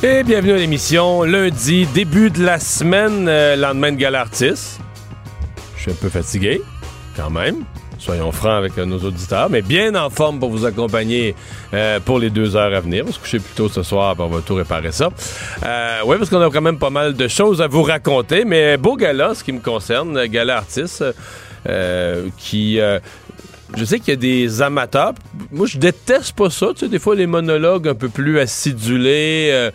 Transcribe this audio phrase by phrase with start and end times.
[0.00, 1.24] Et bienvenue à l'émission.
[1.24, 4.78] Lundi, début de la semaine, euh, lendemain de Galartis.
[5.74, 6.62] Je suis un peu fatigué,
[7.16, 7.64] quand même.
[7.98, 11.34] Soyons francs avec euh, nos auditeurs, mais bien en forme pour vous accompagner
[11.74, 13.02] euh, pour les deux heures à venir.
[13.02, 15.08] On va se coucher plus tôt ce soir, puis on va tout réparer ça.
[16.06, 18.94] Oui, parce qu'on a quand même pas mal de choses à vous raconter, mais beau
[18.94, 20.62] gala, ce qui me concerne, gala
[21.68, 22.78] euh, qui...
[23.76, 25.12] je sais qu'il y a des amateurs.
[25.50, 26.68] Moi, je déteste pas ça.
[26.74, 29.70] Tu sais, des fois, les monologues un peu plus acidulés, euh,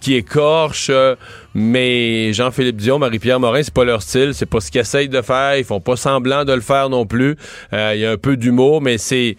[0.00, 0.90] qui écorchent.
[0.90, 1.14] euh,
[1.54, 4.32] mais Jean-Philippe Dion, Marie-Pierre Morin, c'est pas leur style.
[4.34, 5.56] C'est pas ce qu'ils essayent de faire.
[5.56, 7.36] Ils font pas semblant de le faire non plus.
[7.72, 9.36] Euh, Il y a un peu d'humour, mais c'est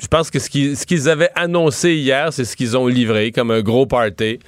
[0.00, 3.60] je pense que ce qu'ils, avaient annoncé hier, c'est ce qu'ils ont livré comme un
[3.60, 4.38] gros party,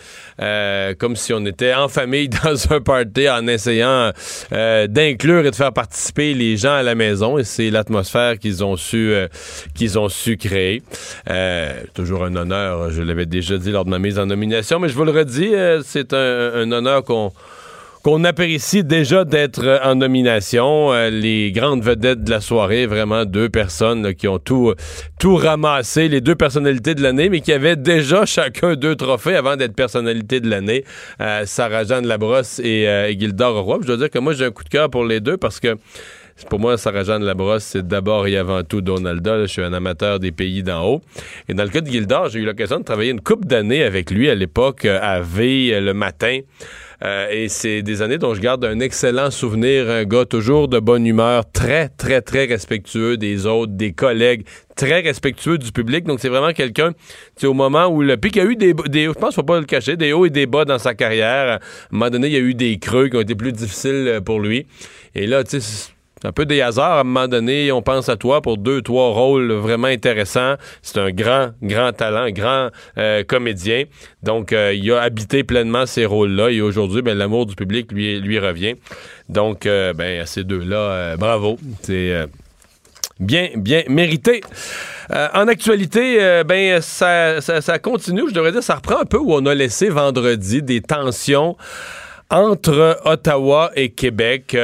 [0.41, 4.11] Euh, comme si on était en famille dans un party en essayant
[4.53, 7.37] euh, d'inclure et de faire participer les gens à la maison.
[7.37, 9.29] Et c'est l'atmosphère qu'ils ont su euh,
[9.75, 10.83] qu'ils ont su créer.
[11.95, 14.95] Toujours un honneur, je l'avais déjà dit lors de ma mise en nomination, mais je
[14.95, 15.53] vous le redis,
[15.85, 17.33] c'est un honneur qu'on
[18.03, 20.93] qu'on apprécie déjà d'être euh, en nomination.
[20.93, 24.75] Euh, les grandes vedettes de la soirée, vraiment deux personnes qui ont tout,
[25.19, 29.57] tout ramassé, les deux personnalités de l'année, mais qui avaient déjà chacun deux trophées avant
[29.57, 30.85] d'être personnalité de l'année.
[31.21, 33.19] Euh, Sarah-Jeanne Labrosse et, euh, et.
[33.21, 35.77] Je dois dire que moi, j'ai un coup de cœur pour les deux parce que
[36.49, 39.37] pour moi, Sarah-Jeanne Labrosse, c'est d'abord et avant tout Donalda.
[39.37, 41.01] Là, je suis un amateur des pays d'en haut.
[41.49, 44.11] Et dans le cas de Gildor, j'ai eu l'occasion de travailler une couple d'années avec
[44.11, 46.39] lui à l'époque euh, à V euh, le matin.
[47.03, 49.89] Euh, et c'est des années dont je garde un excellent souvenir.
[49.89, 54.45] Un gars toujours de bonne humeur, très, très, très respectueux des autres, des collègues,
[54.77, 56.05] très respectueux du public.
[56.05, 56.93] Donc, c'est vraiment quelqu'un,
[57.39, 59.67] tu au moment où le pic a eu des, des je pense, faut pas le
[59.67, 61.49] cacher, des hauts et des bas dans sa carrière.
[61.49, 61.59] À un
[61.91, 64.41] moment donné, il y a eu des creux qui ont été plus difficiles euh, pour
[64.41, 64.67] lui.
[65.15, 65.93] Et là, tu sais,
[66.25, 66.93] un peu des hasards.
[66.93, 70.55] À un moment donné, on pense à toi pour deux, trois rôles vraiment intéressants.
[70.83, 73.85] C'est un grand, grand talent, grand euh, comédien.
[74.23, 76.51] Donc, euh, il a habité pleinement ces rôles-là.
[76.51, 78.75] Et aujourd'hui, ben, l'amour du public lui, revient.
[79.29, 81.59] Donc, euh, ben, à ces deux-là, bravo.
[81.83, 82.27] C'est
[83.19, 84.43] bien, bien mérité.
[85.11, 87.41] En actualité, ben ça,
[87.83, 88.23] continue.
[88.29, 91.57] Je devrais dire, ça reprend un peu où on a laissé vendredi des tensions
[92.31, 94.57] entre Ottawa et Québec.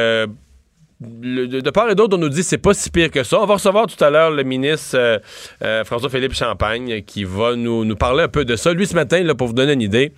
[1.01, 3.41] De, part et d'autre, on nous dit c'est pas si pire que ça.
[3.41, 5.19] On va recevoir tout à l'heure le ministre euh,
[5.63, 8.73] euh, François-Philippe Champagne qui va nous, nous parler un peu de ça.
[8.73, 10.13] Lui, ce matin, là, pour vous donner une idée,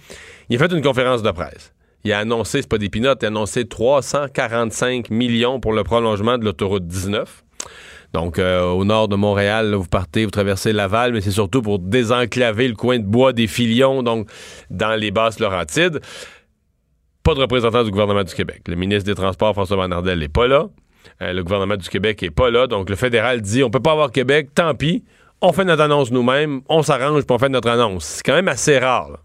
[0.48, 1.72] il a fait une conférence de presse.
[2.04, 6.38] Il a annoncé, c'est pas des pinottes, il a annoncé 345 millions pour le prolongement
[6.38, 7.44] de l'autoroute 19.
[8.14, 11.78] Donc, euh, au nord de Montréal, vous partez, vous traversez Laval, mais c'est surtout pour
[11.78, 14.28] désenclaver le coin de bois des Filions, donc
[14.70, 16.00] dans les basses Laurentides.
[17.28, 18.62] Pas de représentant du gouvernement du Québec.
[18.68, 20.70] Le ministre des Transports, François Bonnardel, n'est pas là.
[21.20, 22.66] Euh, le gouvernement du Québec n'est pas là.
[22.66, 25.04] Donc, le fédéral dit on peut pas avoir Québec, tant pis.
[25.42, 28.06] On fait notre annonce nous-mêmes, on s'arrange pour on fait notre annonce.
[28.06, 29.18] C'est quand même assez rare.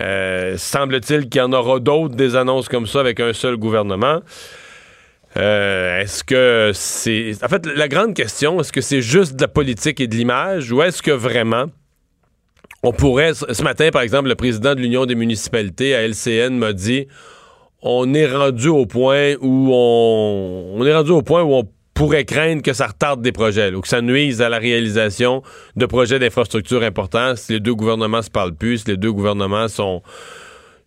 [0.00, 4.20] Euh, Semble-t-il qu'il y en aura d'autres des annonces comme ça avec un seul gouvernement.
[5.36, 7.32] Euh, est-ce que c'est.
[7.44, 10.72] En fait, la grande question, est-ce que c'est juste de la politique et de l'image
[10.72, 11.66] ou est-ce que vraiment
[12.82, 13.34] on pourrait.
[13.34, 17.06] Ce matin, par exemple, le président de l'Union des municipalités à LCN m'a dit
[17.82, 20.84] on est rendu au point où on.
[20.84, 23.88] Est rendu au point où on pourrait craindre que ça retarde des projets, ou que
[23.88, 25.42] ça nuise à la réalisation
[25.76, 29.68] de projets d'infrastructure importants si les deux gouvernements se parlent plus, si les deux gouvernements
[29.68, 30.02] sont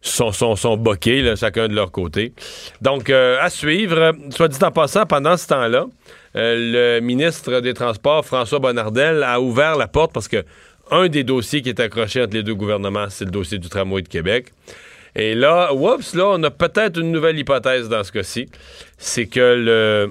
[0.04, 2.34] sont, sont, boqués, chacun de leur côté.
[2.82, 4.12] Donc, euh, à suivre.
[4.32, 5.86] Soit dit en passant, pendant ce temps-là,
[6.36, 10.44] euh, le ministre des Transports, François Bonnardel, a ouvert la porte parce que
[10.94, 14.04] un des dossiers qui est accroché entre les deux gouvernements, c'est le dossier du tramway
[14.04, 14.54] de Québec.
[15.16, 18.48] Et là, oups, là, on a peut-être une nouvelle hypothèse dans ce cas-ci.
[18.98, 20.10] C'est que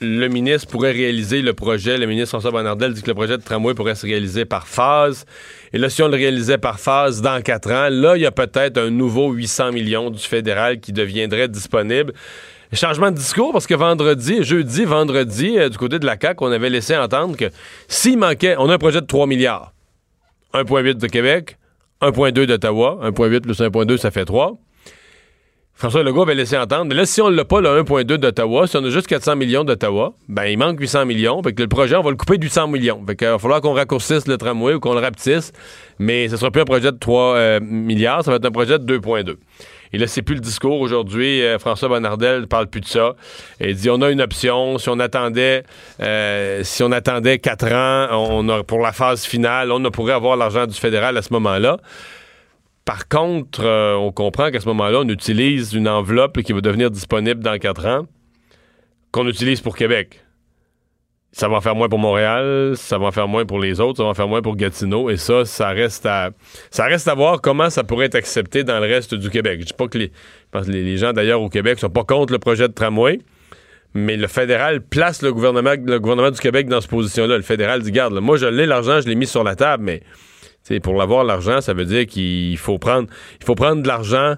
[0.00, 1.98] le, ministre pourrait réaliser le projet.
[1.98, 5.24] Le ministre François Bonnardel dit que le projet de tramway pourrait se réaliser par phase.
[5.72, 8.32] Et là, si on le réalisait par phase dans quatre ans, là, il y a
[8.32, 12.12] peut-être un nouveau 800 millions du fédéral qui deviendrait disponible.
[12.72, 16.52] Changement de discours parce que vendredi, jeudi, vendredi, euh, du côté de la CAQ, on
[16.52, 17.46] avait laissé entendre que
[17.88, 19.72] s'il manquait, on a un projet de 3 milliards.
[20.52, 21.56] 1,8 de Québec,
[22.02, 24.58] 1,2 d'Ottawa, 1,8 plus 1,2, ça fait 3.
[25.78, 26.86] François Legault avait laissé entendre.
[26.86, 29.62] Mais là, si on l'a pas, le 1,2 d'Ottawa, si on a juste 400 millions
[29.62, 31.40] d'Ottawa, ben il manque 800 millions.
[31.42, 33.00] Fait que le projet, on va le couper de 800 millions.
[33.06, 35.52] Fait qu'il va falloir qu'on raccourcisse le tramway ou qu'on le rapetisse.
[36.00, 38.78] Mais ce sera plus un projet de 3 euh, milliards, ça va être un projet
[38.78, 39.36] de 2,2.
[39.92, 40.80] Et là, c'est plus le discours.
[40.80, 43.14] Aujourd'hui, euh, François Bonnardel ne parle plus de ça.
[43.60, 44.78] Il dit on a une option.
[44.78, 45.64] Si on attendait
[46.00, 50.36] euh, si on attendait 4 ans on a, pour la phase finale, on pourrait avoir
[50.36, 51.78] l'argent du fédéral à ce moment-là.
[52.84, 56.90] Par contre, euh, on comprend qu'à ce moment-là, on utilise une enveloppe qui va devenir
[56.90, 58.06] disponible dans quatre ans
[59.12, 60.22] qu'on utilise pour Québec.
[61.30, 63.98] Ça va en faire moins pour Montréal, ça va en faire moins pour les autres,
[63.98, 66.30] ça va en faire moins pour Gatineau, et ça, ça reste à,
[66.70, 69.60] ça reste à voir comment ça pourrait être accepté dans le reste du Québec.
[69.60, 70.10] Je dis pas que les,
[70.66, 73.20] les, gens d'ailleurs au Québec sont pas contre le projet de tramway,
[73.92, 77.36] mais le fédéral place le gouvernement, le gouvernement du Québec dans cette position-là.
[77.36, 80.02] Le fédéral dit, garde, moi je l'ai l'argent, je l'ai mis sur la table, mais
[80.80, 83.08] pour l'avoir, l'argent, ça veut dire qu'il faut prendre,
[83.40, 84.36] il faut prendre de l'argent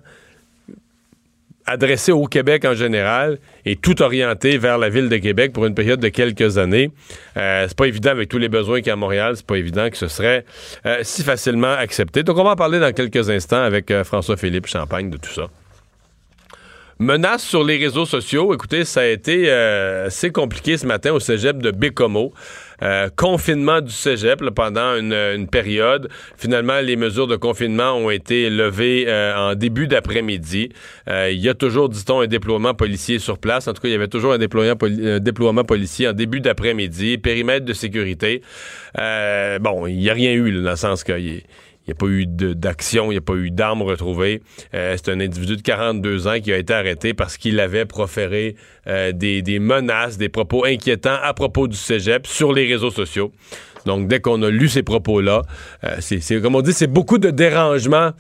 [1.71, 5.75] adressé au Québec en général et tout orienté vers la ville de Québec pour une
[5.75, 6.91] période de quelques années.
[7.37, 9.57] Euh, c'est pas évident avec tous les besoins qu'il y a à Montréal, c'est pas
[9.57, 10.45] évident que ce serait
[10.85, 12.25] euh, si facilement accepté.
[12.25, 15.47] Donc on va en parler dans quelques instants avec euh, François-Philippe Champagne de tout ça.
[16.99, 18.53] Menace sur les réseaux sociaux.
[18.53, 22.35] Écoutez, ça a été assez compliqué ce matin au cégep de Bécomo.
[22.83, 26.09] Euh, confinement du cégep pendant une, période.
[26.37, 30.71] Finalement, les mesures de confinement ont été levées euh, en début d'après-midi.
[31.09, 33.69] Euh, il y a toujours, dit-on, un déploiement policier sur place.
[33.69, 37.19] En tout cas, il y avait toujours un déploiement, policier en début d'après-midi.
[37.19, 38.43] Périmètre de sécurité.
[38.97, 41.43] bon, il n'y a rien eu, dans le sens qu'il
[41.87, 44.43] il n'y a pas eu d'action, il n'y a pas eu d'armes retrouvées.
[44.75, 48.57] Euh, c'est un individu de 42 ans qui a été arrêté parce qu'il avait proféré
[48.87, 53.33] euh, des, menaces, des propos inquiétants à propos du cégep sur les réseaux sociaux.
[53.87, 55.43] Donc, dès qu'on a lu ces propos-là,
[55.85, 58.11] euh, c'est comme on dit, c'est beaucoup de dérangements,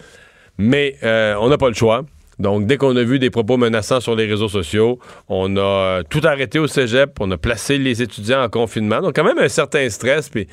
[0.56, 2.04] mais on n'a pas le choix.
[2.40, 4.98] Donc, dès qu'on a vu des propos menaçants sur les réseaux sociaux,
[5.28, 9.02] on a tout arrêté au cégep, on a placé les étudiants en confinement.
[9.02, 10.48] Donc, quand même un certain stress, puis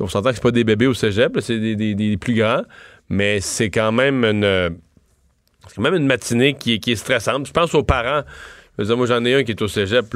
[0.00, 2.62] on s'entend que c'est pas des bébés au cégep, c'est des, plus grands,
[3.08, 4.76] mais c'est quand même une
[5.74, 7.46] quand même une matinée qui, est stressante.
[7.46, 8.22] Je pense aux parents.
[8.78, 10.14] moi, j'en ai un qui est au cégep.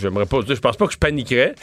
[0.00, 1.54] J'aimerais pas Je pense pas que je paniquerais.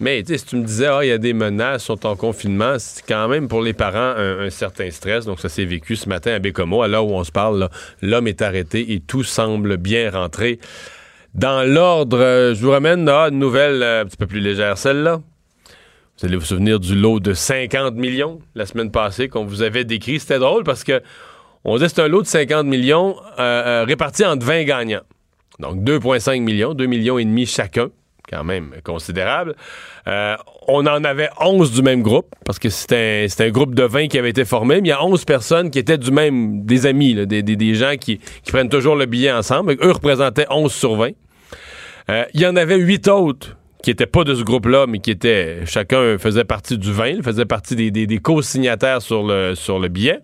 [0.00, 3.04] Mais si tu me disais, ah, il y a des menaces, sont en confinement, c'est
[3.06, 5.26] quand même pour les parents un, certain stress.
[5.26, 6.80] Donc, ça s'est vécu ce matin à Bécomo.
[6.82, 7.68] À l'heure où on se parle,
[8.00, 10.58] l'homme est arrêté et tout semble bien rentrer.
[11.34, 14.78] Dans l'ordre, euh, je vous ramène à une nouvelle euh, un petit peu plus légère,
[14.78, 15.20] celle-là.
[16.18, 19.84] Vous allez vous souvenir du lot de 50 millions la semaine passée qu'on vous avait
[19.84, 20.18] décrit.
[20.18, 21.02] C'était drôle parce que
[21.64, 25.02] on disait c'est un lot de 50 millions euh, réparti entre 20 gagnants.
[25.60, 27.90] Donc 2,5 millions, 2 millions et demi chacun,
[28.30, 29.54] quand même considérable.
[30.06, 30.36] Euh,
[30.68, 34.18] on en avait 11 du même groupe, parce que c'était un, groupe de 20 qui
[34.18, 37.26] avait été formé, mais il y a 11 personnes qui étaient du même, des amis,
[37.26, 39.76] des, des, gens qui, prennent toujours le billet ensemble.
[39.82, 41.10] Eux représentaient 11 sur 20.
[42.34, 45.64] Il y en avait 8 autres qui n'étaient pas de ce groupe-là, mais qui étaient.
[45.66, 50.20] Chacun faisait partie du vin, faisait partie des, co-signataires sur le, sur le billet.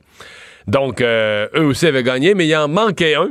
[0.66, 3.30] Donc, euh, eux aussi avaient gagné, mais il en manquait un.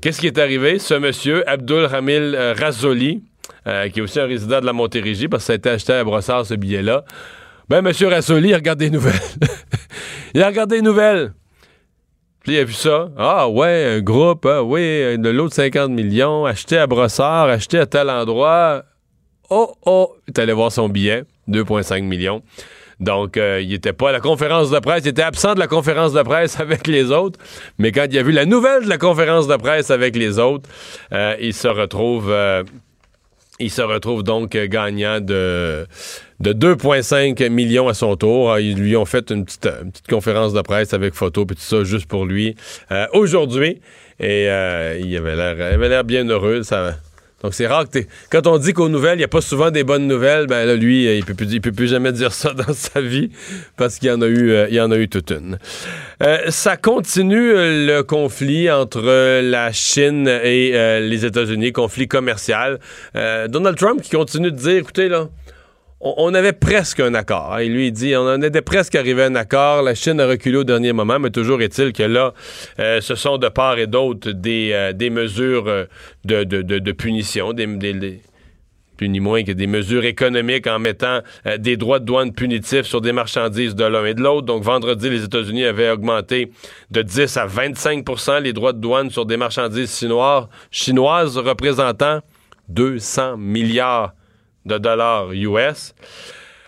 [0.00, 0.78] Qu'est-ce qui est arrivé?
[0.78, 2.54] Ce monsieur, Abdul Ramil euh,
[3.66, 5.92] euh, qui est aussi un résident de la Montérégie, parce que ça a été acheté
[5.92, 7.04] à Brossard, ce billet-là.
[7.68, 9.20] Ben, monsieur Razoli, il regarde des nouvelles.
[10.34, 11.34] il a regardé des nouvelles.
[12.40, 13.10] Puis il a vu ça.
[13.18, 17.86] Ah ouais, un groupe, ah, oui, de l'autre 50 millions, acheté à Brossard, acheté à
[17.86, 18.84] tel endroit.
[19.50, 22.42] Oh, oh, il est allé voir son billet, 2,5 millions.
[23.00, 25.66] Donc, euh, il n'était pas à la conférence de presse, il était absent de la
[25.66, 27.38] conférence de presse avec les autres.
[27.78, 30.68] Mais quand il a vu la nouvelle de la conférence de presse avec les autres,
[31.12, 32.62] euh, il se retrouve euh,
[33.60, 35.86] il se retrouve donc gagnant de,
[36.40, 38.52] de 2,5 millions à son tour.
[38.52, 39.68] Ah, ils lui ont fait une petite,
[40.08, 42.56] conférence de presse avec photo et tout ça juste pour lui
[43.12, 43.80] aujourd'hui.
[44.18, 46.64] Et il avait l'air bien heureux.
[46.64, 46.96] Ça,
[47.44, 47.98] donc, c'est rare que
[48.30, 50.76] Quand on dit qu'aux nouvelles, il n'y a pas souvent des bonnes nouvelles, ben là,
[50.76, 53.32] lui, il peut, peut plus jamais dire ça dans sa vie
[53.76, 55.58] parce qu'il y en a eu, euh, il y en a eu toute une.
[56.22, 59.02] Euh, ça continue euh, le conflit entre
[59.42, 60.70] la Chine et
[61.00, 62.80] les États-Unis, conflit commercial.
[63.14, 65.28] Donald Trump qui continue de dire, écoutez, là,
[66.04, 67.58] on, avait presque un accord.
[67.60, 69.82] Il lui dit, on en était presque arrivé à un accord.
[69.82, 72.34] La Chine a reculé au dernier moment, mais toujours est-il que là,
[72.78, 75.86] euh, ce sont de part et d'autre des, euh, mesures euh,
[76.24, 77.52] de, punition,
[78.96, 81.20] plus ni moins que des mesures économiques en mettant
[81.58, 84.46] des droits de douane punitifs sur des marchandises de l'un et de l'autre.
[84.46, 86.52] Donc, vendredi, les États-Unis avaient augmenté
[86.90, 92.20] de 10 à 25% les droits de douane sur des marchandises chinoises, chinoises représentant
[92.68, 94.12] 200 milliards
[94.66, 95.94] de dollars US.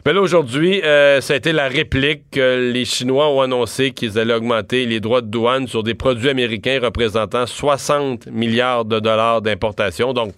[0.07, 4.21] Mais là, aujourd'hui, euh, ça a été la réplique que les Chinois ont annoncé qu'ils
[4.21, 9.43] allaient augmenter les droits de douane sur des produits américains représentant 60 milliards de dollars
[9.43, 10.13] d'importation.
[10.13, 10.35] Donc, vous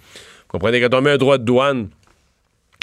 [0.48, 1.90] comprenez, quand on met un droit de douane,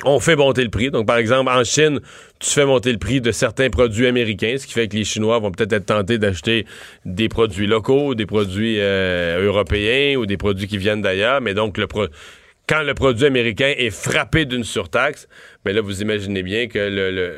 [0.03, 0.91] on fait monter le prix.
[0.91, 2.01] Donc, par exemple, en Chine,
[2.39, 5.39] tu fais monter le prix de certains produits américains, ce qui fait que les Chinois
[5.39, 6.67] vont peut-être être tentés d'acheter
[7.05, 11.41] des produits locaux, des produits euh, européens ou des produits qui viennent d'ailleurs.
[11.41, 11.87] Mais donc, le
[12.67, 15.27] quand le produit américain est frappé d'une surtaxe,
[15.65, 17.37] mais ben là, vous imaginez bien que le,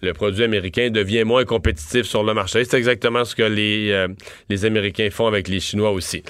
[0.00, 2.64] le, produit américain devient moins compétitif sur le marché.
[2.64, 4.08] C'est exactement ce que les, euh,
[4.50, 6.22] les Américains font avec les Chinois aussi.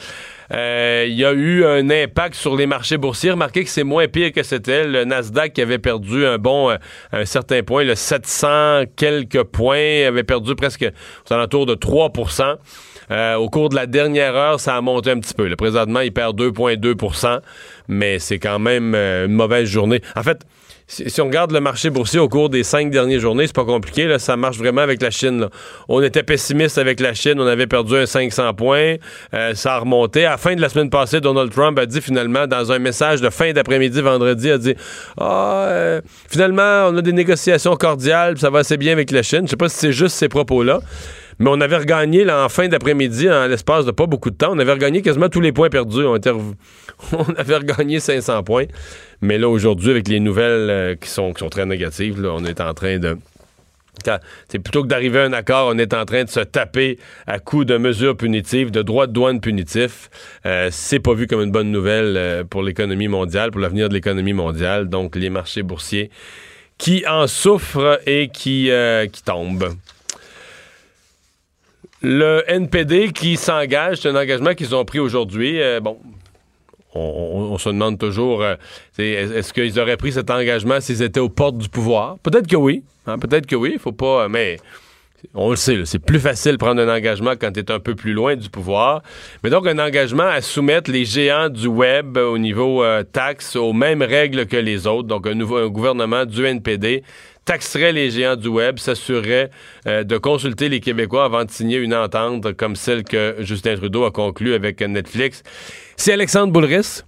[0.52, 3.32] Euh, il y a eu un impact sur les marchés boursiers.
[3.32, 4.86] Remarquez que c'est moins pire que c'était.
[4.86, 6.76] Le Nasdaq avait perdu un bon, euh,
[7.12, 10.84] un certain point, le 700 quelques points, avait perdu presque
[11.28, 12.12] aux alentours de 3
[13.10, 15.48] euh, au cours de la dernière heure, ça a monté un petit peu.
[15.56, 17.40] Présentement, il perd 2,2%
[17.88, 20.00] mais c'est quand même une mauvaise journée.
[20.16, 20.44] En fait,
[20.86, 24.18] si, on regarde le marché boursier au cours des cinq dernières journées, c'est pas compliqué.
[24.18, 25.48] Ça marche vraiment avec la Chine.
[25.88, 27.40] On était pessimiste avec la Chine.
[27.40, 28.96] On avait perdu un 500 points.
[29.32, 30.26] Euh, ça a remonté.
[30.26, 33.22] À la fin de la semaine passée, Donald Trump a dit finalement, dans un message
[33.22, 34.74] de fin d'après-midi, vendredi, a dit
[35.18, 38.36] Ah, euh, finalement, on a des négociations cordiales.
[38.36, 39.42] Ça va assez bien avec la Chine.
[39.44, 40.80] Je sais pas si c'est juste ces propos-là.
[41.38, 44.58] Mais on avait regagné en fin d'après-midi, en l'espace de pas beaucoup de temps, on
[44.58, 46.04] avait regagné quasiment tous les points perdus.
[46.04, 46.14] On,
[47.36, 48.66] avait regagné 500 points.
[49.20, 52.60] Mais là, aujourd'hui, avec les nouvelles euh, qui, sont, qui sont très négatives, on est
[52.60, 53.16] en train de.
[54.48, 57.38] C'est plutôt que d'arriver à un accord, on est en train de se taper à
[57.38, 60.10] coups de mesures punitives, de droits de douane punitifs.
[60.44, 63.94] Euh, c'est pas vu comme une bonne nouvelle euh, pour l'économie mondiale, pour l'avenir de
[63.94, 64.90] l'économie mondiale.
[64.90, 66.10] Donc, les marchés boursiers
[66.76, 68.68] qui en souffrent et qui,
[69.10, 69.74] qui tombent.
[72.04, 75.58] Le NPD qui s'engage, c'est un engagement qu'ils ont pris aujourd'hui.
[75.62, 75.96] Euh, bon,
[76.94, 78.56] on, se demande toujours, euh,
[78.98, 82.18] est-ce qu'ils auraient pris cet engagement s'ils étaient aux portes du pouvoir?
[82.18, 82.82] Peut-être que oui.
[83.06, 83.70] Hein, peut-être que oui.
[83.72, 84.28] Il faut pas.
[84.28, 84.58] Mais
[85.32, 87.94] on le sait, c'est plus facile de prendre un engagement quand tu es un peu
[87.94, 89.02] plus loin du pouvoir.
[89.42, 93.72] Mais donc, un engagement à soumettre les géants du web au niveau euh, taxe aux
[93.72, 95.08] mêmes règles que les autres.
[95.08, 97.02] Donc, un nouveau gouvernement du NPD
[97.44, 99.50] taxerait les géants du web, s'assurerait
[99.86, 104.04] euh, de consulter les Québécois avant de signer une entente comme celle que Justin Trudeau
[104.04, 105.42] a conclue avec Netflix.
[105.96, 107.02] C'est Alexandre Boulris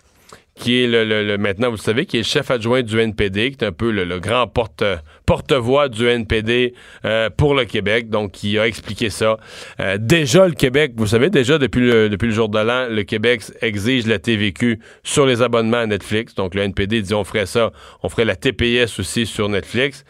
[0.56, 3.62] qui est le, maintenant, vous le savez, qui est le chef adjoint du NPD, qui
[3.62, 4.82] est un peu le, grand porte,
[5.26, 6.72] porte-voix du NPD
[7.04, 9.36] euh, pour le Québec, donc qui a expliqué ça.
[9.80, 13.02] Euh, déjà, le Québec, vous savez, déjà depuis le, depuis le jour de l'an, le
[13.02, 16.34] Québec exige la TVQ sur les abonnements à Netflix.
[16.34, 17.70] Donc le NPD dit on ferait ça,
[18.02, 20.04] on ferait la TPS aussi sur Netflix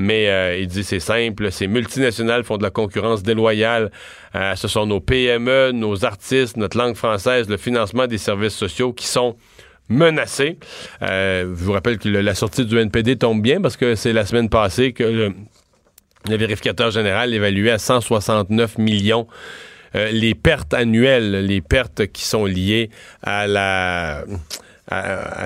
[0.00, 3.90] mais euh, il dit c'est simple, ces multinationales font de la concurrence déloyale.
[4.32, 9.08] ce sont nos PME, nos artistes, notre langue française, le financement des services sociaux qui
[9.08, 9.34] sont
[9.88, 10.58] menacé.
[11.02, 14.24] Euh, je vous rappelle que la sortie du NPD tombe bien parce que c'est la
[14.24, 15.34] semaine passée que le,
[16.36, 19.26] vérificateur général évaluait à 169 millions
[19.94, 22.90] euh, les pertes annuelles, les pertes qui sont liées
[23.22, 23.46] à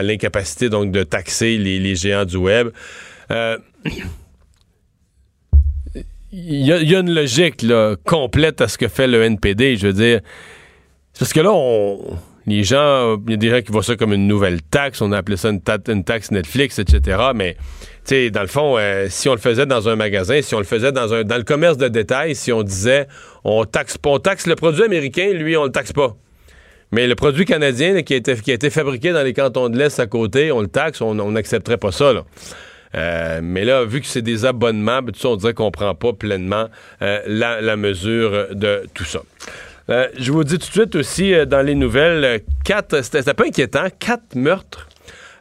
[0.02, 2.70] l'incapacité donc de taxer les, géants du web.
[3.30, 3.58] Euh,
[6.32, 7.64] il y, a une logique
[8.04, 9.76] complète à ce que fait le NPD.
[9.76, 10.20] Je veux dire,
[11.18, 14.12] parce que là, on, les gens, il y a des gens qui voient ça comme
[14.12, 15.60] une nouvelle taxe, on a appelé ça une,
[16.04, 17.18] taxe Netflix, etc.
[17.34, 17.56] Mais,
[18.04, 20.64] tu dans le fond, euh, si on le faisait dans un magasin, si on le
[20.64, 23.06] faisait dans un dans le commerce de détail, si on disait
[23.44, 26.16] on taxe on taxe le produit américain, lui, on le taxe pas.
[26.90, 30.52] Mais le produit canadien qui, a été, fabriqué dans les cantons de l'Est à côté,
[30.52, 32.12] on le taxe, on n'accepterait pas ça.
[32.94, 35.94] Euh, mais là, vu que c'est des abonnements, ben, tout ça, on dirait qu'on prend
[35.94, 36.66] pas pleinement
[37.00, 39.22] euh, la mesure de tout ça.
[39.90, 43.28] Euh, je vous dis tout de suite aussi euh, dans les nouvelles, euh, quatre, c'était
[43.28, 44.88] un peu inquiétant, quatre meurtres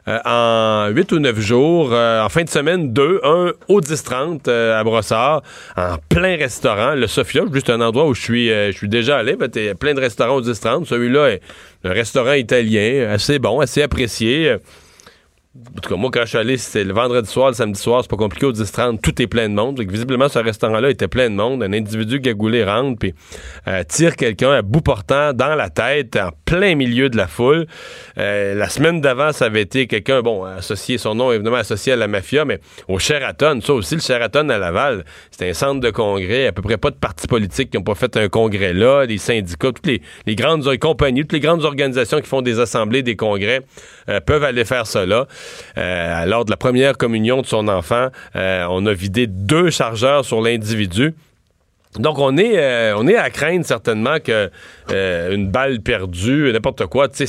[0.04, 1.92] en huit ou neuf jours.
[1.92, 3.20] en fin de semaine, deux.
[3.22, 5.42] Un au 10-30 à Brossard,
[5.76, 6.96] en plein restaurant.
[6.96, 9.34] Le Sophia, juste un endroit où je suis, je déjà allé.
[9.40, 10.86] A plein de restaurants au 10-30.
[10.86, 11.40] Celui-là est
[11.84, 14.56] un restaurant italien, assez bon, assez apprécié.
[15.54, 18.00] En tout cas, moi, quand je suis allé, c'était le vendredi soir, le samedi soir,
[18.00, 19.78] c'est pas compliqué au 10-30, tout est plein de monde.
[19.80, 21.62] visiblement, ce restaurant-là était plein de monde.
[21.62, 23.12] Un individu gagoulé rentre, puis
[23.68, 27.66] euh, tire quelqu'un à bout portant dans la tête, en plein milieu de la foule.
[28.16, 31.96] Euh, la semaine d'avant, ça avait été quelqu'un, bon, associé, son nom évidemment associé à
[31.96, 35.90] la mafia, mais au Sheraton, ça aussi, le Sheraton à Laval, c'était un centre de
[35.90, 39.04] congrès, à peu près pas de partis politiques qui n'ont pas fait un congrès là,
[39.06, 43.02] des syndicats, toutes les, les grandes compagnies, toutes les grandes organisations qui font des assemblées,
[43.02, 43.60] des congrès,
[44.08, 45.26] euh, peuvent aller faire là.
[45.78, 50.24] Euh, lors de la première communion de son enfant, euh, on a vidé deux chargeurs
[50.24, 51.14] sur l'individu.
[51.98, 54.50] Donc on est on est à craindre certainement que
[54.88, 57.26] une balle perdue, n'importe quoi, tu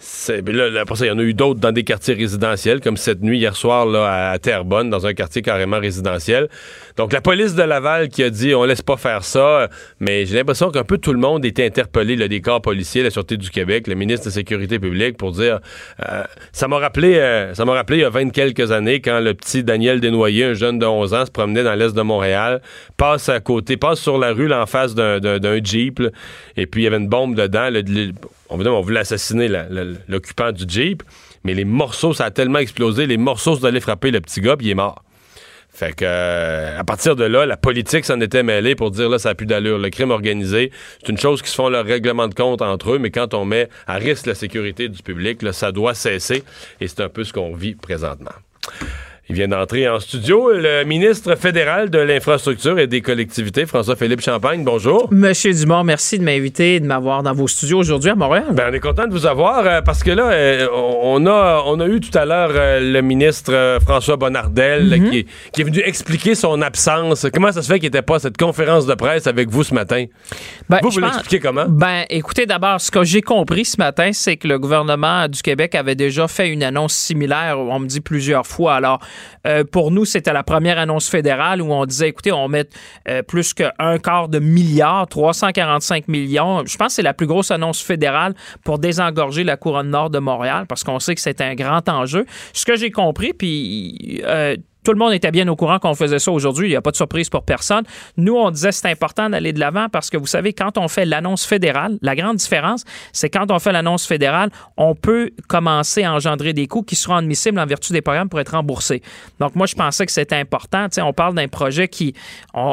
[0.00, 3.38] après ça, il y en a eu d'autres dans des quartiers résidentiels, comme cette nuit,
[3.38, 6.48] hier soir, là, à Terrebonne, dans un quartier carrément résidentiel.
[6.96, 9.68] Donc, la police de Laval qui a dit on laisse pas faire ça,
[10.00, 13.10] mais j'ai l'impression qu'un peu tout le monde était interpellé, le des corps policiers, la
[13.10, 15.60] Sûreté du Québec, le ministre de la Sécurité publique, pour dire
[16.08, 19.20] euh, ça m'a rappelé, euh, ça m'a rappelé il y a 20 quelques années quand
[19.20, 22.60] le petit Daniel Desnoyers, un jeune de 11 ans, se promenait dans l'est de Montréal,
[22.96, 25.18] passe à côté, passe sur la rue, là, en face d'un-
[25.64, 26.00] Jeep,
[26.56, 27.68] et puis il y avait une bombe dedans.
[27.70, 28.12] le-
[28.50, 29.48] on, voulait assassiner
[30.08, 31.02] l'occupant du Jeep,
[31.44, 34.56] mais les morceaux, ça a tellement explosé, les morceaux sont allés frapper le petit gars,
[34.56, 35.02] puis il est mort.
[35.70, 39.18] Fait que euh, à partir de là, la politique s'en était mêlée pour dire là,
[39.18, 39.78] ça n'a plus d'allure.
[39.78, 42.98] Le crime organisé, c'est une chose qui se font leur règlement de compte entre eux,
[42.98, 46.42] mais quand on met à risque la sécurité du public, là, ça doit cesser.
[46.80, 48.32] Et c'est un peu ce qu'on vit présentement.
[49.30, 54.64] Il vient d'entrer en studio le ministre fédéral de l'infrastructure et des collectivités, François-Philippe Champagne.
[54.64, 55.06] Bonjour.
[55.12, 58.46] Monsieur Dumont, merci de m'inviter et de m'avoir dans vos studios aujourd'hui à Montréal.
[58.52, 60.66] Ben, on est content de vous avoir euh, parce que là, euh,
[61.02, 65.10] on, a, on a eu tout à l'heure euh, le ministre François Bonnardel Mhm.
[65.10, 67.26] qui, qui est venu expliquer son absence.
[67.34, 69.74] Comment ça se fait qu'il n'était pas à cette conférence de presse avec vous ce
[69.74, 70.06] matin?
[70.70, 71.66] Ben, vous, vous l'expliquez comment?
[71.68, 75.74] Ben, écoutez, d'abord, ce que j'ai compris ce matin, c'est que le gouvernement du Québec
[75.74, 78.76] avait déjà fait une annonce similaire, on me dit plusieurs fois.
[78.76, 79.00] Alors,
[79.46, 82.68] euh, pour nous, c'était la première annonce fédérale où on disait, écoutez, on met
[83.08, 86.64] euh, plus qu'un quart de milliard, 345 millions.
[86.66, 88.34] Je pense que c'est la plus grosse annonce fédérale
[88.64, 92.26] pour désengorger la couronne nord de Montréal parce qu'on sait que c'est un grand enjeu.
[92.52, 96.18] Ce que j'ai compris, puis euh, tout le monde était bien au courant qu'on faisait
[96.18, 96.68] ça aujourd'hui.
[96.68, 97.84] Il n'y a pas de surprise pour personne.
[98.16, 101.04] Nous, on disait c'est important d'aller de l'avant parce que vous savez, quand on fait
[101.04, 106.12] l'annonce fédérale, la grande différence, c'est quand on fait l'annonce fédérale, on peut commencer à
[106.12, 109.02] engendrer des coûts qui seront admissibles en vertu des programmes pour être remboursés.
[109.40, 110.86] Donc, moi, je pensais que c'était important.
[110.98, 112.14] On parle d'un projet qui,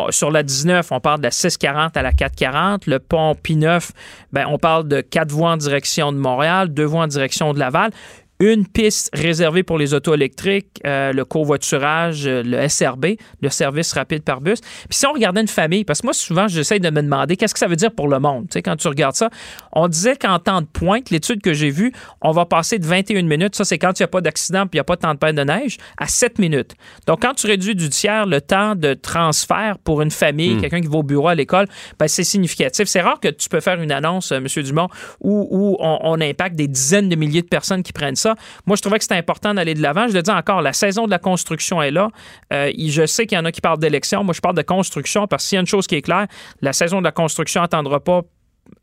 [0.10, 2.88] sur la 19, on parle de la 640 à la 440.
[2.88, 3.90] Le pont P9,
[4.32, 7.60] ben, on parle de quatre voies en direction de Montréal, deux voies en direction de
[7.60, 7.92] Laval
[8.39, 13.94] une piste réservée pour les autos électriques, euh, le covoiturage, euh, le SRB, le service
[13.94, 14.60] rapide par bus.
[14.62, 17.54] Puis si on regardait une famille, parce que moi, souvent, j'essaie de me demander qu'est-ce
[17.54, 18.44] que ça veut dire pour le monde?
[18.50, 19.30] Tu sais, quand tu regardes ça,
[19.72, 23.24] on disait qu'en temps de pointe, l'étude que j'ai vue, on va passer de 21
[23.24, 25.01] minutes, ça c'est quand il n'y a pas d'accident puis il n'y a pas de
[25.01, 26.74] temps de peine de neige, à 7 minutes.
[27.08, 30.88] Donc, quand tu réduis du tiers le temps de transfert pour une famille, quelqu'un qui
[30.88, 31.68] va au bureau à l'école,
[32.00, 32.88] ben, c'est significatif.
[32.88, 34.48] C'est rare que tu peux faire une annonce, euh, M.
[34.63, 34.89] Dumont,
[35.21, 38.25] où, où on, on impacte des dizaines de milliers de personnes qui prennent ça.
[38.66, 40.08] Moi, je trouvais que c'était important d'aller de l'avant.
[40.08, 42.10] Je le dis encore, la saison de la construction est là.
[42.54, 44.24] Euh, je sais qu'il y en a qui parlent d'élection.
[44.24, 46.28] Moi, je parle de construction parce que s'il y a une chose qui est claire,
[46.62, 48.22] la saison de la construction n'attendra pas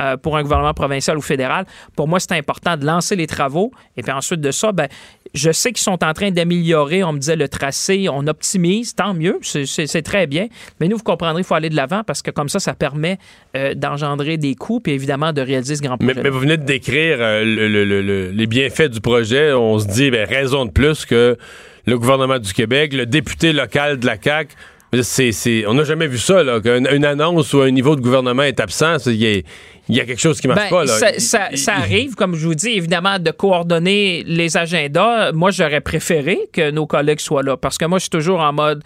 [0.00, 1.64] euh, pour un gouvernement provincial ou fédéral.
[1.96, 3.70] Pour moi, c'est important de lancer les travaux.
[3.96, 4.88] Et puis ensuite de ça, ben,
[5.34, 8.08] je sais qu'ils sont en train d'améliorer, on me disait, le tracé.
[8.10, 9.38] On optimise, tant mieux.
[9.42, 10.48] C'est- très bien.
[10.80, 13.18] Mais nous, vous comprendrez, il faut aller de l'avant parce que comme ça, ça permet
[13.56, 16.22] euh, d'engendrer des coûts puis évidemment de réaliser ce grand Mais, projet.
[16.22, 19.52] mais vous venez de décrire euh, le- le- le- le- les bienfaits du projet.
[19.52, 21.36] On se dit, ben, raison de plus que
[21.86, 24.54] le gouvernement du Québec, le député local de la CAQ,
[25.66, 28.60] on n'a jamais vu ça, là, qu'une une annonce ou un niveau de gouvernement est
[28.60, 28.98] absent.
[29.92, 30.84] Il y, a- quelque chose qui marche Ben, pas.
[30.84, 30.92] Là.
[30.98, 35.32] Ça, ça- ça arrive, comme je vous dis, évidemment, de coordonner les agendas.
[35.32, 38.52] Moi, j'aurais préféré que nos collègues soient là parce que moi, je suis toujours en
[38.52, 38.82] mode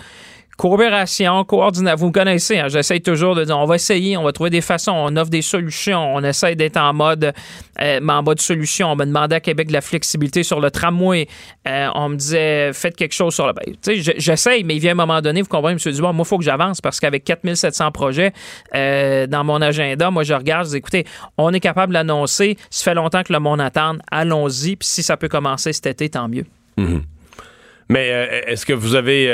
[0.56, 1.96] coopération, coordination.
[2.06, 4.92] Vous connaissez, hein, j'essaie toujours de dire on va essayer, on va trouver des façons,
[4.92, 7.32] on offre des solutions, on essaie d'être en mode,
[7.80, 8.92] euh, en mode solution.
[8.92, 11.26] On me demandait à Québec de la flexibilité sur le tramway.
[11.68, 13.52] Euh, on me disait faites quelque chose sur le.
[13.52, 15.92] Ben, tu sais, je- j'essaye, mais il vient un moment donné, vous comprenez, M.
[15.92, 18.32] Dubois, moi, il faut que j'avance parce qu'avec 4700 projets
[18.74, 21.04] euh, dans mon agenda, moi, je regarde, je dis écoutez,
[21.38, 22.56] on est capable de l'annoncer.
[22.70, 23.96] Ça fait longtemps que le monde attend.
[24.10, 24.76] Allons-y.
[24.76, 26.44] Puis si ça peut commencer cet été, tant mieux.
[27.88, 29.30] Mais euh, est-ce que vous avez,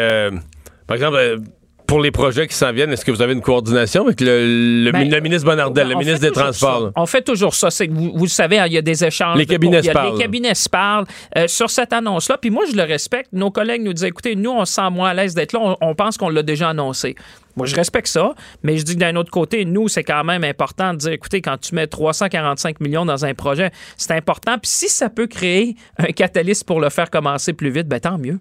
[0.93, 1.39] par exemple, euh,
[1.87, 4.93] pour les projets qui s'en viennent, est-ce que vous avez une coordination avec le, le,
[4.93, 6.83] Ben, le ministre Bonardel, le ministre des Transports?
[6.83, 6.93] ça.
[6.97, 7.71] On fait toujours ça.
[7.71, 9.39] C'est vous, vous le savez, hein, il y a des échanges.
[9.39, 10.13] Les cabinets se parlent.
[10.13, 11.07] Les cabinets se parlent
[11.39, 12.37] euh, sur cette annonce-là.
[12.37, 13.33] Puis moi, je le respecte.
[13.33, 15.61] Nos collègues nous disent écoutez, nous, on se sent moins à l'aise d'être là.
[15.63, 17.15] On, on pense qu'on l'a déjà annoncé.
[17.57, 20.45] Moi, je respecte ça, mais je dis que d'un autre côté, nous, c'est quand même
[20.45, 24.59] important de dire écoutez, quand tu mets 345 millions dans un projet, c'est important.
[24.59, 28.19] Puis si ça peut créer un catalyste pour le faire commencer plus vite, ben tant
[28.19, 28.39] mieux.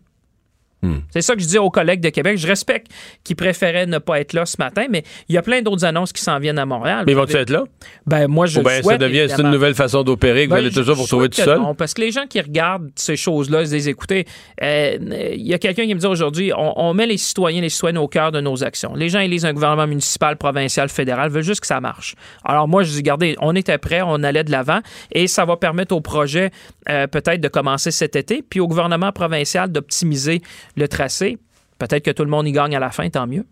[1.12, 2.38] C'est ça que je dis aux collègues de Québec.
[2.38, 2.88] Je respecte
[3.24, 6.12] qu'ils préféraient ne pas être là ce matin, mais il y a plein d'autres annonces
[6.12, 7.04] qui s'en viennent à Montréal.
[7.06, 7.64] Mais ils vont-ils être là?
[8.08, 10.74] Ben, moi, je le ça devient c'est une nouvelle façon d'opérer que Ben, vous allez
[10.74, 11.60] toujours vous retrouver tout seul?
[11.60, 14.26] non, parce que les gens qui regardent ces choses-là, ils se disent, écoutez,
[14.64, 14.98] euh,
[15.34, 17.98] il y a quelqu'un qui me dit aujourd'hui, on, on met les citoyens, les citoyennes
[17.98, 18.96] au cœur de nos actions.
[18.96, 22.16] Les gens élisent un gouvernement municipal, provincial, fédéral, veulent juste que ça marche.
[22.44, 24.80] Alors moi, je dis, regardez, on était prêts, on allait de l'avant,
[25.12, 26.52] et ça va permettre au projet
[26.90, 30.42] euh, peut-être de commencer cet été, puis au gouvernement provincial d'optimiser
[30.78, 31.38] le tracé.
[31.80, 33.46] Peut-être que tout le monde y gagne à la fin, tant mieux.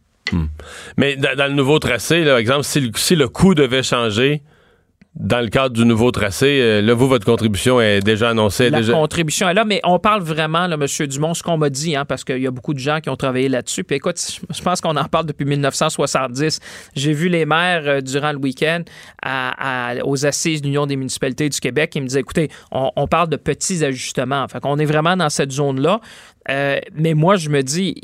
[0.98, 4.44] Mais dans, dans le nouveau tracé, par exemple, si le, si le coût devait changer
[5.16, 8.70] dans le cadre du nouveau tracé, euh, là, vous, votre contribution est déjà annoncée.
[8.70, 8.94] La déjà...
[8.94, 11.08] contribution est là, mais on parle vraiment, là, M.
[11.08, 13.16] Dumont, ce qu'on m'a dit, hein, parce qu'il y a beaucoup de gens qui ont
[13.16, 13.84] travaillé là-dessus.
[13.84, 14.22] Puis écoute,
[14.56, 16.60] je pense qu'on en parle depuis 1970.
[16.96, 18.84] J'ai vu les maires euh, durant le week-end
[19.24, 22.92] à- à- aux assises de l'Union des municipalités du Québec qui me disaient, écoutez, on,
[22.96, 24.48] on parle de petits ajustements.
[24.48, 26.02] Fait qu'on est vraiment dans cette zone-là.
[26.50, 27.96] Euh, mais moi, je me dis,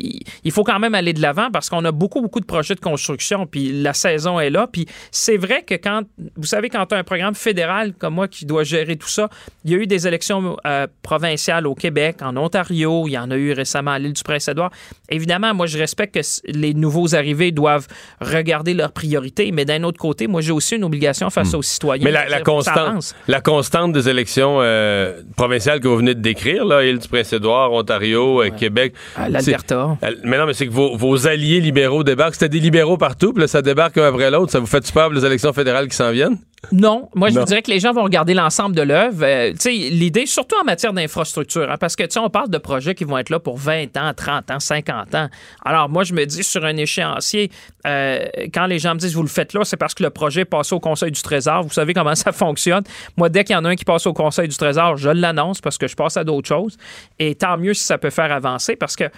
[0.44, 2.80] il- faut quand même aller de l'avant parce qu'on a beaucoup, beaucoup de projets de
[2.80, 4.68] construction, puis la saison est là.
[4.72, 6.04] Puis c'est vrai que quand,
[6.38, 9.30] vous savez, quand tu as un programme fédéral comme moi qui doit gérer tout ça,
[9.66, 13.32] il y a eu des élections euh, provinciales au Québec, en Ontario, il y en
[13.32, 14.72] a eu récemment à l'île du Prince-Édouard.
[15.10, 17.88] Évidemment, moi, je respecte que les nouveaux arrivés doivent
[18.22, 22.02] regarder leurs priorités, mais d'un autre côté, moi, j'ai aussi une obligation face aux citoyens.
[22.04, 22.06] Hmm.
[22.06, 26.64] Mais la, la constante, la constante des élections euh, provinciales que vous venez de décrire,
[26.66, 28.94] là, île du Prince-Édouard, Ontario, euh, Québec.
[29.16, 29.98] À l'Alberta.
[30.24, 32.34] Mais non, mais c'est que vos, vos alliés libéraux débarquent.
[32.36, 34.52] C'était des libéraux partout, puis là, ça débarque un après l'autre.
[34.52, 36.38] Ça vous fait peur pour les élections fédérales qui s'en viennent?
[36.72, 37.42] Non, moi je Non.
[37.42, 39.24] vous dirais que les gens vont regarder l'ensemble de l'œuvre.
[39.24, 42.50] Euh, tu sais, l'idée, surtout en matière d'infrastructure, hein, parce que tu sais, on parle
[42.50, 45.30] de projets qui vont être là pour 20 ans, 30 ans, 50 ans.
[45.64, 47.52] Alors moi, je me dis sur un échéancier,
[47.86, 50.42] euh, quand les gens me disent vous le faites là, c'est parce que le projet
[50.42, 51.62] est passé au Conseil du Trésor.
[51.62, 52.84] Vous savez comment ça fonctionne.
[53.16, 55.62] Moi, dès qu'il y en a un qui passe au Conseil du Trésor, je l'annonce
[55.62, 56.78] parce que je passe à d'autres choses.
[57.20, 59.10] Et tant mieux si ça peut faire avancer, parce que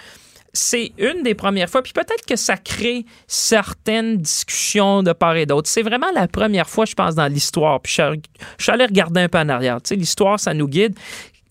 [0.53, 5.45] c'est une des premières fois, puis peut-être que ça crée certaines discussions de part et
[5.45, 5.69] d'autre.
[5.69, 7.79] C'est vraiment la première fois, je pense, dans l'histoire.
[7.81, 8.19] Puis je,
[8.57, 9.81] suis allé regarder un peu en arrière.
[9.81, 10.97] Tu sais, l'histoire, ça nous guide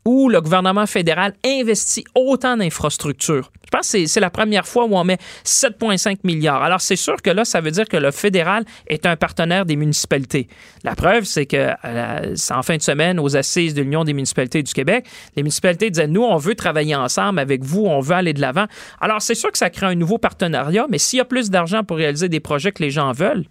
[0.07, 3.51] où le gouvernement fédéral investit autant d'infrastructures.
[3.65, 6.63] Je pense que c'est- la première fois où on met 7,5 milliards.
[6.63, 9.75] Alors, c'est sûr que là, ça veut dire que le fédéral est un partenaire des
[9.75, 10.47] municipalités.
[10.85, 14.63] La preuve, c'est que euh, en fin de semaine, aux assises de l'Union des municipalités
[14.63, 18.33] du Québec, les municipalités disaient, nous, on veut travailler ensemble avec vous, on veut aller
[18.33, 18.67] de l'avant.
[19.01, 21.83] Alors, c'est sûr que ça crée un nouveau partenariat, mais s'il y a plus d'argent
[21.83, 23.45] pour réaliser des projets que les gens veulent,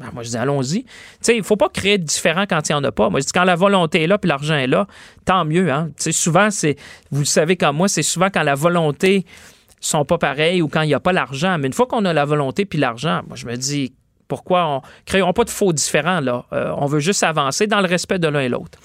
[0.00, 0.84] ben, moi, je dis, allons-y.
[1.22, 3.10] Tu il ne faut pas créer de différent quand il n'y en a pas.
[3.10, 4.86] Moi, je dis, quand la volonté est là puis l'argent est là,
[5.26, 5.70] tant mieux.
[5.70, 5.90] Hein?
[5.98, 6.76] Souvent, c'est,
[7.10, 9.26] vous le savez comme moi, c'est souvent quand la volonté
[9.78, 11.58] sont pas pareilles ou quand il n'y a pas l'argent.
[11.58, 13.92] Mais une fois qu'on a la volonté puis l'argent, moi, je me dis,
[14.26, 16.22] pourquoi on créons pas de faux différents?
[16.24, 18.78] Euh, on veut juste avancer dans le respect de l'un et l'autre.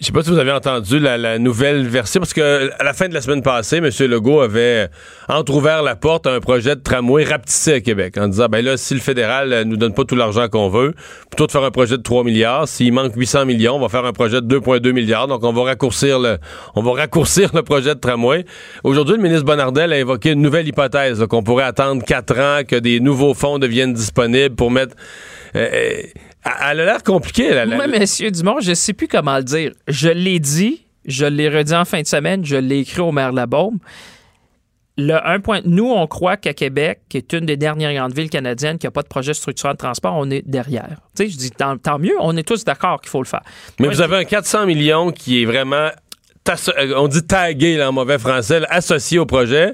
[0.00, 2.94] Je sais pas si vous avez entendu la, la nouvelle version, parce que à la
[2.94, 3.90] fin de la semaine passée, M.
[4.08, 4.88] Legault avait
[5.28, 8.78] entrouvert la porte à un projet de tramway rapetissé à Québec, en disant, ben là,
[8.78, 10.94] si le fédéral euh, nous donne pas tout l'argent qu'on veut,
[11.28, 14.06] plutôt de faire un projet de 3 milliards, s'il manque 800 millions, on va faire
[14.06, 16.38] un projet de 2,2 milliards, donc on va raccourcir le,
[16.74, 18.46] on va raccourcir le projet de tramway.
[18.84, 22.76] Aujourd'hui, le ministre Bonnardel a évoqué une nouvelle hypothèse, qu'on pourrait attendre 4 ans, que
[22.76, 24.96] des nouveaux fonds deviennent disponibles pour mettre...
[25.56, 26.02] euh, euh,
[26.44, 29.44] elle a l'air compliquée, la, la- Moi, Monsieur Dumont, je ne sais plus comment le
[29.44, 29.72] dire.
[29.88, 33.30] Je l'ai dit, je l'ai redit en fin de semaine, je l'ai écrit au maire
[33.32, 33.78] de la Baume.
[34.96, 38.28] Le un point, nous, on croit qu'à Québec, qui est une des dernières grandes villes
[38.28, 40.96] canadiennes qui n'a pas de projet structurant de transport, on est derrière.
[41.16, 43.40] Tu sais, je dis tant, tant mieux, on est tous d'accord qu'il faut le faire.
[43.78, 45.88] Mais Moi, vous avez un 400 millions qui est vraiment,
[46.96, 49.72] on dit tagué là, en mauvais français, là, associé au projet.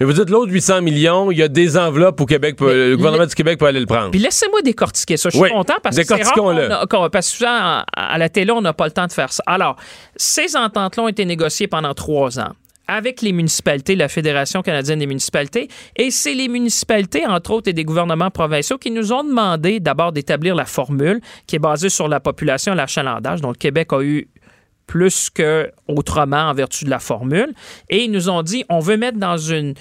[0.00, 2.96] Mais vous dites l'autre 800 millions, il y a des enveloppes au Québec, pour- le
[2.96, 4.10] gouvernement du Québec peut aller le prendre.
[4.10, 5.28] Puis laissez-moi décortiquer ça.
[5.28, 8.16] Je suis Oui, content parce que c'est rare a- qu'on- parce que souvent, à, à
[8.16, 9.42] la télé, on n'a pas le temps de faire ça.
[9.46, 9.76] Alors,
[10.16, 12.52] ces ententes-là ont été négociées pendant trois ans
[12.88, 17.72] avec les municipalités, la Fédération canadienne des municipalités, et c'est les municipalités, entre autres, et
[17.72, 22.08] des gouvernements provinciaux qui nous ont demandé d'abord d'établir la formule qui est basée sur
[22.08, 23.42] la population et l'achalandage.
[23.42, 24.26] Donc, le Québec a eu
[24.90, 27.54] plus que autrement en vertu de la formule.
[27.90, 29.74] Et ils nous ont dit, on veut mettre dans une,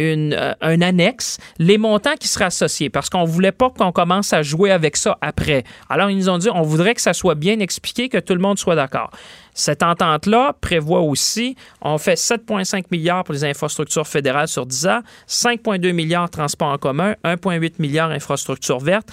[0.00, 4.42] euh, un annexe les montants qui seraient associés parce qu'on voulait pas qu'on commence à
[4.42, 5.64] jouer avec ça après.
[5.90, 8.40] Alors, ils nous ont dit, on voudrait que ça soit bien expliqué, que tout le
[8.40, 9.10] monde soit d'accord.
[9.52, 15.00] Cette entente-là prévoit aussi, on fait 7,5 milliards pour les infrastructures fédérales sur 10 ans,
[15.28, 19.10] 5,2 milliards transports en commun, 1,8 milliards infrastructures vertes,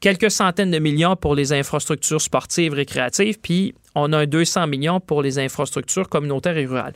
[0.00, 5.00] quelques centaines de millions pour les infrastructures sportives, récréatives, puis on a un 200 millions
[5.00, 6.94] pour les infrastructures communautaires et rurales.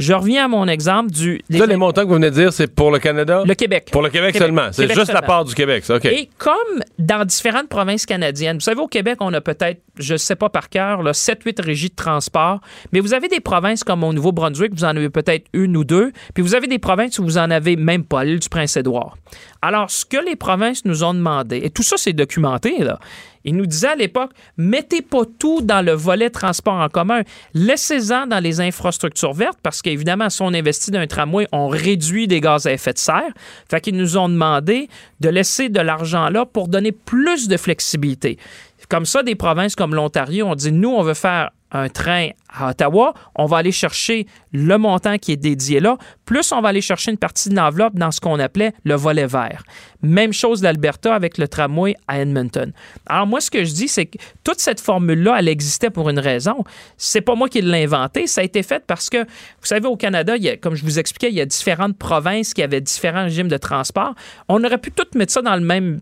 [0.00, 1.42] Je reviens à mon exemple du...
[1.50, 3.42] Ça, les montants que vous venez de dire, c'est pour le Canada?
[3.46, 3.90] le Québec.
[3.92, 4.46] Pour le Québec, Québec.
[4.46, 4.68] seulement.
[4.72, 6.06] C'est juste la part du Québec, ça, OK.
[6.06, 10.18] Et comme dans différentes provinces canadiennes, vous savez, au Québec, on a peut-être, je ne
[10.18, 12.60] sais pas par cœur, 7-8 régies de transport,
[12.92, 16.12] mais vous avez des provinces comme au Nouveau-Brunswick, vous en avez peut-être une ou deux,
[16.32, 19.18] puis vous avez des provinces où vous en avez même pas, l'île du Prince-Édouard.
[19.62, 22.98] Alors, ce que les provinces nous ont demandé, et tout ça, c'est documenté, là,
[23.44, 27.22] ils nous disaient à l'époque, mettez pas tout dans le volet transport en commun.
[27.54, 32.28] Laissez-en dans les infrastructures vertes parce qu'évidemment, si on investit dans un tramway, on réduit
[32.28, 33.32] des gaz à effet de serre.
[33.70, 34.88] Fait qu'ils nous ont demandé
[35.20, 38.38] de laisser de l'argent là pour donner plus de flexibilité.
[38.88, 42.70] Comme ça, des provinces comme l'Ontario ont dit, nous, on veut faire un train à
[42.70, 46.80] Ottawa, on va aller chercher le montant qui est dédié là, plus on va aller
[46.80, 49.62] chercher une partie de l'enveloppe dans ce qu'on appelait le volet vert.
[50.02, 52.72] Même chose d'Alberta avec le tramway à Edmonton.
[53.06, 56.18] Alors moi, ce que je dis, c'est que toute cette formule-là, elle existait pour une
[56.18, 56.64] raison.
[56.96, 59.96] C'est pas moi qui l'ai inventée, ça a été fait parce que, vous savez, au
[59.96, 63.56] Canada, comme je vous expliquais, il y a différentes provinces qui avaient différents régimes de
[63.56, 64.14] transport.
[64.48, 66.00] On aurait pu tout mettre ça dans le même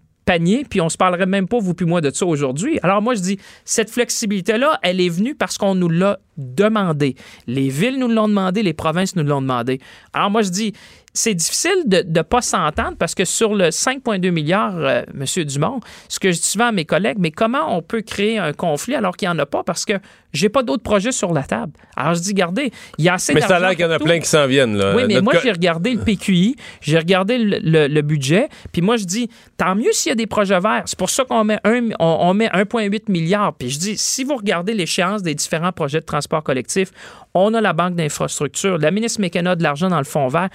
[0.68, 2.78] puis on se parlerait même pas, vous puis moi, de ça aujourd'hui.
[2.82, 7.16] Alors moi, je dis, cette flexibilité-là, elle est venue parce qu'on nous l'a demandé.
[7.46, 9.80] Les villes nous l'ont demandé, les provinces nous l'ont demandé.
[10.12, 10.72] Alors moi, je dis,
[11.14, 15.44] c'est difficile de ne pas s'entendre parce que sur le 5,2 milliards, euh, M.
[15.44, 18.52] Dumont, ce que je dis souvent à mes collègues, mais comment on peut créer un
[18.52, 19.62] conflit alors qu'il n'y en a pas?
[19.64, 19.94] Parce que
[20.32, 21.72] j'ai pas d'autres projets sur la table.
[21.96, 23.90] Alors je dis, regardez, il y a assez Mais ça a l'air qu'il y en
[23.90, 24.76] a plein qui s'en viennent.
[24.76, 24.94] Là.
[24.94, 28.48] Oui, mais Notre moi, co- j'ai regardé le PQI, j'ai regardé le, le- le budget,
[28.72, 30.82] puis moi, je dis, tant mieux s'il y a des projets verts.
[30.86, 33.54] C'est pour ça qu'on met, un, on, on met 1,8 milliard.
[33.54, 36.90] Puis je dis, si vous regardez l'échéance des différents projets de transport collectif,
[37.34, 40.48] on a la Banque d'infrastructure, la ministre McKenna a de l'argent dans le fonds vert.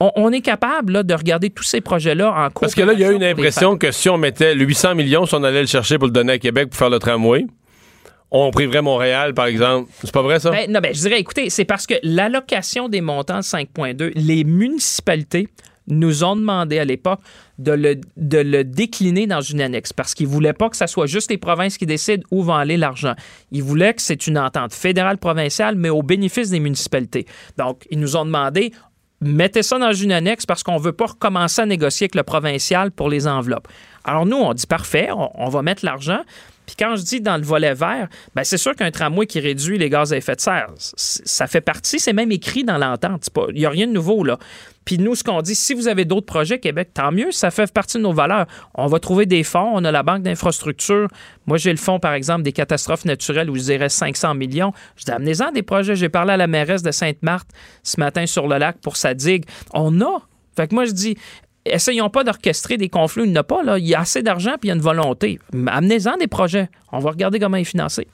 [0.00, 2.62] On, on est capable là, de regarder tous ces projets-là en cours.
[2.62, 4.94] Parce que là, il y a eu une impression que si on mettait le 800
[4.94, 7.46] millions, si on allait le chercher pour le donner à Québec pour faire le tramway,
[8.30, 9.90] on priverait Montréal, par exemple.
[10.02, 10.50] C'est pas vrai, ça?
[10.50, 14.44] Ben, non, ben, je dirais, écoutez, c'est parce que l'allocation des montants de 5,2, les
[14.44, 15.48] municipalités
[15.88, 17.20] nous ont demandé à l'époque
[17.58, 20.86] de le, de le décliner dans une annexe parce qu'ils ne voulaient pas que ce
[20.86, 23.14] soit juste les provinces qui décident où va aller l'argent.
[23.50, 27.26] Ils voulaient que c'est une entente fédérale-provinciale, mais au bénéfice des municipalités.
[27.58, 28.72] Donc, ils nous ont demandé
[29.20, 32.22] mettez ça dans une annexe parce qu'on ne veut pas recommencer à négocier avec le
[32.22, 33.68] provincial pour les enveloppes.
[34.04, 36.20] Alors nous, on dit parfait, on, on va mettre l'argent.
[36.70, 39.76] Puis quand je dis dans le volet vert, ben c'est sûr qu'un tramway qui réduit
[39.76, 43.28] les gaz à effet de serre, ça fait partie, c'est même écrit dans l'entente.
[43.48, 44.38] Il n'y a rien de nouveau là.
[44.84, 47.72] Puis nous, ce qu'on dit, si vous avez d'autres projets Québec, tant mieux, ça fait
[47.72, 48.46] partie de nos valeurs.
[48.74, 51.08] On va trouver des fonds, on a la banque d'infrastructure.
[51.46, 54.72] Moi, j'ai le fonds, par exemple, des catastrophes naturelles où je dirais 500 millions.
[54.96, 55.96] Je dis, amenez-en des projets.
[55.96, 57.48] J'ai parlé à la mairesse de Sainte-Marthe
[57.82, 59.44] ce matin sur le lac pour sa digue.
[59.74, 60.20] On a.
[60.56, 61.16] Fait que moi, je dis,
[61.72, 63.24] essayons pas d'orchestrer des conflits.
[63.24, 63.78] Il n'y a pas.
[63.78, 65.38] Il y a assez d'argent puis il y a une volonté.
[65.66, 66.68] Amenez-en des projets.
[66.92, 68.06] On va regarder comment ils financés.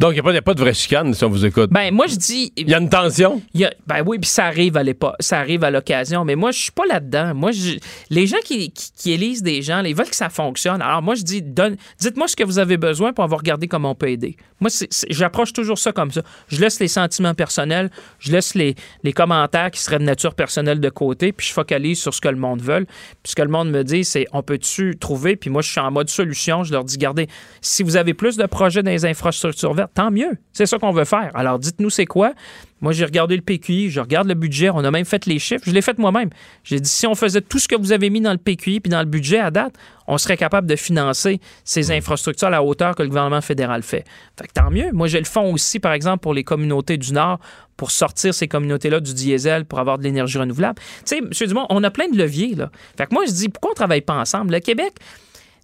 [0.00, 1.68] Donc, il n'y a, pas- a de vraie chicane, si on vous écoute.
[1.70, 2.54] Ben, moi, je dis.
[2.56, 3.42] Il y a une tension?
[3.52, 6.36] Il y a- ben oui, puis ça arrive à l'époque, ça arrive à l'occasion, mais
[6.36, 7.34] moi je suis pas là-dedans.
[7.34, 7.76] Moi, je-
[8.08, 10.80] les gens qui, qui, qui élisent des gens, ils veulent que ça fonctionne.
[10.80, 13.90] Alors moi je dis, donne, dites-moi ce que vous avez besoin, on va regarder comment
[13.90, 14.36] on peut aider.
[14.60, 16.22] Moi, c'est- c'est- j'approche toujours ça comme ça.
[16.48, 20.80] Je laisse les sentiments personnels, je laisse les, les commentaires qui seraient de nature personnelle
[20.80, 22.86] de côté, puis je focalise sur ce que le monde veut.
[23.22, 25.80] Puis ce que le monde me dit, c'est on peut-tu trouver, puis moi je suis
[25.80, 26.64] en mode solution.
[26.64, 27.28] Je leur dis, regardez,
[27.60, 30.38] si vous avez plus de projets dans les infrastructures vertes, tant mieux.
[30.52, 31.30] C'est ça qu'on veut faire.
[31.34, 32.32] Alors dites-nous c'est quoi.
[32.80, 35.64] Moi, j'ai regardé le PQI, je regarde le budget, on a même fait les chiffres,
[35.66, 36.30] je l'ai fait moi-même.
[36.64, 38.90] J'ai dit, si on faisait tout ce que vous avez mis dans le PQI puis
[38.90, 39.74] dans le budget à date,
[40.06, 44.04] on serait capable de financer ces infrastructures à la hauteur que le gouvernement fédéral fait.
[44.38, 44.92] Fait que tant mieux.
[44.92, 47.38] Moi, j'ai le fonds aussi, par exemple, pour les communautés du Nord,
[47.76, 50.80] pour sortir ces communautés-là du diesel, pour avoir de l'énergie renouvelable.
[51.04, 51.30] Tu sais, M.
[51.48, 52.70] Dumont, on a plein de leviers, là.
[52.96, 54.54] Fait que moi, je dis, pourquoi on travaille pas ensemble?
[54.54, 54.94] Le Québec,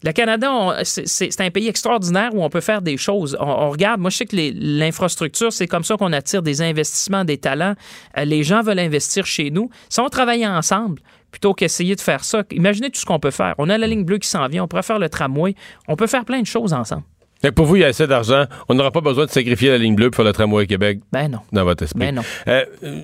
[0.05, 3.37] le Canada, c'est un pays extraordinaire où on peut faire des choses.
[3.41, 7.25] On, on regarde, moi je sais que l'infrastructure, c'est comme ça qu'on attire des investissements,
[7.25, 7.75] des talents.
[8.19, 9.71] Euh, les gens veulent investir chez nous.
[9.89, 13.55] Si on travaillait ensemble, plutôt qu'essayer de faire ça, imaginez tout ce qu'on peut faire.
[13.59, 15.55] On a la ligne bleue qui s'en vient, on pourrait faire le tramway,
[15.89, 17.03] on peut faire plein de choses ensemble.
[17.43, 18.45] Fait que pour vous, il y a assez d'argent.
[18.69, 21.01] On n'aura pas besoin de sacrifier la ligne bleue pour faire le tramway à Québec
[21.13, 21.41] Ben non.
[21.53, 22.01] dans votre esprit.
[22.01, 22.23] Ben non.
[22.49, 23.03] Euh, euh,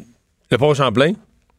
[0.51, 1.13] le pont Champlain,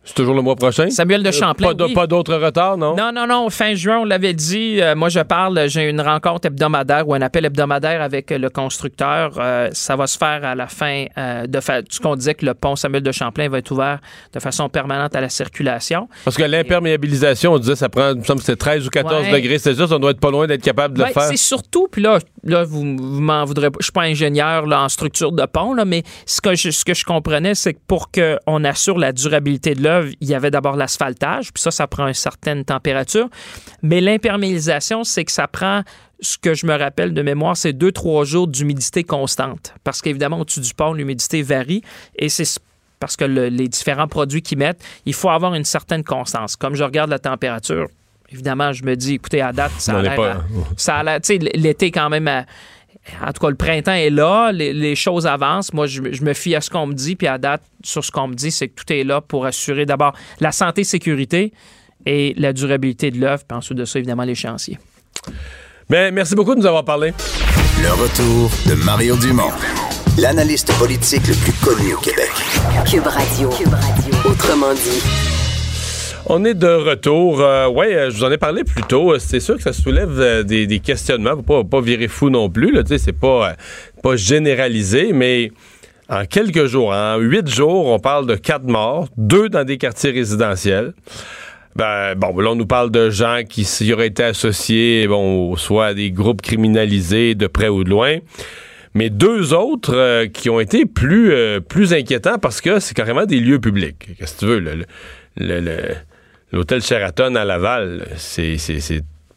[0.04, 0.90] c'est toujours le mois prochain?
[0.90, 2.08] Samuel de Euh, Champlain, Pas, oui.
[2.08, 2.96] d'autres retards, non?
[2.96, 3.50] Non, non, non.
[3.50, 4.82] Fin juin, on l'avait dit.
[4.82, 5.68] euh, moi, je parle.
[5.70, 9.34] J'ai une rencontre hebdomadaire ou un appel hebdomadaire avec euh, le constructeur.
[9.40, 11.06] Euh, ça va se faire à la fin
[11.48, 14.00] de fa- ce qu'on disait que le pont Samuel de Champlain va être ouvert
[14.34, 16.08] de façon permanente à la circulation.
[16.26, 19.32] Parce que l'imperméabilisation, on disait, ça prend, il me semble c'est 13 ou 14 Ouais.
[19.32, 19.92] degrés Celsius.
[19.92, 21.24] On doit être pas loin d'être capable de le faire.
[21.24, 23.78] c'est surtout, puis là, là vous, vous m'en voudrez pas.
[23.80, 26.84] Je suis pas ingénieur là, en structure de pont, là, mais ce que je, ce
[26.84, 30.52] que je comprenais, c'est que pour qu'on assure la durabilité de l'œuvre, il y avait
[30.52, 33.30] d'abord l'asphaltage, puis ça, ça prend une certaine température.
[33.82, 35.84] Mais l'imperméabilisation, c'est que ça prend
[36.20, 39.74] ce que je me rappelle de mémoire, c'est deux, trois jours d'humidité constante.
[39.84, 41.82] Parce qu'évidemment, au-dessus du pont, l'humidité varie
[42.18, 42.46] et c'est
[43.00, 46.56] parce que le- les différents produits qu'ils mettent, il faut avoir une certaine constance.
[46.56, 47.88] Comme je regarde la température,
[48.30, 50.44] évidemment, je me dis, écoutez, à date, ça a l'air pas- à-
[50.78, 52.46] ça a l'air- tu sais, l'été quand même, à-
[53.26, 55.74] en tout cas, le printemps est là, les, les choses avancent.
[55.74, 58.04] Moi, je, me- je me fie à ce qu'on me dit, puis à date, sur
[58.04, 61.54] ce qu'on me dit, c'est que tout est là pour assurer d'abord la santé, sécurité
[62.06, 64.78] et la durabilité de l'œuvre, puis ensuite de ça, évidemment, l'échéancier.
[65.90, 67.14] Mais merci beaucoup de nous avoir parlé.
[67.82, 69.52] Le retour de Mario Dumont,
[70.18, 72.32] l'analyste politique le plus connu au Québec.
[72.90, 73.50] Cube Radio.
[73.50, 74.14] Cube Radio.
[74.30, 75.33] Autrement dit.
[76.28, 77.42] On est de retour.
[77.42, 79.18] Euh, ouais, euh, je vous en ai parlé plus tôt.
[79.20, 81.36] C'est sûr que ça soulève euh, des, questionnements.
[81.36, 82.72] Faut pas, pas virer fou non plus.
[82.72, 83.54] Là, c'est pas, euh,
[84.02, 85.52] pas généralisé, mais
[86.08, 90.12] en quelques jours, en huit jours, on parle de quatre morts, deux dans des quartiers
[90.12, 90.94] résidentiels.
[91.76, 95.88] Ben, bon, là, on nous parle de gens qui s'y auraient été associés, bon, soit
[95.88, 98.18] à des groupes criminalisés de près ou de loin.
[98.94, 103.26] Mais deux autres euh, qui ont été plus, euh, plus inquiétants parce que c'est carrément
[103.26, 104.16] des lieux publics.
[104.18, 104.60] Qu'est-ce que tu veux?
[104.60, 104.86] le-
[106.54, 108.58] L'hôtel Sheraton à Laval, c'est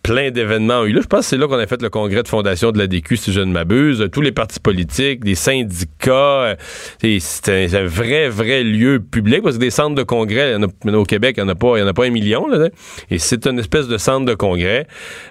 [0.07, 0.87] plein d'événements ont.
[0.87, 3.17] Je pense que c'est là qu'on a fait le congrès de fondation de la DQ,
[3.17, 4.09] si je ne m'abuse.
[4.13, 6.13] Tous les partis politiques, des syndicats.
[6.13, 6.55] euh,
[7.01, 10.55] c'est- un, vrai, vrai lieu public parce que des centres de congrès,
[10.87, 12.47] au Québec, il n'y en, a pas- en a pas un million.
[12.47, 12.69] Là,
[13.11, 14.87] et c'est une espèce de centre de congrès.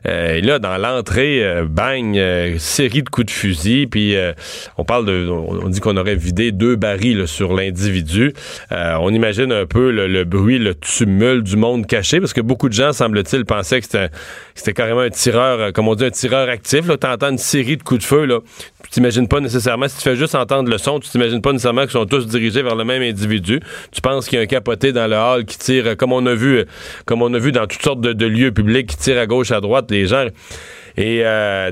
[0.07, 2.13] Euh, et là, dans l'entrée, euh, bang,
[2.57, 3.87] série de coups de fusil.
[3.87, 4.15] Puis
[4.77, 5.27] on parle de.
[5.29, 8.33] On, dit qu'on aurait vidé deux barils sur l'individu.
[8.71, 12.67] On imagine un peu le, le bruit, le tumulte du monde caché, parce que beaucoup
[12.67, 13.87] de gens, semble-t-il, pensaient que
[14.53, 16.85] c'était c'était carrément un tireur, euh, comme on dit, un tireur actif.
[16.87, 18.25] Tu entends une série de coups de feu.
[18.25, 18.39] Là.
[18.83, 21.83] Tu t'imagines pas nécessairement, si tu fais juste entendre le son, tu t'imagines pas nécessairement
[21.83, 23.59] qu'ils sont tous dirigés vers le même individu.
[23.91, 26.33] Tu penses qu'il y a un capoté dans le hall qui tire, comme on a
[26.33, 26.65] vu, euh,
[27.05, 29.51] comme on a vu dans toutes sortes de, de lieux publics, qui tire à gauche,
[29.51, 29.91] à droite.
[29.91, 30.25] Les gens.
[30.97, 31.71] Et euh,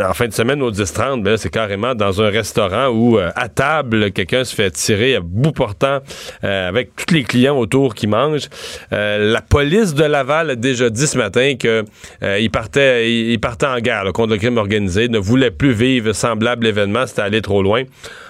[0.00, 3.48] en fin de semaine, au 10-30, ben c'est carrément dans un restaurant où, euh, à
[3.48, 5.98] table, quelqu'un se fait tirer à bout portant
[6.44, 8.48] euh, avec tous les clients autour qui mangent.
[8.92, 11.84] Euh, la police de Laval a déjà dit ce matin que
[12.22, 16.12] euh, il partait, il, en guerre là, contre le crime organisé, ne voulait plus vivre
[16.12, 17.82] semblable événement, c'était allé trop loin.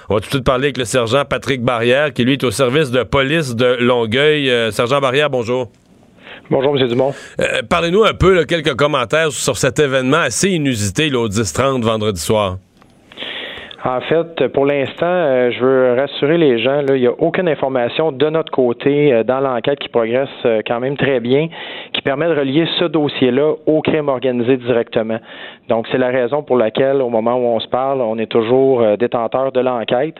[0.08, 2.50] On va tout de suite parler avec le sergent Patrick Barrière, qui lui est au
[2.50, 4.50] service de police de Longueuil.
[4.50, 5.70] Euh, sergent Barrière, bonjour.
[6.50, 6.88] Bonjour, M.
[6.88, 7.12] Dumont.
[7.40, 11.82] Euh, Parlez-nous un peu, là, quelques commentaires sur cet événement assez inusité là, au 10-30
[11.82, 12.56] vendredi soir.
[13.82, 17.48] En fait, pour l'instant, euh, je veux rassurer les gens, là, il n'y a aucune
[17.48, 21.48] information de notre côté euh, dans l'enquête qui progresse euh, quand même très bien,
[21.94, 25.18] qui permet de relier ce dossier-là au crime organisé directement.
[25.68, 28.84] Donc, c'est la raison pour laquelle, au moment où on se parle, on est toujours
[28.98, 30.16] détenteur de l'enquête.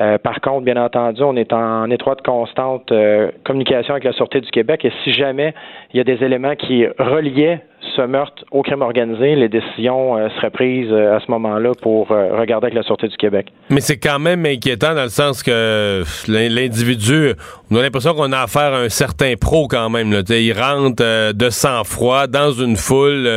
[0.00, 4.40] Euh, par contre, bien entendu, on est en étroite constante euh, communication avec la Sûreté
[4.40, 5.54] du Québec et si jamais
[5.92, 7.60] il y a des éléments qui reliaient
[7.94, 12.66] ce meurtre au crime organisé, les décisions euh, seraient prises à ce moment-là pour regarder
[12.66, 13.46] avec la Sûreté du Québec.
[13.70, 17.32] Mais c'est quand même inquiétant dans le sens que l'in- l'individu,
[17.70, 20.08] on a l'impression qu'on a affaire à un certain pro quand même.
[20.28, 23.28] Il rentre de sang-froid dans une foule.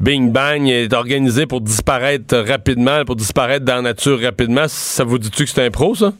[0.00, 4.64] Bing bang est organisé pour disparaître rapidement, pour disparaître dans la nature rapidement.
[4.66, 6.12] Ça vous dit-tu que c'est un pro, ça?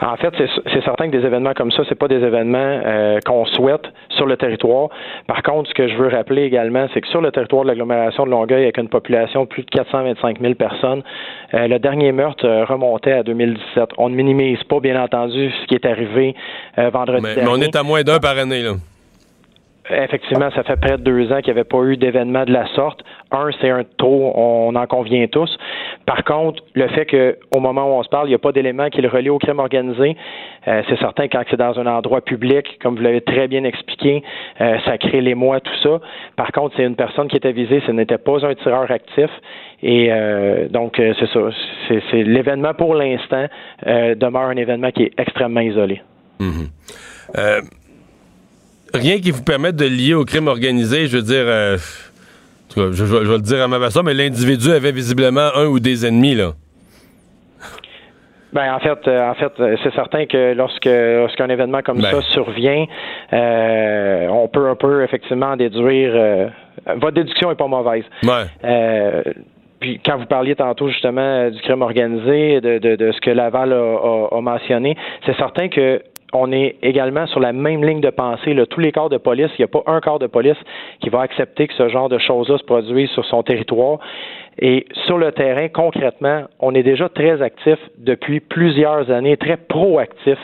[0.00, 3.46] En fait, c'est certain que des événements comme ça, c'est pas des événements euh, qu'on
[3.46, 3.84] souhaite
[4.16, 4.88] sur le territoire.
[5.28, 8.26] Par contre, ce que je veux rappeler également, c'est que sur le territoire de l'agglomération
[8.26, 11.02] de Longueuil, avec une population de plus de 425 000 personnes,
[11.54, 13.90] euh, le dernier meurtre euh, remontait à 2017.
[13.96, 16.34] On ne minimise pas, bien entendu, ce qui est arrivé
[16.78, 17.58] euh, vendredi Mais, mais dernier.
[17.58, 18.62] on est à moins d'un par année.
[18.62, 18.72] Là.
[19.90, 22.66] Effectivement, ça fait près de deux ans qu'il n'y avait pas eu d'événement de la
[22.74, 23.02] sorte.
[23.32, 25.58] Un, c'est un taux, on en convient tous.
[26.06, 28.90] Par contre, le fait qu'au moment où on se parle, il n'y a pas d'élément
[28.90, 30.16] qui le relie au crime organisé,
[30.68, 34.22] euh, c'est certain quand c'est dans un endroit public, comme vous l'avez très bien expliqué,
[34.60, 36.00] euh, ça crée l'émoi, tout ça.
[36.36, 39.30] Par contre, c'est une personne qui était visée, ce n'était pas un tireur actif.
[39.82, 41.40] Et euh, donc, c'est ça.
[42.12, 43.46] L'événement pour l'instant
[43.84, 46.02] demeure un événement qui est extrêmement isolé.
[47.38, 47.60] Euh,
[48.94, 52.80] rien qui vous permette de lier au crime organisé, je veux dire, euh, en tout
[52.80, 55.66] cas, je, je- je vais le dire à ma façon, mais l'individu avait visiblement un
[55.66, 56.52] ou des ennemis, là.
[58.52, 62.10] Ben en fait, euh, en fait, euh, c'est certain que lorsque lorsqu'un événement comme Ben.
[62.10, 62.84] ça survient,
[63.32, 66.12] euh, on peut un peu effectivement en déduire.
[66.96, 68.04] votre déduction est pas mauvaise.
[68.22, 69.22] Ouais.
[69.80, 73.72] Puis quand vous parliez tantôt justement du crime organisé, de, de, de ce que Laval
[73.72, 76.02] a, a- a mentionné, c'est certain que
[76.32, 78.54] on est également sur la même ligne de pensée.
[78.54, 78.66] Là.
[78.66, 80.56] Tous les corps de police, il n'y a pas un corps de police
[81.00, 83.98] qui va accepter que ce genre de choses-là se produisent sur son territoire.
[84.58, 90.38] Et sur le terrain, concrètement, on est déjà très actif depuis plusieurs années, très proactif,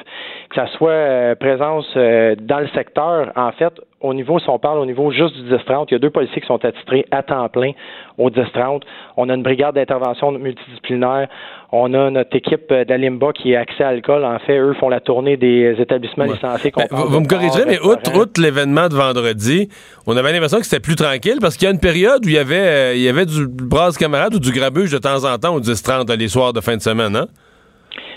[0.49, 3.31] que ça soit euh, présence euh, dans le secteur.
[3.37, 5.99] En fait, au niveau, si on parle au niveau juste du 10-30, il y a
[5.99, 7.73] deux policiers qui sont attitrés à temps plein
[8.17, 8.83] au 10-30.
[9.17, 11.29] On a une brigade d'intervention multidisciplinaire.
[11.71, 14.25] On a notre équipe euh, d'Alimba qui est accès à l'alcool.
[14.25, 16.33] En fait, eux font la tournée des établissements Ouais.
[16.33, 16.73] licenciés.
[16.75, 19.69] Ben, vous, vous me corrigerez, mais outre, l'événement de vendredi,
[20.07, 22.35] on avait l'impression que c'était plus tranquille parce qu'il y a une période où il
[22.35, 25.37] y avait, euh, il y avait du brasse camarade ou du grabuge de temps en
[25.37, 27.27] temps au 10-30 les soirs de fin de semaine, hein?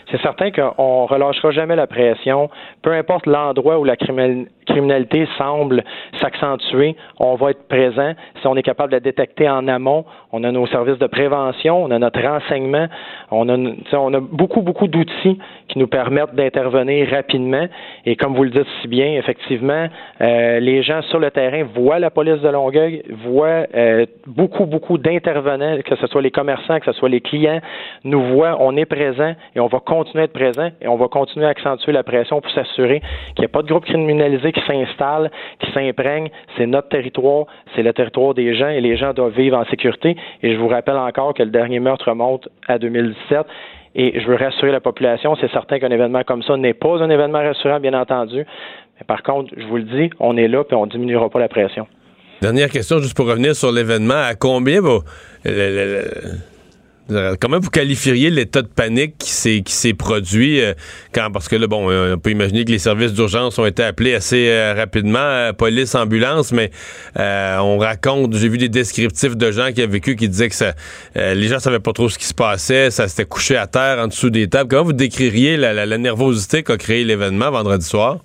[0.09, 2.49] c'est certain qu'on relâchera jamais la pression,
[2.81, 5.85] peu importe l'endroit où la criminalité semble
[6.19, 8.11] s'accentuer, on va être présent.
[8.41, 11.83] Si on est capable de la détecter en amont, on a nos services de prévention,
[11.83, 12.87] on a notre renseignement,
[13.31, 17.67] on a, beaucoup, beaucoup d'outils qui nous permettent d'intervenir rapidement.
[18.05, 19.87] Et comme vous le dites si bien, effectivement,
[20.21, 24.97] euh, les gens sur le terrain voient la police de Longueuil, voient euh, beaucoup, beaucoup
[24.97, 27.59] d'intervenants, que ce soit les commerçants, que ce soit les clients,
[28.03, 31.07] nous voient, on est présent et on va continuer à être présent et on va
[31.07, 33.01] continuer à accentuer la pression pour s'assurer
[33.35, 36.29] qu'il n'y a pas de groupe criminalisé qui s'installe, qui s'imprègne.
[36.57, 37.45] C'est notre territoire,
[37.75, 40.15] c'est le territoire des gens et les gens doivent vivre en sécurité.
[40.43, 43.45] Et je vous rappelle encore que le dernier meurtre remonte à 2017
[43.93, 47.09] et je veux rassurer la population, c'est certain qu'un événement comme ça n'est pas un
[47.09, 48.37] événement rassurant, bien entendu.
[48.37, 51.39] Mais par contre, je vous le dis, on est là et on ne diminuera pas
[51.39, 51.87] la pression.
[52.41, 54.15] Dernière question, juste pour revenir sur l'événement.
[54.15, 54.99] À combien va.
[57.39, 60.73] Comment vous qualifieriez l'état de panique qui s'est produit euh,
[61.13, 64.13] quand parce que là bon on peut imaginer que les services d'urgence ont été appelés
[64.13, 66.71] assez euh, rapidement euh, police ambulance mais
[67.17, 70.73] on raconte j'ai vu des descriptifs de gens qui ont vécu qui disaient que ça
[71.15, 74.07] les gens savaient pas trop ce qui se passait ça s'était couché à terre en
[74.07, 74.69] dessous des tables.
[74.69, 78.19] Comment vous décririez la, la nervosité qu'a créé l'événement vendredi soir?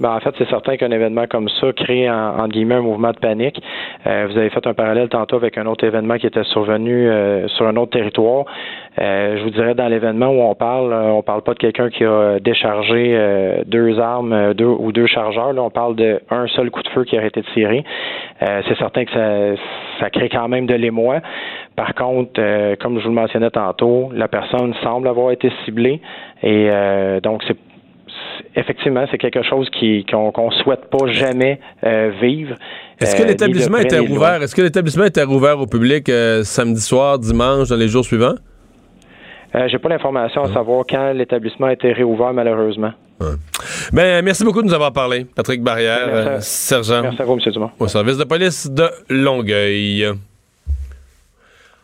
[0.00, 3.18] Ben, en fait, c'est certain qu'un événement comme ça crée, en, guillemets, un mouvement de
[3.18, 3.62] panique.
[4.06, 7.46] Euh, vous avez fait un parallèle tantôt avec un autre événement qui était survenu euh,
[7.48, 8.46] sur un autre territoire.
[8.98, 12.04] Euh, je vous dirais, dans l'événement où on parle, on parle pas de quelqu'un qui
[12.04, 15.52] a déchargé deux armes deux, ou deux chargeurs.
[15.52, 17.84] Là, on parle d'un seul coup de feu qui a été tiré.
[18.40, 19.62] c'est certain que ça,
[20.00, 21.20] ça crée quand même de l'émoi.
[21.76, 22.40] Par contre,
[22.76, 26.00] comme je vous le mentionnais tantôt, la personne semble avoir été ciblée
[26.42, 26.68] et
[27.22, 27.56] donc c'est
[28.56, 29.68] effectivement, c'est quelque chose
[30.10, 32.54] qu'on ne souhaite pas jamais euh, vivre.
[33.00, 34.42] Est-ce que euh, l'établissement était rouvert?
[34.42, 38.34] Est-ce que l'établissement était rouvert au public euh, samedi soir, dimanche, dans les jours suivants?
[39.66, 40.54] J'ai pas l'information à ah.
[40.54, 42.92] savoir quand l'établissement a été réouvert, malheureusement.
[43.92, 45.26] Ben, merci beaucoup de nous avoir parlé.
[45.34, 47.02] Patrick Barrière, sergent.
[47.02, 47.52] Merci à vous, M.
[47.52, 47.70] Dumont.
[47.78, 50.06] Au service de police de Longueuil.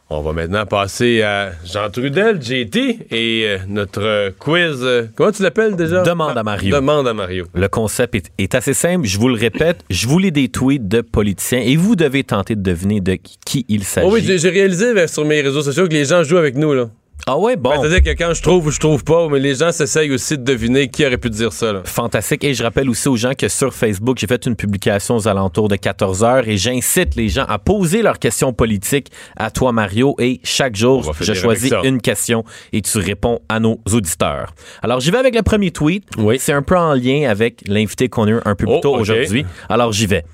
[0.09, 4.79] On va maintenant passer à Jean Trudel, JT, et euh, notre quiz.
[4.83, 6.03] Euh, comment tu l'appelles déjà?
[6.05, 6.77] Demande à Mario.
[6.77, 7.47] Demande à Mario.
[7.53, 9.05] Le concept est, assez simple.
[9.05, 9.85] Je vous le répète.
[9.91, 13.67] Je vous lis des tweets de politiciens et vous devez tenter de deviner de qui
[13.69, 14.07] il s'agit.
[14.09, 16.89] Oh oui, j'ai réalisé sur mes réseaux sociaux que les gens jouent avec nous, là.
[17.29, 17.71] Ah ouais, bon.
[17.71, 20.39] Ben, c'est-à-dire que quand je trouve ou je trouve pas, mais les gens s'essayent aussi
[20.39, 21.73] de deviner qui aurait pu dire ça.
[21.73, 21.83] Là.
[21.85, 22.45] Fantastique.
[22.45, 25.69] Et je rappelle aussi aux gens que sur Facebook, j'ai fait une publication aux alentours
[25.69, 30.15] de 14 heures et j'incite les gens à poser leurs questions politiques à toi, Mario.
[30.21, 34.55] Et chaque jour, je choisis une question et tu réponds à nos auditeurs.
[34.83, 36.05] Alors, j'y vais avec le premier tweet.
[36.19, 36.37] Oui.
[36.39, 38.95] C'est un peu en lien avec l'invité qu'on a eu un peu plus oh, tôt
[38.95, 39.45] aujourd'hui.
[39.69, 40.25] Alors, j'y vais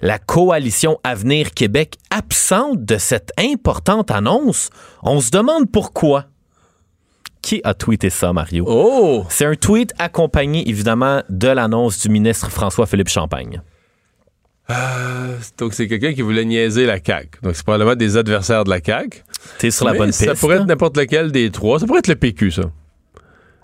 [0.00, 4.70] la coalition Avenir Québec absente de cette importante annonce.
[5.02, 6.26] On se demande pourquoi.
[7.42, 8.64] Qui a tweeté ça, Mario?
[8.68, 9.24] Oh!
[9.30, 13.62] C'est un tweet accompagné, évidemment, de l'annonce du ministre François-Philippe Champagne.
[14.68, 17.40] Euh, donc, c'est quelqu'un qui voulait niaiser la CAQ.
[17.42, 19.22] Donc, c'est probablement des adversaires de la CAQ.
[19.58, 20.26] T'es sur la bonne piste.
[20.26, 21.80] Ça pourrait être n'importe lequel des trois.
[21.80, 22.62] Ça pourrait être le PQ, ça.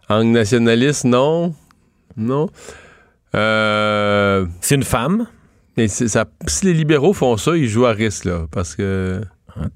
[0.08, 1.54] Angle nationaliste, non.
[2.16, 2.48] Non.
[3.34, 4.46] Euh...
[4.62, 5.26] C'est une femme.
[5.88, 9.20] Ça, si les libéraux font ça, ils jouent à risque, là, parce que...
[9.54, 9.66] Ah,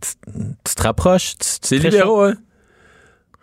[0.65, 1.35] tu, te rapproches.
[1.41, 2.37] C'est libéraux, hein?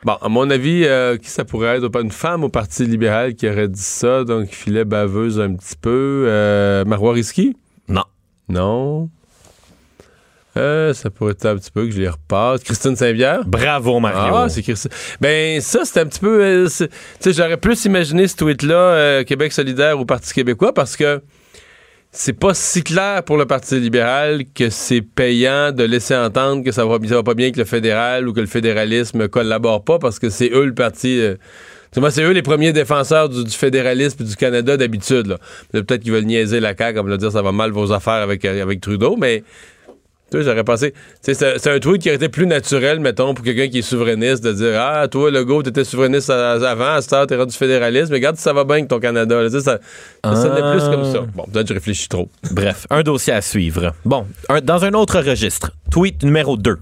[0.04, 2.02] Bon, à mon avis, euh, qui ça pourrait être?
[2.02, 6.26] Une femme au Parti libéral qui aurait dit ça, donc filet baveuse un petit peu.
[6.28, 7.58] Euh, Marois Risky?
[7.88, 8.04] Non.
[8.48, 9.10] Non.
[10.56, 12.64] Euh, ça pourrait être un petit peu que je les repasse.
[12.64, 13.44] Christine Saint-Pierre?
[13.46, 14.36] Bravo, Mario.
[14.36, 14.92] Ah, c'est Christine.
[15.20, 16.68] Ben, ça, c'était un petit peu.
[16.68, 16.88] Tu
[17.20, 21.22] sais, j'aurais plus imaginé ce tweet-là, Québec solidaire ou Parti québécois, parce que
[22.20, 26.72] c'est pas si clair pour le Parti libéral que c'est payant de laisser entendre que
[26.72, 30.18] ça va, va pas bien que le fédéral ou que le fédéralisme collabore pas parce
[30.18, 31.20] que c'est eux le parti.
[31.20, 31.36] Euh,
[31.92, 35.38] c'est eux les premiers défenseurs du, fédéralisme et du Canada d'habitude.
[35.72, 38.82] Peut-être qu'ils veulent niaiser la CAQ, comme le dire ça va mal vos affaires avec
[38.82, 39.44] Trudeau, mais
[40.32, 40.94] tu j'aurais pensé.
[41.22, 44.52] C'est un tweet qui aurait été plus naturel, mettons, pour quelqu'un qui est souverainiste, de
[44.52, 48.18] dire Ah, toi, le go, t'étais souverainiste avant, à ce temps, t'es rendu fédéraliste, mais
[48.18, 49.50] regarde, ça va bien avec ton Canada.
[49.50, 49.80] ça, ça,
[50.24, 51.20] ça plus comme ça.
[51.34, 52.30] Bon, peut-être que je réfléchis trop.
[52.52, 53.94] Bref, un dossier à suivre.
[54.04, 54.26] Bon,
[54.64, 56.78] dans un autre registre, tweet numéro 2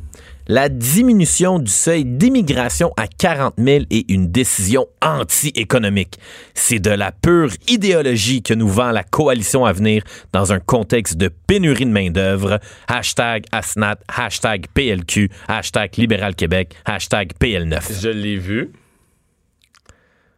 [0.48, 6.20] la diminution du seuil d'immigration à 40 000 est une décision anti-économique.
[6.54, 11.18] C'est de la pure idéologie que nous vend la coalition à venir dans un contexte
[11.18, 12.60] de pénurie de main-d'œuvre.
[12.88, 18.02] Hashtag ASNAT, hashtag PLQ, hashtag Libéral Québec, hashtag PL9.
[18.02, 18.72] Je l'ai vu.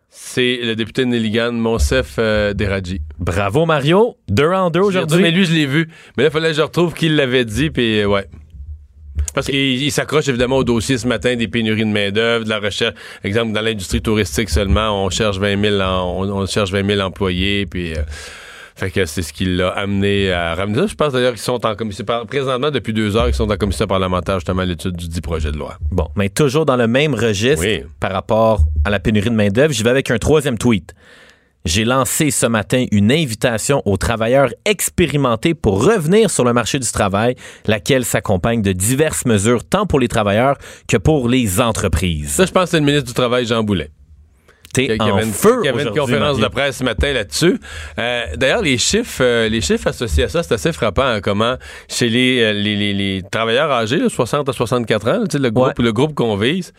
[0.09, 3.01] C'est le député de Nelligan, Monsef euh, Deradji.
[3.19, 5.21] Bravo Mario, deux en deux aujourd'hui.
[5.21, 5.89] Mais lui, je l'ai vu.
[6.17, 8.27] Mais là, il fallait que je retrouve qui l'avait dit, puis euh, ouais.
[9.33, 12.95] Parce qu'il s'accroche évidemment au dossier ce matin des pénuries de main-d'œuvre, de la recherche.
[13.23, 17.93] Exemple, dans l'industrie touristique seulement, on cherche 20 000, on, cherche 20 000 employés, puis.
[17.93, 18.01] Euh,
[18.77, 20.85] fait que c'est ce qui l'a amené à ramener ça.
[20.85, 23.87] Je pense d'ailleurs qu'ils sont en commission, présentement depuis deux heures, ils sont en commission
[23.87, 25.79] parlementaire justement à l'étude du dit projet de loi.
[25.89, 27.65] Bon, mais toujours dans le même registre
[27.99, 30.93] par rapport à la pénurie de main-d'œuvre, j'y vais avec un troisième tweet.
[31.65, 36.89] J'ai lancé ce matin une invitation aux travailleurs expérimentés pour revenir sur le marché du
[36.89, 37.35] travail,
[37.65, 42.29] laquelle s'accompagne de diverses mesures tant pour les travailleurs que pour les entreprises.
[42.29, 43.91] Ça, je pense que c'est le ministre du Travail, Jean Boulet.
[44.73, 45.59] T'es en feu.
[45.63, 47.59] Il y avait une conférence de presse ce matin là-dessus.
[47.97, 51.03] Euh, d'ailleurs, les chiffres, euh, les chiffres associés à ça, c'est assez frappant.
[51.03, 51.55] Hein, comment
[51.89, 56.13] chez les, euh, les, les, travailleurs âgés, 60 à 64 ans, le groupe, le groupe
[56.13, 56.73] qu'on vise,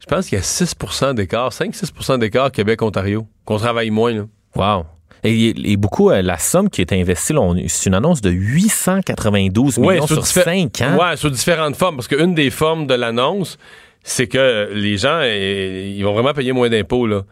[0.00, 4.12] je pense qu'il y a 6% d'écart, 5-6% d'écart Québec-Ontario, qu'on travaille moins.
[4.12, 4.24] Là.
[4.56, 4.86] Wow.
[5.24, 7.34] Et, beaucoup, euh, la somme qui est investie,
[7.66, 10.96] c'est une annonce de 892 millions sur 5 ans.
[10.98, 13.58] Oui, sous différentes formes, parce qu'une des formes de l'annonce,
[14.04, 17.22] c'est que les gens, eh, ils vont vraiment payer moins d'impôts, là.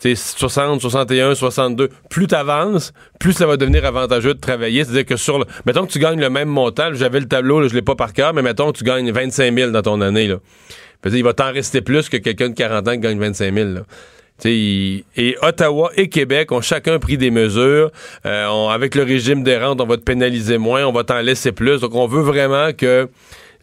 [0.00, 4.84] 60, 61, 62, plus tu avances, plus ça va devenir avantageux de travailler.
[4.84, 5.44] C'est-à-dire que sur le.
[5.66, 8.12] Mettons que tu gagnes le même montant, j'avais le tableau, je je l'ai pas par
[8.12, 10.28] cœur, mais mettons que tu gagnes 25 000 dans ton année.
[10.28, 10.36] Là.
[11.04, 13.68] Il va t'en rester plus que quelqu'un de 40 ans qui gagne 25 000.
[13.70, 13.80] Là
[14.44, 17.90] et Ottawa et Québec ont chacun pris des mesures.
[18.24, 21.52] Euh, avec le régime des rentes, on va te pénaliser moins, on va t'en laisser
[21.52, 21.80] plus.
[21.80, 23.08] Donc, on veut vraiment que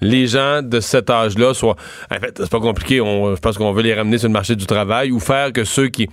[0.02, 1.78] les gens de cet âge-là soient...
[2.12, 3.00] En fait, c'est pas compliqué.
[3.00, 5.64] On, je pense qu'on veut les ramener sur le marché du travail ou faire que
[5.64, 6.10] ceux qui...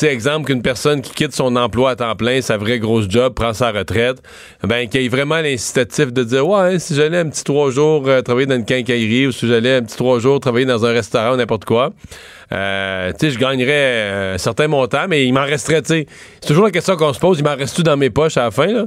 [0.00, 3.04] Tu sais, exemple, qu'une personne qui quitte son emploi à temps plein, sa vraie grosse
[3.06, 4.22] job, prend sa retraite,
[4.66, 8.08] ben, qu'il y ait vraiment l'incitatif de dire, ouais, si j'allais un petit trois jours
[8.08, 10.92] euh, travailler dans une quincaillerie ou si j'allais un petit trois jours travailler dans un
[10.92, 11.90] restaurant ou n'importe quoi,
[12.50, 16.06] euh, tu sais, je gagnerais euh, un certain montant, mais il m'en resterait, tu sais.
[16.40, 18.50] C'est toujours la question qu'on se pose, il m'en reste-tu dans mes poches à la
[18.50, 18.86] fin, là?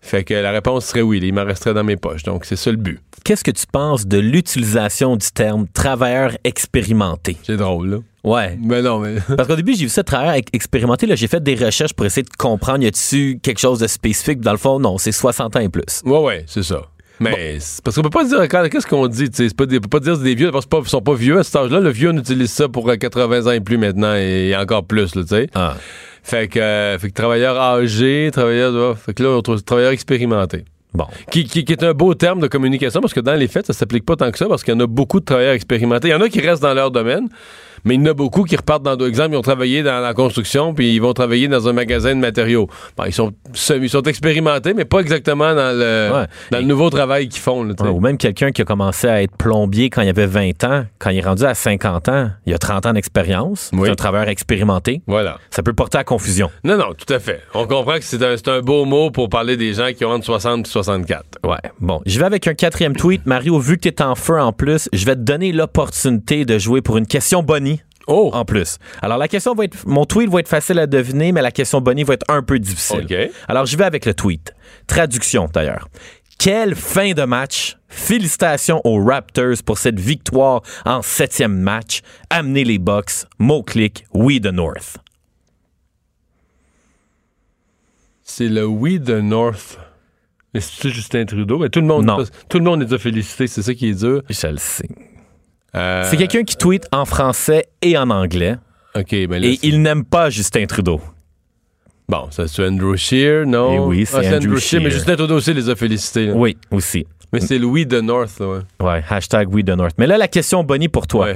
[0.00, 2.22] Fait que la réponse serait oui, il m'en resterait dans mes poches.
[2.22, 2.98] Donc, c'est ça le but.
[3.24, 7.36] Qu'est-ce que tu penses de l'utilisation du terme travailleur expérimenté?
[7.42, 7.98] C'est drôle, là.
[8.26, 8.58] Ouais.
[8.60, 9.14] Mais non, mais.
[9.36, 11.06] Parce qu'au début, j'ai vu ça travailleur expérimenté.
[11.06, 14.40] Là, j'ai fait des recherches pour essayer de comprendre y a-tu quelque chose de spécifique?
[14.40, 16.02] Dans le fond, non, c'est 60 ans et plus.
[16.04, 16.82] Ouais, ouais, c'est ça.
[17.20, 20.18] Mais parce qu'on peut pas dire qu'est-ce qu'on dit, tu sais, pas peut pas dire
[20.18, 21.80] que des vieux parce qu'ils sont pas vieux à cet âge-là.
[21.80, 25.26] Le vieux on utilise ça pour 80 ans et plus maintenant et encore plus, tu
[25.26, 25.48] sais?
[25.54, 25.76] Ah.
[26.22, 30.64] Fait que, euh, fait que travailleur âgé, travailleur, fait que là on trouve travailleur expérimenté.
[30.96, 31.06] Bon.
[31.30, 34.06] Qui, qui, est un beau terme de communication parce que dans les faits, ça s'applique
[34.06, 36.08] pas tant que ça parce qu'il y en a beaucoup de travailleurs expérimentés.
[36.08, 37.28] Il y en a qui restent dans leur domaine,
[37.86, 39.32] mais il y en a beaucoup qui repartent dans d'autres exemples.
[39.32, 42.68] Ils ont travaillé dans la construction, puis ils vont travailler dans un magasin de matériaux.
[43.06, 43.32] ils, sont,
[43.80, 47.64] ils sont expérimentés, mais pas exactement dans le, dans le nouveau travail qu'ils font.
[47.64, 51.10] ou même quelqu'un qui a commencé à être plombier quand il avait 20 ans, quand
[51.10, 53.70] il est rendu à 50 ans, il a 30 ans d'expérience.
[53.72, 55.02] C'est un travailleur expérimenté.
[55.06, 55.38] Voilà.
[55.50, 56.50] Ça peut porter à confusion.
[56.64, 57.42] Non, non, tout à fait.
[57.54, 60.24] On comprend que c'est un, un, beau mot pour parler des gens qui ont entre
[60.24, 61.24] 60 et 64.
[61.44, 61.54] Ouais.
[61.80, 63.24] Bon, je vais avec un quatrième tweet.
[63.26, 66.58] Mario, vu que tu es en feu en plus, je vais te donner l'opportunité de
[66.58, 67.75] jouer pour une question Bonnie
[68.06, 68.30] Oh!
[68.32, 68.78] En plus.
[69.02, 69.86] Alors, la question va être.
[69.86, 72.58] Mon tweet va être facile à deviner, mais la question Bonnie va être un peu
[72.58, 73.06] difficile.
[73.48, 74.54] Alors, je vais avec le tweet.
[74.86, 75.88] Traduction, d'ailleurs.
[76.38, 77.78] Quelle fin de match!
[77.88, 82.02] Félicitations aux Raptors pour cette victoire en septième match.
[82.30, 83.24] Amenez les Bucks.
[83.38, 84.98] Mot-clic, We the North.
[88.22, 89.78] C'est le We the North.
[90.52, 91.58] Mais c'est Justin Trudeau?
[91.58, 92.24] Mais tout le monde, non.
[92.48, 94.22] tout le monde est félicité, c'est ça qui est dur.
[94.28, 94.88] Je le sais.
[95.76, 98.56] Euh, c'est quelqu'un qui tweet en français et en anglais.
[98.94, 101.00] OK, ben Et il n'aime pas Justin Trudeau.
[102.08, 103.74] Bon, ça c'est Andrew Scheer, non?
[103.74, 104.80] Et oui, c'est ah, Andrew, Scheer.
[104.80, 106.30] Mais Justin Trudeau aussi les a félicités.
[106.32, 107.04] Oui, aussi.
[107.32, 108.60] Mais c'est Louis de North, ouais.
[108.80, 109.94] Ouais, hashtag We the North.
[109.98, 111.28] Mais là, la question, Bonnie, pour toi.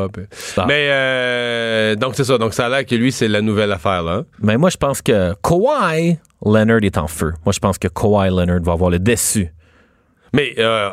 [0.66, 2.36] Mais, euh, donc, c'est ça.
[2.36, 4.24] Donc, ça a l'air que lui, c'est la nouvelle affaire, là.
[4.40, 7.32] Mais moi, je pense que Kawhi Leonard est en feu.
[7.44, 9.48] Moi, je pense que Kawhi Leonard va avoir le déçu.
[10.34, 10.90] Mais, euh,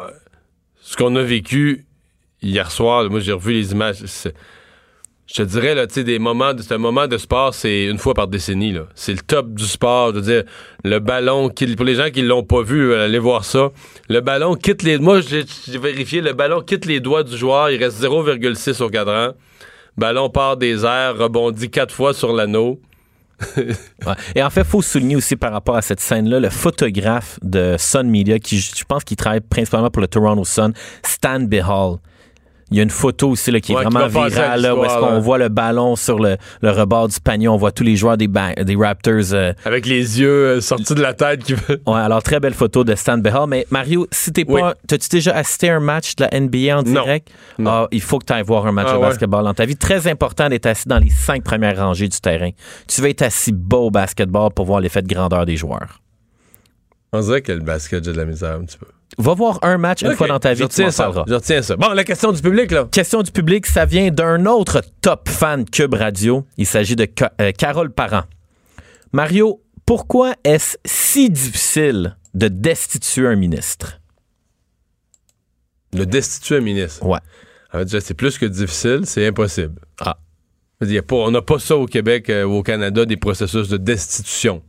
[0.81, 1.85] ce qu'on a vécu
[2.41, 3.97] hier soir, moi, j'ai revu les images
[5.31, 7.99] je te dirais, là, tu sais, des moments, c'est un moment de sport, c'est une
[7.99, 8.75] fois par décennie.
[8.95, 10.09] C'est le top du sport.
[10.09, 10.43] Je veux dire,
[10.83, 13.69] le ballon, pour les gens qui l'ont pas vu, euh, allez voir ça.
[14.09, 15.45] Le ballon quitte les, moi, j'ai
[15.77, 19.33] vérifié, le ballon quitte les doigts du joueur, il reste 0,6 au cadran.
[19.97, 22.81] Ballon part des airs, rebondit quatre fois sur l'anneau.
[24.35, 28.09] Et en fait, faut souligner aussi par rapport à cette scène-là, le photographe de Sun
[28.09, 30.73] Media, qui je pense qu'il travaille principalement pour le Toronto Sun,
[31.03, 31.99] Stan Behall
[32.71, 35.19] il y a une photo aussi là, qui est vraiment virale, là, où est-ce qu'on
[35.19, 37.47] voit le ballon sur le, le, rebord du panier.
[37.47, 39.33] On voit tous les joueurs des, des Raptors.
[39.33, 41.43] Euh, Avec les yeux euh, sortis de la tête.
[41.43, 41.53] Qui...
[41.53, 43.47] ouais, alors très belle photo de Stan Behal.
[43.47, 44.75] Mais Mario, si t'es pas.
[44.87, 47.29] T'as-tu déjà assisté à un match de la NBA en direct?
[47.57, 47.71] Non.
[47.71, 49.75] Ah, il faut que tu ailles voir un match ah de basketball dans ta vie.
[49.75, 52.51] Très important d'être assis dans les cinq premières rangées du terrain.
[52.87, 56.01] Tu vas être assis beau au basketball pour voir l'effet de grandeur des joueurs.
[57.11, 58.85] On dirait que le basket, j'ai de la misère un petit peu.
[59.17, 61.11] Va voir un match une fois dans ta vie, je tu ça.
[61.27, 61.75] Je retiens ça.
[61.75, 62.87] Bon, la question du public, là.
[62.91, 66.45] Question du public, ça vient d'un autre top fan Cube Radio.
[66.57, 67.07] Il s'agit de
[67.41, 68.23] euh, Carole Parent.
[69.11, 73.99] Mario, pourquoi est-ce si difficile de destituer un ministre?
[75.93, 77.03] De destituer un ministre?
[77.03, 77.19] Ouais.
[77.73, 79.81] En fait, c'est plus que difficile, c'est impossible.
[79.99, 80.17] Ah.
[80.79, 84.61] on n'a pas ça au Québec euh, ou au Canada, des processus de destitution.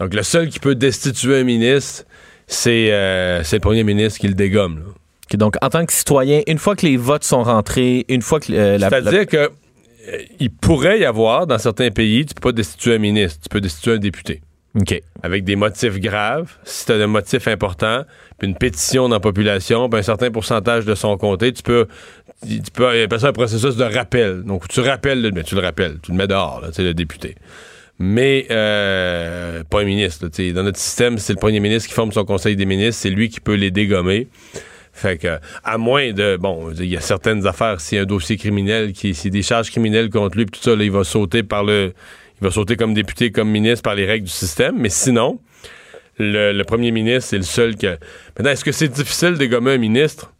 [0.00, 2.04] Donc, le seul qui peut destituer un ministre,
[2.66, 4.82] euh, c'est le premier ministre qui le dégomme.
[5.34, 8.52] donc, en tant que citoyen, une fois que les votes sont rentrés, une fois que
[8.52, 8.88] euh, la.
[8.88, 12.98] C'est-à-dire que euh, il pourrait y avoir, dans certains pays, tu peux pas destituer un
[12.98, 14.42] ministre, tu peux destituer un député.
[14.78, 15.00] OK.
[15.22, 18.02] Avec des motifs graves, si tu as des motifs importants,
[18.38, 21.86] puis une pétition dans la population, puis un certain pourcentage de son comté, tu peux,
[22.42, 24.42] tu peux appeler ça un processus de rappel.
[24.42, 27.36] Donc, tu rappelles, mais tu le rappelles, tu le mets dehors, là, le député
[27.98, 30.28] mais euh, pas un ministre.
[30.52, 33.28] dans notre système, c'est le premier ministre qui forme son conseil des ministres, c'est lui
[33.28, 34.28] qui peut les dégommer.
[34.92, 38.06] Fait que, à moins de, bon, il y a certaines affaires, s'il y a un
[38.06, 40.90] dossier criminel, qui, s'il y a des charges criminelles contre lui, tout ça, là, il
[40.90, 41.92] va sauter par le,
[42.40, 44.76] il va sauter comme député, comme ministre par les règles du système.
[44.78, 45.40] Mais sinon,
[46.18, 47.98] le, premier ministre, c'est le seul que.
[48.38, 50.32] Maintenant, est-ce que c'est difficile de dégommer un ministre?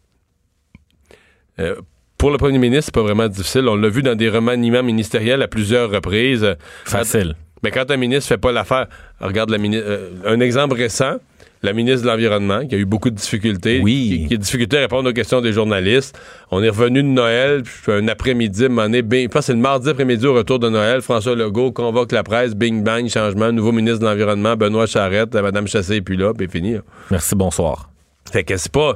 [1.59, 1.75] Euh,
[2.17, 3.67] pour le premier ministre, c'est pas vraiment difficile.
[3.67, 6.55] On l'a vu dans des remaniements ministériels à plusieurs reprises.
[6.85, 7.35] Facile.
[7.65, 8.85] Mais quand un ministre fait pas l'affaire,
[9.19, 11.15] regarde la euh, un exemple récent,
[11.63, 14.27] la ministre de l'Environnement, qui a eu beaucoup de difficultés, oui.
[14.27, 16.15] qui, a difficulté à répondre aux questions des journalistes.
[16.51, 20.35] On est revenu de Noël, puis un après-midi, je pense c'est le mardi après-midi au
[20.35, 24.55] retour de Noël, François Legault convoque la presse, bing bang, changement, nouveau ministre de l'Environnement,
[24.55, 26.75] Benoît Charette, Mme Chassé puis là, puis fini.
[27.09, 27.89] Merci, bonsoir.
[28.31, 28.95] Fait que c'est pas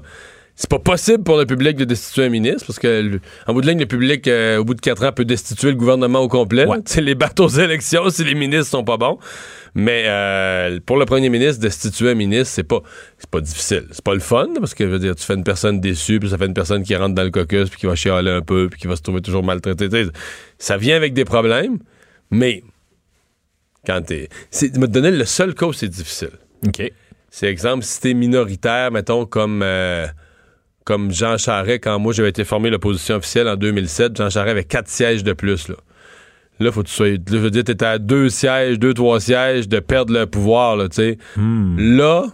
[0.59, 3.67] c'est pas possible pour le public de destituer un ministre parce que en bout de
[3.67, 6.65] ligne le public euh, au bout de quatre ans peut destituer le gouvernement au complet.
[6.85, 9.19] C'est les bateaux aux élections si les ministres sont pas bons.
[9.73, 12.81] Mais euh, pour le premier ministre destituer un ministre, c'est pas
[13.17, 13.85] c'est pas difficile.
[13.91, 16.37] C'est pas le fun parce que veux dire tu fais une personne déçue puis ça
[16.37, 18.81] fait une personne qui rentre dans le caucus puis qui va chialer un peu puis
[18.81, 19.87] qui va se trouver toujours maltraité.
[20.57, 21.79] Ça vient avec des problèmes,
[22.31, 22.63] mais
[23.85, 26.31] quand t'es c'est me donner le seul cas où c'est difficile.
[26.67, 26.81] OK.
[27.29, 30.05] C'est exemple si t'es minoritaire mettons comme euh,
[30.85, 34.63] comme Jean Charest, quand moi j'avais été formé l'opposition officielle en 2007, Jean Charest avait
[34.63, 35.67] quatre sièges de plus.
[35.67, 35.75] Là,
[36.59, 37.09] là faut que tu sois.
[37.09, 40.89] je veux dire, t'étais à deux sièges, deux, trois sièges de perdre le pouvoir, là,
[40.89, 41.17] tu sais.
[41.35, 41.97] Hmm.
[41.97, 42.25] Là,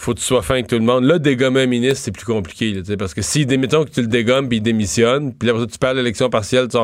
[0.00, 1.04] faut que tu sois fin avec tout le monde.
[1.04, 4.06] Là, dégommer un ministre, c'est plus compliqué, là, parce que si, mettons que tu le
[4.06, 6.78] dégommes puis il démissionne, puis après tu perds l'élection partielle, tu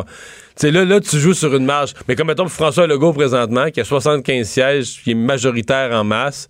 [0.56, 1.94] sais, là, là, tu joues sur une marge.
[2.08, 6.48] Mais comme mettons François Legault présentement, qui a 75 sièges, qui est majoritaire en masse,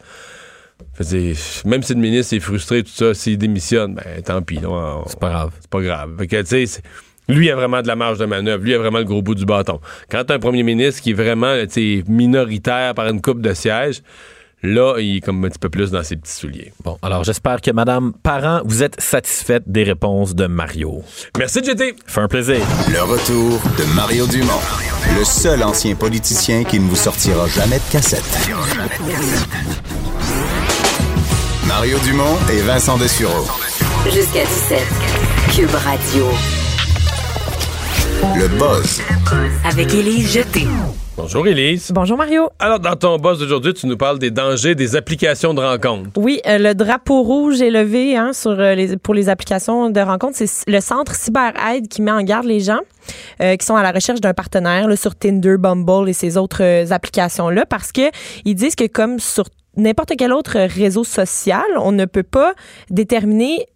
[1.65, 4.61] même si le ministre est frustré, tout ça, s'il démissionne, ben tant pis.
[5.07, 5.51] C'est pas grave.
[5.61, 6.11] C'est pas grave.
[7.29, 8.65] lui a vraiment de la marge de manœuvre.
[8.65, 9.81] Lui a vraiment le gros bout du bâton.
[10.11, 11.55] Quand tu un premier ministre qui est vraiment
[12.09, 14.03] minoritaire par une coupe de sièges,
[14.63, 16.73] là, il est comme un petit peu plus dans ses petits souliers.
[16.83, 21.03] Bon, alors j'espère que Madame Parent, vous êtes satisfaite des réponses de Mario.
[21.39, 21.97] Merci, JT.
[22.07, 22.61] Fait un plaisir.
[22.91, 24.61] Le retour de Mario Dumont,
[25.19, 28.25] le seul ancien politicien qui ne vous sortira jamais de cassette.
[31.77, 33.45] Mario Dumont et Vincent Dessureau.
[34.07, 34.79] Jusqu'à 17.
[35.55, 36.25] Cube Radio.
[38.35, 39.03] Le buzz.
[39.63, 40.67] Avec Élise Jeté.
[41.19, 41.91] Bonjour Élise.
[41.93, 42.49] Bonjour Mario.
[42.59, 46.09] Alors dans ton buzz d'aujourd'hui, tu nous parles des dangers des applications de rencontres.
[46.17, 50.01] Oui, euh, le drapeau rouge est levé hein, sur, euh, les, pour les applications de
[50.01, 50.39] rencontres.
[50.39, 52.81] C'est le centre CyberAide qui met en garde les gens
[53.43, 57.67] euh, qui sont à la recherche d'un partenaire sur Tinder, Bumble et ces autres applications-là
[57.67, 58.11] parce que
[58.47, 59.45] ils disent que comme sur
[59.77, 62.55] n'importe quel autre réseau social, on ne peut pas
[62.91, 63.67] déterminer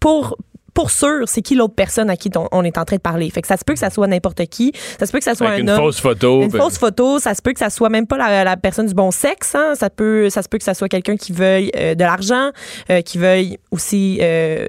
[0.00, 0.36] pour
[0.74, 3.30] pour sûr, c'est qui l'autre personne à qui on, est en train de parler.
[3.30, 4.74] Fait que ça se peut que ça soit n'importe qui.
[5.00, 5.78] Ça se peut que ça soit Avec un une homme.
[5.78, 6.42] fausse photo.
[6.42, 8.86] Une ben- fausse photo, ça se peut que ça soit même pas la, la personne
[8.86, 9.54] du bon sexe.
[9.54, 9.72] Hein.
[9.74, 12.50] Ça peut, ça se peut que ça soit quelqu'un qui veuille euh, de l'argent,
[12.90, 14.66] euh, qui veuille aussi euh,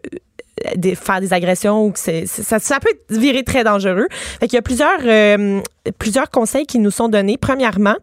[0.78, 4.08] des- faire des agressions ou que c'est, ça, ça peut être viré très dangereux.
[4.40, 5.60] Fait qu'il y a plusieurs euh,
[5.98, 7.38] plusieurs conseils qui nous sont donnés.
[7.40, 7.96] Premièrement,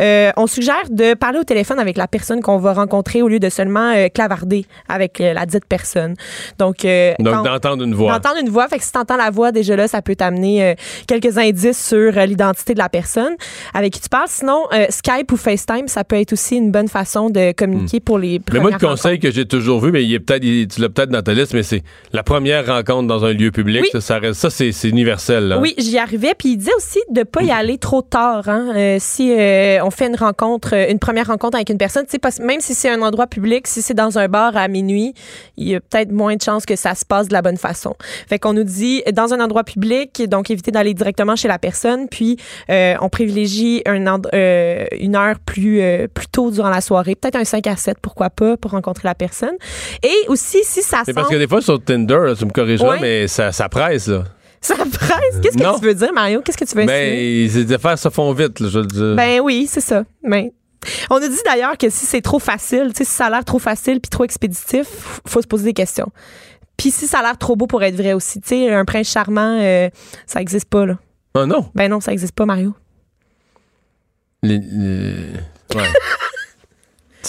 [0.00, 3.38] euh, on suggère de parler au téléphone avec la personne qu'on va rencontrer au lieu
[3.38, 6.14] de seulement euh, clavarder avec euh, la dite personne.
[6.58, 6.86] Donc,
[7.18, 8.12] d'entendre une voix.
[8.18, 10.76] D'entendre une voix, fait que si t'entends la voix, déjà là, ça peut t'amener
[11.06, 13.34] quelques indices sur l'identité de la personne
[13.74, 14.28] avec qui tu parles.
[14.28, 18.38] Sinon, Skype ou FaceTime, ça peut être aussi une bonne façon de communiquer pour les
[18.38, 18.42] Hmm.
[18.52, 20.88] Mais moi, le conseil que j'ai toujours vu, mais il est peut-être, il- tu l'as
[20.88, 21.82] peut-être dans ta liste, mais c'est
[22.12, 23.82] la première rencontre dans un lieu public.
[23.82, 23.88] Oui.
[23.92, 25.48] Ça, ça, reste- ça, c'est, universel.
[25.48, 25.58] là.
[25.58, 26.32] Oui, j'y arrivais.
[26.38, 28.48] Puis il disait aussi de pas y aller trop tard.
[28.48, 28.72] Hein.
[28.74, 32.38] Euh, si euh, on fait une rencontre, euh, une première rencontre avec une personne, parce
[32.38, 35.14] même si c'est un endroit public, si c'est dans un bar à minuit,
[35.56, 37.94] il y a peut-être moins de chances que ça se passe de la bonne façon.
[38.28, 42.08] Fait qu'on nous dit dans un endroit public, donc éviter d'aller directement chez la personne.
[42.08, 42.36] Puis
[42.70, 45.80] euh, on privilégie un une heure plus
[46.14, 49.14] plus tôt durant la soirée, peut-être un 5 à 7, pourquoi pas, pour rencontrer la
[49.14, 49.54] personne.
[50.02, 52.94] Et aussi si ça C'est parce que des fois, sur Tinder, là, tu me corrigeras,
[52.94, 52.98] Ouais.
[53.00, 54.08] mais ça, ça presse.
[54.08, 54.24] Là.
[54.60, 55.40] Ça presse.
[55.42, 55.74] Qu'est-ce Non.
[55.74, 56.42] que tu veux dire, Mario?
[56.42, 57.44] Qu'est-ce que tu veux insinuer?
[57.44, 59.16] Mais ces affaires se font vite, là, je veux dire.
[59.16, 60.04] Ben oui, c'est ça.
[60.22, 60.50] Ben,
[61.10, 64.00] on nous dit d'ailleurs que si c'est trop facile, si ça a l'air trop facile
[64.00, 64.86] puis trop expéditif,
[65.26, 66.10] faut se poser des questions.
[66.76, 69.08] Puis si ça a l'air trop beau pour être vrai aussi, tu sais, un prince
[69.10, 69.88] charmant, euh,
[70.26, 70.98] ça existe pas là.
[71.34, 71.70] Ah non?
[71.74, 72.74] Ben non, ça existe pas, Mario.
[74.42, 75.84] Les- les- Ouais.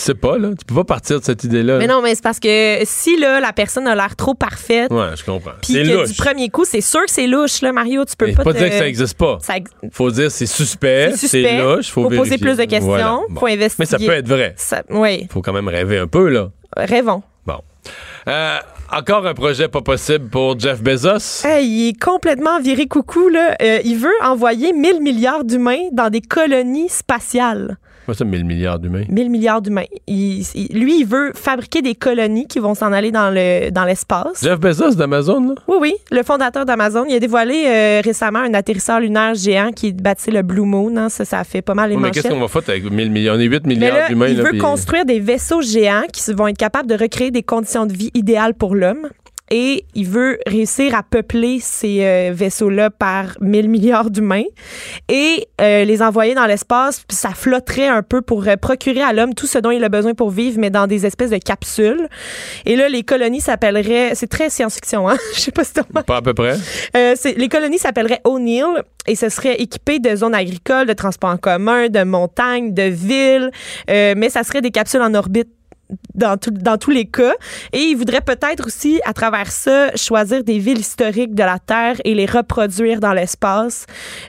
[0.02, 0.50] Tu sais pas, là.
[0.58, 1.78] Tu peux pas partir de cette idée-là.
[1.78, 1.94] Mais là.
[1.94, 5.24] non, mais c'est parce que si là la personne a l'air trop parfaite, Ouais, je
[5.24, 5.52] comprends.
[5.62, 6.10] puis que louche.
[6.10, 8.54] du premier coup, c'est sûr que c'est louche là, Mario, tu peux Mais pas, pas
[8.54, 9.38] te- dire que ça existe pas.
[9.42, 13.20] ça ex- Faut dire c'est suspect, C'est louche, faut, Faut poser plus de questions, Voilà.
[13.30, 13.36] Bon.
[13.40, 13.76] faut investiguer.
[13.80, 14.54] Mais ça peut être vrai.
[14.58, 16.50] Ça- oui, Faut quand même rêver un peu, là.
[16.76, 17.22] rêvons.
[17.46, 17.60] Bon.
[18.28, 18.58] Euh,
[18.92, 21.46] encore un projet pas possible pour Jeff Bezos.
[21.46, 23.56] Hey, il est complètement viré coucou là.
[23.62, 27.78] Euh, il veut envoyer 1000 milliards d'humains dans des colonies spatiales.
[28.06, 29.04] Quoi ça, 1000 milliards d'humains?
[29.10, 29.84] 1000 milliards d'humains.
[30.08, 33.84] Il- il- lui, il veut fabriquer des colonies qui vont s'en aller dans le dans
[33.86, 34.42] l'espace.
[34.44, 35.56] Jeff Bezos d'Amazon, là?
[35.68, 39.88] Oui, oui, le fondateur d'Amazon, il a dévoilé euh, récemment un atterrisseur lunaire géant qui
[39.90, 40.96] est baptisé le Blue Moon.
[40.98, 41.10] hein.
[41.10, 43.36] Ça, ça a fait pas mal les mais qu'est-ce qu'on va faire avec 1000 milliards?
[43.38, 44.44] On est 8 Mais milliards là, d'humains, il là.
[44.44, 47.94] veut puis- construire des vaisseaux géants qui vont être capables de recréer des conditions de
[47.94, 49.08] vie idéales pour l'homme.
[49.52, 54.46] Et il veut réussir à peupler ces euh, vaisseaux-là par 1000 milliards d'humains
[55.10, 57.04] et euh, les envoyer dans l'espace.
[57.08, 59.90] Puis ça flotterait un peu pour euh, procurer à l'homme tout ce dont il a
[59.90, 62.08] besoin pour vivre, mais dans des espèces de capsules.
[62.66, 64.16] Et là, les colonies s'appelleraient...
[64.16, 65.18] C'est très science-fiction, hein?
[65.36, 65.84] Je sais pas si t'as.
[65.84, 66.56] Pas à peu près.
[66.96, 71.38] Euh, les colonies s'appelleraient O'Neill et ce serait équipé de zones agricoles, de transports en
[71.38, 73.52] commun, de montagnes, de villes,
[73.90, 75.50] euh, mais ça serait des capsules en orbite
[76.16, 77.34] dans, tout- dans tous les cas.
[77.74, 81.96] Et il voudrait peut-être aussi, à travers ça, choisir des villes historiques de la Terre
[82.06, 83.86] et les reproduire dans l'espace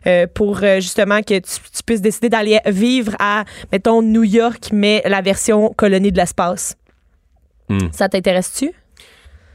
[0.06, 1.42] euh, pour euh, justement que tu,
[1.74, 6.76] tu puisses décider d'aller vivre à, mettons, New York, mais la version colonie de l'espace.
[7.68, 7.88] Hmm.
[7.92, 8.72] Ça t'intéresse-tu?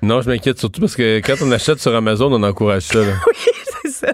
[0.01, 2.99] Non, je m'inquiète surtout parce que quand on achète sur Amazon, on encourage ça.
[2.99, 3.13] là.
[3.56, 3.56] c'est
[3.97, 4.13] ça.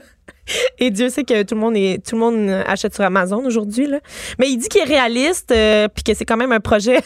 [0.80, 3.88] Et Dieu sait que tout le monde est tout le monde achète sur Amazon aujourd'hui
[3.88, 4.00] là.
[4.40, 7.00] Mais il dit qu'il est réaliste euh, puis que c'est quand même un projet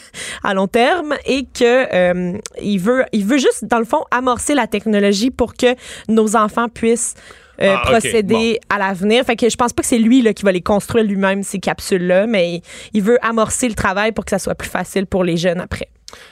[0.44, 4.54] à long terme et que euh, il veut il veut juste dans le fond amorcer
[4.54, 5.74] la technologie pour que
[6.08, 7.14] nos enfants puissent
[7.60, 9.24] euh, Ah, procéder à l'avenir.
[9.24, 11.58] Fait que je pense pas que c'est lui là, qui va les construire lui-même ces
[11.58, 12.62] capsules là, mais il,
[12.94, 15.88] il veut amorcer le travail pour que ça soit plus facile pour les jeunes après.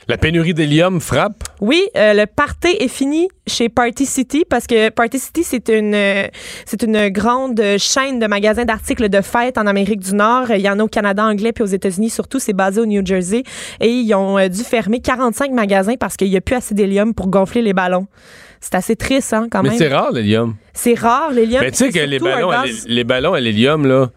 [0.09, 1.45] La pénurie d'hélium frappe?
[1.61, 5.95] Oui, euh, le party est fini chez Party City parce que Party City c'est une
[5.95, 6.29] euh,
[6.65, 10.51] c'est une grande chaîne de magasins d'articles de fête en Amérique du Nord.
[10.51, 12.39] Il y en a au Canada anglais puis aux États-Unis surtout.
[12.39, 13.43] C'est basé au New Jersey
[13.81, 17.13] et ils ont euh, dû fermer 45 magasins parce qu'il y a plus assez d'hélium
[17.13, 18.07] pour gonfler les ballons.
[18.61, 19.79] C'est assez triste hein quand Mais même.
[19.79, 20.57] c'est rare, l'hélium.
[20.73, 21.63] C'est rare l'hélium.
[21.63, 24.11] Mais tu sais que les ballons, à les ballons à l'hélium, là,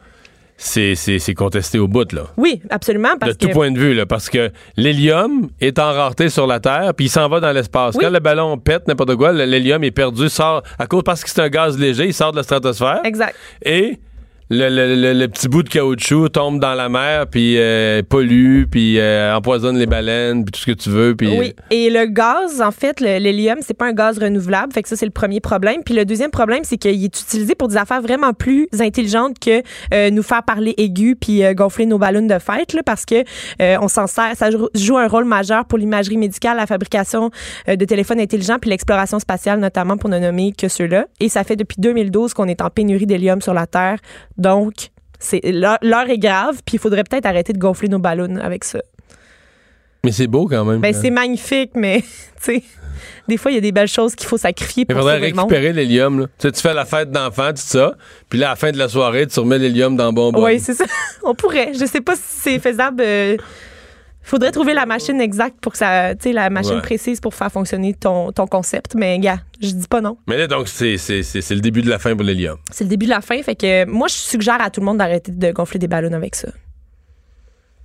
[0.59, 2.23] c'est contesté au bout, là.
[2.37, 5.93] Oui, absolument parce de tout que point de vue, là, parce que l'hélium est en
[5.93, 7.95] rareté sur la Terre, puis il s'en va dans l'espace.
[7.95, 8.03] Oui.
[8.03, 11.41] Quand le ballon pète, n'importe quoi, l'hélium est perdu, sort à cause parce que c'est
[11.41, 13.01] un gaz léger, il sort de la stratosphère.
[13.05, 13.35] exact.
[13.63, 13.99] Et
[14.51, 18.63] le, le- le- le petit bout de caoutchouc tombe dans la mer, puis euh, pollue,
[18.69, 21.15] puis euh, empoisonne les baleines, puis tout ce que tu veux.
[21.15, 24.89] Puis, Oui, et le gaz, en fait, l'hélium, c'est pas un gaz renouvelable, fait que
[24.89, 25.83] ça c'est le premier problème.
[25.85, 29.61] Puis le deuxième problème, c'est qu'il est utilisé pour des affaires vraiment plus intelligentes que
[29.93, 33.23] euh, nous faire parler aigu puis euh, gonfler nos ballons de fête, là, parce que
[33.61, 37.29] euh, on s'en sert, ça joue- joue un rôle majeur pour l'imagerie médicale, la fabrication
[37.67, 41.05] euh, de téléphones intelligents puis l'exploration spatiale, notamment pour ne nommer que ceux-là.
[41.19, 43.97] Et ça fait depuis 2012 qu'on est en pénurie d'hélium sur la Terre,
[44.39, 48.63] donc c'est l'heure est grave, puis il faudrait peut-être arrêter de gonfler nos ballons avec
[48.63, 48.79] ça.
[50.05, 50.79] Mais c'est beau quand même.
[50.79, 52.01] Ben, c'est magnifique, mais,
[52.41, 52.63] tu sais,
[53.27, 55.33] des fois, il y a des belles choses qu'il faut sacrifier Il pour faudrait le
[55.33, 55.49] monde.
[55.51, 56.27] récupérer l'hélium.
[56.39, 57.95] Tu sais, tu fais la fête d'enfants, tout ça,
[58.29, 60.43] puis là, à la fin de la soirée, tu remets l'hélium dans le bonbon.
[60.45, 60.85] Oui, c'est ça.
[61.23, 61.73] On pourrait.
[61.77, 63.03] Je sais pas si c'est faisable.
[63.05, 63.35] euh,
[64.21, 66.81] faudrait trouver la machine exacte pour que ça, tu sais, la machine Ouais.
[66.81, 68.93] précise pour faire fonctionner ton, ton concept.
[68.95, 70.17] Mais, gars, je dis pas non.
[70.27, 72.57] Mais là, donc, c'est le début de la fin pour l'hélium.
[72.71, 73.41] C'est le début de la fin.
[73.41, 76.35] Fait que moi, je suggère à tout le monde d'arrêter de gonfler des ballons avec
[76.35, 76.49] ça.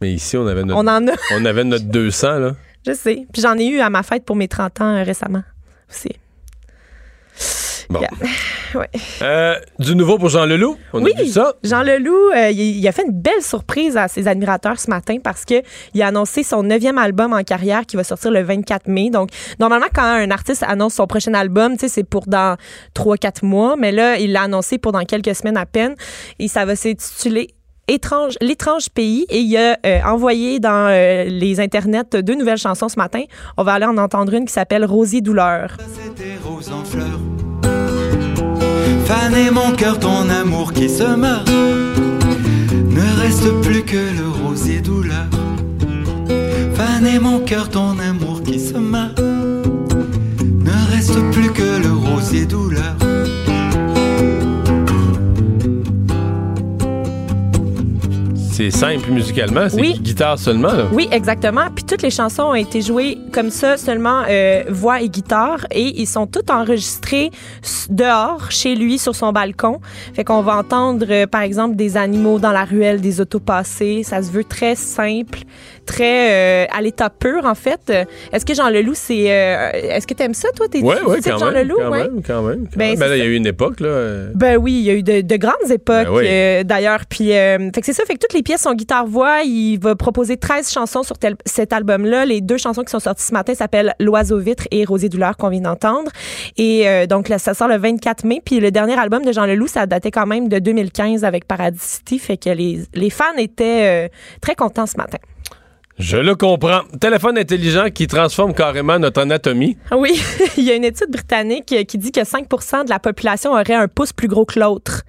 [0.01, 2.53] Mais ici, on avait notre, On en a, on avait notre 200, là.
[2.87, 3.26] je sais.
[3.32, 5.43] Puis j'en ai eu à ma fête pour mes 30 ans euh, récemment
[5.91, 6.11] aussi.
[7.91, 8.01] Bon.
[8.01, 8.11] Yeah.
[8.74, 8.89] Ouais.
[9.22, 10.76] Euh, du nouveau pour Jean Leloup?
[10.93, 11.12] On Oui.
[11.16, 11.53] a vu ça?
[11.62, 15.18] Jean Leloup, euh, il, il a fait une belle surprise à ses admirateurs ce matin
[15.22, 15.62] parce que
[15.95, 19.11] il a annoncé son neuvième album en carrière qui va sortir le 24 mai.
[19.11, 19.28] Donc,
[19.61, 22.57] normalement, quand un artiste annonce son prochain album, tu sais, c'est pour dans
[22.97, 25.95] 3-4 mois, mais là, il l'a annoncé pour dans quelques semaines à peine
[26.41, 27.51] et ça va s'intituler
[27.87, 32.89] étrange, l'étrange pays et il a euh, envoyé dans euh, les internets deux nouvelles chansons
[32.89, 33.22] ce matin.
[33.57, 35.76] On va aller en entendre une qui s'appelle Rosier douleur.
[35.78, 37.20] C'était rose en fleurs.
[39.07, 41.48] Faner mon cœur, ton amour qui se meurt.
[41.50, 45.26] Ne reste plus que le rosier douleur.
[46.74, 49.20] Faner mon cœur, ton amour qui se meurt.
[49.20, 52.96] Ne reste plus que le rosier douleur.
[58.57, 59.68] C'est simple musicalement.
[59.68, 59.94] C'est Oui.
[59.94, 60.84] gu- guitare seulement, là.
[60.92, 61.62] Oui, exactement.
[61.74, 66.00] Puis toutes les chansons ont été jouées comme ça, seulement euh, voix et guitare, et
[66.00, 67.32] ils sont toutes enregistrés
[67.64, 69.80] s- dehors, chez lui, sur son balcon.
[70.14, 74.02] Fait qu'on va entendre, euh, par exemple, des animaux dans la ruelle, des autos passées.
[74.05, 75.40] Ça se veut très simple,
[75.85, 77.93] très euh, à l'état pur, en fait.
[78.32, 79.30] Est-ce que Jean Leloup, c'est...
[79.30, 80.66] euh, Est-ce que t'aimes ça, toi?
[80.68, 80.87] T'es tu
[81.22, 81.66] sais, quand Jean même.
[81.66, 81.99] Leloup, quand, ouais?
[82.05, 82.64] même quand même.
[82.70, 82.99] quand Ben, même.
[82.99, 83.89] Ben là, il y a eu une époque, là.
[83.89, 86.64] euh, Ben oui, il y a eu de, de grandes époques Ben oui.
[86.64, 87.01] d'ailleurs.
[87.09, 89.43] Puis, fait que c'est ça, fait que toutes les pièces sont guitare-voix.
[89.45, 92.24] Il va proposer 13 chansons sur tel- cet album-là.
[92.26, 95.49] Les deux chansons qui sont sorties ce matin s'appellent L'Oiseau vitre et Rosier douleur qu'on
[95.49, 96.11] vient d'entendre.
[96.57, 98.41] Et donc là, ça sort le 24 mai.
[98.45, 101.78] Puis le dernier album de Jean Leloup, ça datait quand même de 2015 avec Paradis
[101.80, 102.18] City.
[102.18, 104.09] Fait que les, les fans étaient euh,
[104.41, 105.18] très contents ce matin.
[105.99, 106.80] Je le comprends.
[107.01, 109.76] Téléphone intelligent qui transforme carrément notre anatomie.
[109.90, 110.20] Ah Oui,
[110.57, 113.86] il y a une étude britannique qui dit que 5% de la population aurait un
[113.88, 115.03] pouce plus gros que l'autre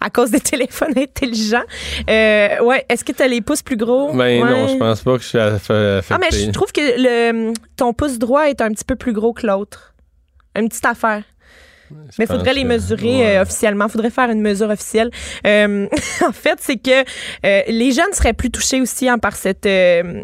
[0.00, 1.62] à cause des téléphones intelligents.
[2.10, 4.12] Euh, ouais, est-ce que tu as les pouces plus gros?
[4.12, 4.50] Ben Ouais.
[4.50, 6.14] non, je pense pas que je suis aff- affecté.
[6.14, 9.32] Ah, mais je trouve que le, ton pouce droit est un petit peu plus gros
[9.32, 9.94] que l'autre.
[10.58, 11.22] Une petite affaire.
[12.18, 13.36] Mais il faudrait les mesurer ouais.
[13.36, 13.86] euh, officiellement.
[13.86, 15.10] Il faudrait faire une mesure officielle.
[15.46, 15.86] Euh,
[16.26, 17.00] en fait, c'est que
[17.46, 19.68] euh, les jeunes seraient plus touchés aussi hein, par cette,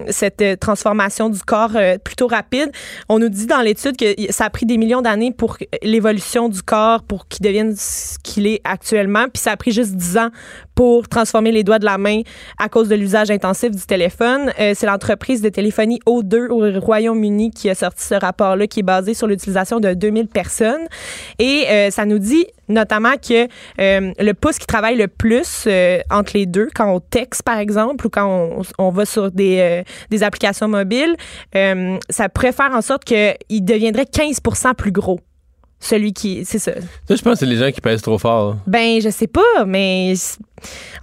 [0.08, 2.70] cette transformation du corps plutôt rapide.
[3.08, 6.62] On nous dit dans l'étude que ça a pris des millions d'années pour l'évolution du
[6.62, 9.26] corps, pour qu'il devienne ce qu'il est actuellement.
[9.32, 10.30] Puis ça a pris juste 10 ans
[10.78, 12.20] pour transformer les doigts de la main
[12.56, 14.52] à cause de l'usage intensif du téléphone.
[14.60, 18.84] Euh, c'est l'entreprise de téléphonie O2 au Royaume-Uni qui a sorti ce rapport-là qui est
[18.84, 20.86] basé sur l'utilisation de 2000 personnes.
[21.40, 23.48] Et euh, ça nous dit notamment que
[23.80, 27.58] euh, le pouce qui travaille le plus euh, entre les deux, quand on texte par
[27.58, 31.16] exemple ou quand on, on va sur des, euh, des applications mobiles,
[31.56, 35.18] euh, ça pourrait faire en sorte qu'il deviendrait 15% plus gros.
[35.80, 36.44] Celui qui.
[36.44, 36.72] C'est ça.
[37.06, 38.56] Ça, je pense que c'est les gens qui pèsent trop fort.
[38.66, 40.14] Ben, je sais pas, mais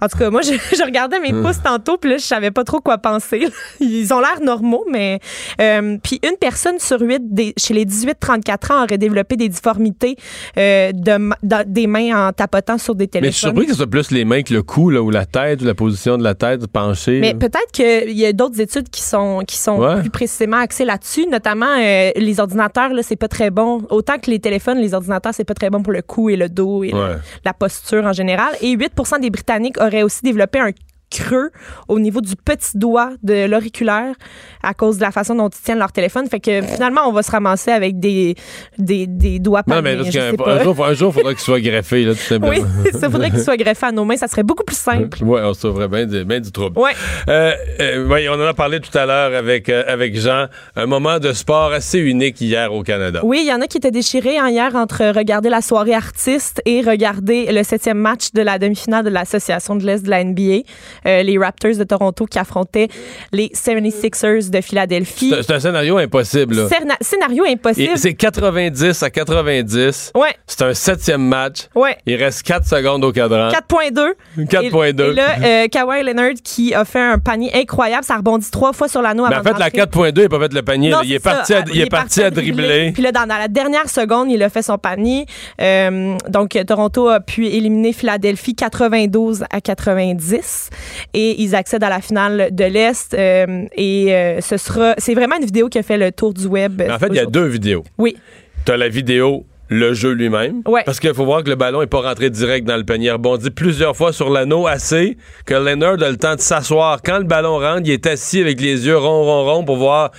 [0.02, 2.62] en tout cas, moi, je, je regardais mes pouces tantôt, puis là, je savais pas
[2.62, 3.48] trop quoi penser.
[3.80, 5.18] Ils ont l'air normaux, mais
[5.62, 10.16] euh, puis une personne sur huit des- chez les 18-34 ans aurait développé des difformités
[10.58, 11.30] euh, de,
[11.66, 13.48] des mains en tapotant sur des Mais je suis téléphones.
[13.50, 15.64] surpris que ce soit plus les mains que le cou, là, ou la tête, ou
[15.64, 17.20] la position de la tête penchée.
[17.20, 20.00] Mais peut-être qu'il y a d'autres études qui sont qui sont Ouais.
[20.00, 23.82] plus précisément axées là-dessus, notamment euh, les ordinateurs là, c'est pas très bon.
[23.88, 26.48] Autant que les téléphones, les ordinateurs c'est pas très bon pour le cou et le
[26.48, 26.98] dos et le-
[27.44, 28.54] la posture en général.
[28.60, 30.70] Et 8% des Britanniques auraient aussi développé un
[31.16, 31.50] creux
[31.88, 34.14] au niveau du petit doigt de l'auriculaire
[34.62, 36.26] à cause de la façon dont ils tiennent leur téléphone.
[36.28, 38.34] Fait que finalement, on va se ramasser avec des,
[38.78, 40.56] des, des doigts Non, mais parce qu'un pas.
[40.56, 42.52] un jour, un jour, il faudra qu'il soit greffé, là, tout simplement.
[42.84, 44.16] Oui, ça faudrait qu'il soit greffé à nos mains.
[44.16, 45.18] Ça serait beaucoup plus simple.
[45.26, 46.78] Ouais, on sauverait bien du, bien du trouble.
[46.78, 46.92] Ouais.
[47.28, 50.46] Euh, euh, oui, on en a parlé tout à l'heure avec, euh, avec Jean.
[50.76, 53.20] Un moment de sport assez unique hier au Canada.
[53.24, 56.62] Oui, il y en a qui étaient déchirés hein, hier entre regarder la soirée artiste
[56.64, 60.60] et regarder le septième match de la demi-finale de l'Association de l'Est de la NBA.
[61.06, 62.88] Euh, les Raptors de Toronto qui affrontaient
[63.32, 65.32] les 76ers de Philadelphie.
[65.42, 66.56] C'est un scénario impossible.
[66.56, 66.68] là.
[66.68, 67.96] Cerna- scénario impossible.
[67.96, 70.12] C'est 90 à 90.
[70.14, 71.68] Ouais, C'est un septième match.
[71.74, 71.96] ouais.
[72.06, 73.48] Il reste 4 secondes au cadran.
[73.50, 74.14] 4.2.
[74.46, 75.04] 4.2.
[75.04, 78.04] Et, et là, euh, Kawhi Leonard qui a fait un panier incroyable.
[78.04, 80.10] Ça rebondit trois fois sur l'anneau Mais avant en fait, la d'entrer.
[80.10, 80.90] 4.2, il n'a pas fait le panier.
[80.90, 82.92] Non, il, est parti à, il est parti à dribbler.
[82.92, 85.26] Puis là, dans, dans la dernière seconde, il a fait son panier.
[85.60, 90.70] Euh, donc, Toronto a pu éliminer Philadelphie 92 à 90.
[91.14, 93.14] Et ils accèdent à la finale de l'Est.
[93.14, 96.82] et ce sera, c'est vraiment une vidéo qui a fait le tour du web.
[96.88, 97.84] en fait, il y a deux vidéos.
[97.98, 98.16] Oui.
[98.64, 100.62] Tu as la vidéo le jeu lui-même.
[100.84, 103.10] Parce qu'il faut voir que le ballon n'est pas rentré direct dans le panier.
[103.10, 107.00] Rebondi plusieurs fois sur l'anneau assez que Leonard a le temps de s'asseoir.
[107.02, 110.12] Quand le ballon rentre, il est assis avec les yeux ronds, ronds, ronds pour voir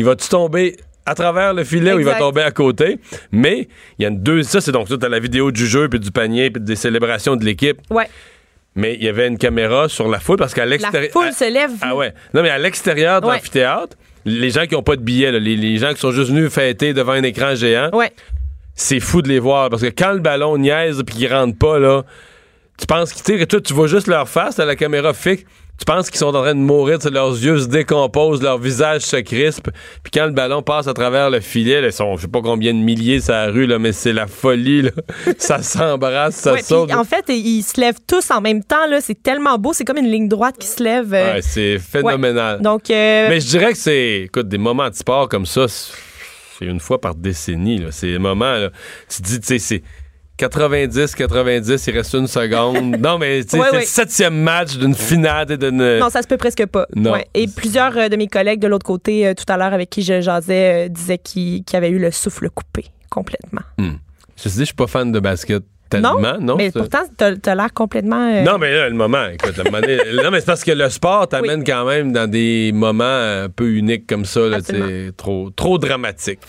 [0.00, 2.98] il va-tu tomber à travers le filet ou il va tomber à côté?
[3.32, 4.42] Mais il y a une deux.
[4.42, 7.44] Ça, c'est donc ça, la vidéo du jeu, puis du panier, puis des célébrations de
[7.44, 7.78] l'équipe.
[7.90, 8.08] Ouais.
[8.76, 11.10] Mais il y avait une caméra sur la foule parce qu'à l'extérieur.
[11.14, 11.72] La foule se lève.
[11.82, 12.14] Ah ouais.
[12.34, 15.76] Non, mais à l'extérieur de l'amphithéâtre, les gens qui n'ont pas de billets, les, les,
[15.78, 17.90] gens qui sont juste venus fêter devant un écran géant.
[17.92, 18.12] Ouais
[18.80, 21.78] c'est fou de les voir parce que quand le ballon niaise puis qu'il rentre pas
[21.78, 22.02] là,
[22.78, 25.44] tu penses que toi tu vois juste leur face à la caméra fixe.
[25.80, 29.16] Tu penses qu'ils sont en train de mourir, leurs yeux se décomposent, leur visage se
[29.16, 29.70] crispe,
[30.02, 32.74] puis quand le ballon passe à travers le filet, ils sont je sais pas combien
[32.74, 34.90] de milliers sur la rue là, mais c'est la folie là.
[35.38, 36.92] ça s'embrasse, ça saute.
[36.92, 39.96] En fait, ils se lèvent tous en même temps là, c'est tellement beau, c'est comme
[39.96, 41.14] une ligne droite qui se lève.
[41.14, 41.34] Euh.
[41.34, 42.60] Ouais, c'est phénoménal.
[42.60, 46.66] Donc euh, Mais je dirais que c'est écoute des moments de sport comme ça, c'est
[46.66, 47.82] une fois par décennie.
[47.90, 48.68] C'est un moment, là,
[49.08, 49.82] tu dis, tu sais, c'est
[50.40, 52.96] 90, 90, il reste une seconde.
[53.00, 55.46] non, mais c'est le septième match d'une finale.
[55.58, 55.98] D'une...
[55.98, 56.86] Non, ça se peut presque pas.
[57.34, 60.02] Et plusieurs euh, de mes collègues de l'autre côté, euh, tout à l'heure, avec qui
[60.02, 63.62] je jasais, euh, disaient qu'ils avaient eu le souffle coupé complètement.
[63.78, 63.96] Hmm.
[64.36, 65.62] Je te dis, je suis pas fan de basket
[65.98, 68.30] non, non, mais pourtant, t'as as, l'air complètement.
[68.32, 71.64] Euh, non, mais là, le moment, écoute, non, mais c'est parce que le sport t'amène
[71.64, 74.58] quand même dans des moments un peu uniques comme ça, là,
[75.16, 76.40] trop, trop dramatique.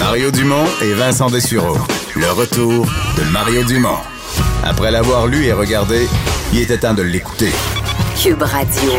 [0.00, 1.76] Mario Dumont et Vincent Dessureau.
[2.16, 2.86] Le retour
[3.18, 3.98] de Mario Dumont.
[4.64, 6.08] Après l'avoir lu et regardé,
[6.54, 7.52] il était temps de l'écouter.
[8.16, 8.92] Cube Radio.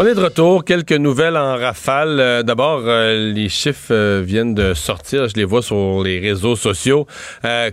[0.00, 0.64] On est de retour.
[0.64, 2.20] Quelques nouvelles en rafale.
[2.20, 5.26] Euh, d'abord, euh, les chiffres euh, viennent de sortir.
[5.26, 7.08] Je les vois sur les réseaux sociaux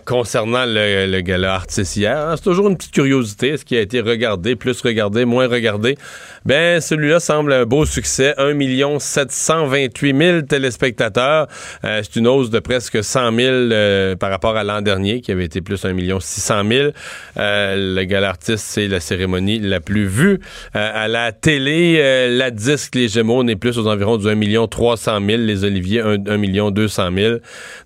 [0.05, 2.17] concernant le, gala artiste hier.
[2.17, 3.49] Hein, c'est toujours une petite curiosité.
[3.49, 5.99] Est-ce qui a été regardé, plus regardé, moins regardé?
[6.45, 8.33] Ben, celui-là semble un beau succès.
[8.39, 11.47] 1 728 000 téléspectateurs.
[11.83, 15.61] c'est une hausse de presque 100 000 par rapport à l'an dernier, qui avait été
[15.61, 16.91] plus 1 600 000.
[17.35, 20.39] le gala artiste, c'est la cérémonie la plus vue
[20.73, 24.67] à la télé la disque, les Gémeaux, on est plus aux environs du 1 million
[24.67, 25.41] 300 000.
[25.41, 27.35] Les Oliviers, 1, million 200 000.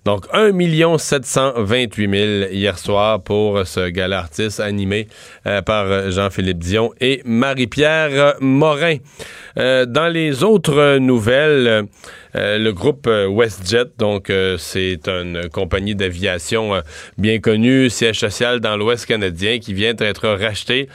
[0.04, 5.08] Donc, 1 million 728 000 hier soir pour ce gala artiste animé
[5.46, 8.96] euh, par Jean-Philippe Dion et Marie-Pierre Morin.
[9.58, 11.86] Euh, dans les autres nouvelles,
[12.36, 16.80] euh, le groupe WestJet, donc c'est une compagnie d'aviation
[17.18, 20.88] bien connue, siège social dans l'Ouest canadien, qui vient d'être racheté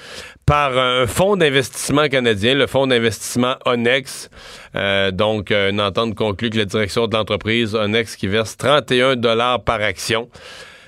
[0.46, 4.30] par un fonds d'investissement canadien, le fonds d'investissement Onex.
[4.76, 9.64] Euh, donc, une entente conclue que la direction de l'entreprise Onex qui verse 31 dollars
[9.64, 10.30] par action.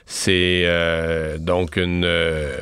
[0.06, 2.56] C'est euh, donc une, euh,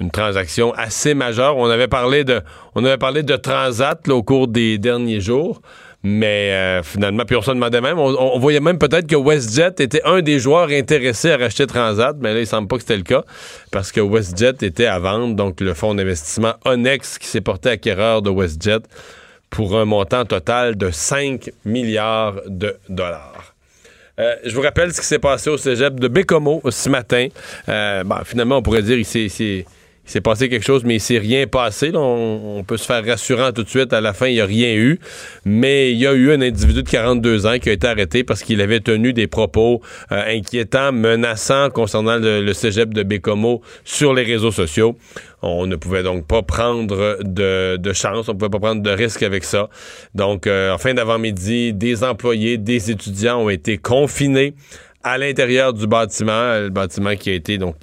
[0.00, 1.56] une transaction assez majeure.
[1.56, 2.40] On avait parlé de,
[2.74, 5.60] on avait parlé de Transat au cours des derniers jours.
[6.04, 10.02] Mais euh, finalement, puis on se demandait même, on, voyait même peut-être que WestJet était
[10.04, 13.02] un des joueurs intéressés à racheter Transat, mais là, il semble pas que c'était le
[13.02, 13.24] cas,
[13.72, 18.22] parce que WestJet était à vendre, donc le fonds d'investissement Onex qui s'est porté acquéreur
[18.22, 18.82] de WestJet
[19.50, 23.54] pour un montant total de 5 milliards de dollars.
[24.20, 27.28] Euh, je vous rappelle ce qui s'est passé au cégep de Bécomo ce matin.
[27.68, 29.64] Euh, finalement, on pourrait dire qu'il s'est
[30.08, 31.90] il s'est passé quelque chose, mais il s'est rien passé.
[31.94, 33.92] On, peut se faire rassurant tout de suite.
[33.92, 34.98] À la fin, il n'y a rien eu.
[35.44, 38.42] Mais il y a eu un individu de 42 ans qui a été arrêté parce
[38.42, 44.22] qu'il avait tenu des propos euh, inquiétants, menaçants concernant le, cégep de Bécomo sur les
[44.22, 44.96] réseaux sociaux.
[45.42, 49.22] On ne pouvait donc pas prendre de, chance, on ne pouvait pas prendre de risque
[49.22, 49.68] avec ça.
[50.14, 54.54] Donc, euh, en fin d'avant-midi, des employés, des étudiants ont été confinés
[55.04, 57.76] à l'intérieur du bâtiment, le bâtiment qui a été donc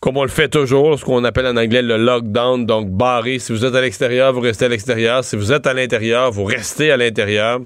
[0.00, 3.38] comme on le fait toujours, ce qu'on appelle en anglais le lockdown, donc barré.
[3.38, 5.22] Si vous êtes à l'extérieur, vous restez à l'extérieur.
[5.22, 7.60] Si vous êtes à l'intérieur, vous restez à l'intérieur.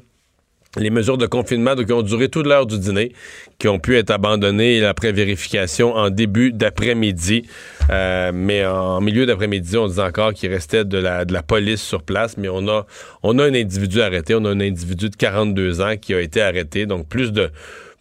[0.76, 3.12] Les mesures de confinement qui ont duré toute l'heure du dîner,
[3.61, 7.47] qui ont pu être abandonnées après vérification en début d'après-midi.
[7.91, 11.80] Euh, mais en milieu d'après-midi, on dit encore qu'il restait de la, de la police
[11.80, 12.85] sur place, mais on a,
[13.22, 14.35] on a un individu arrêté.
[14.35, 16.87] On a un individu de 42 ans qui a été arrêté.
[16.87, 17.51] Donc plus de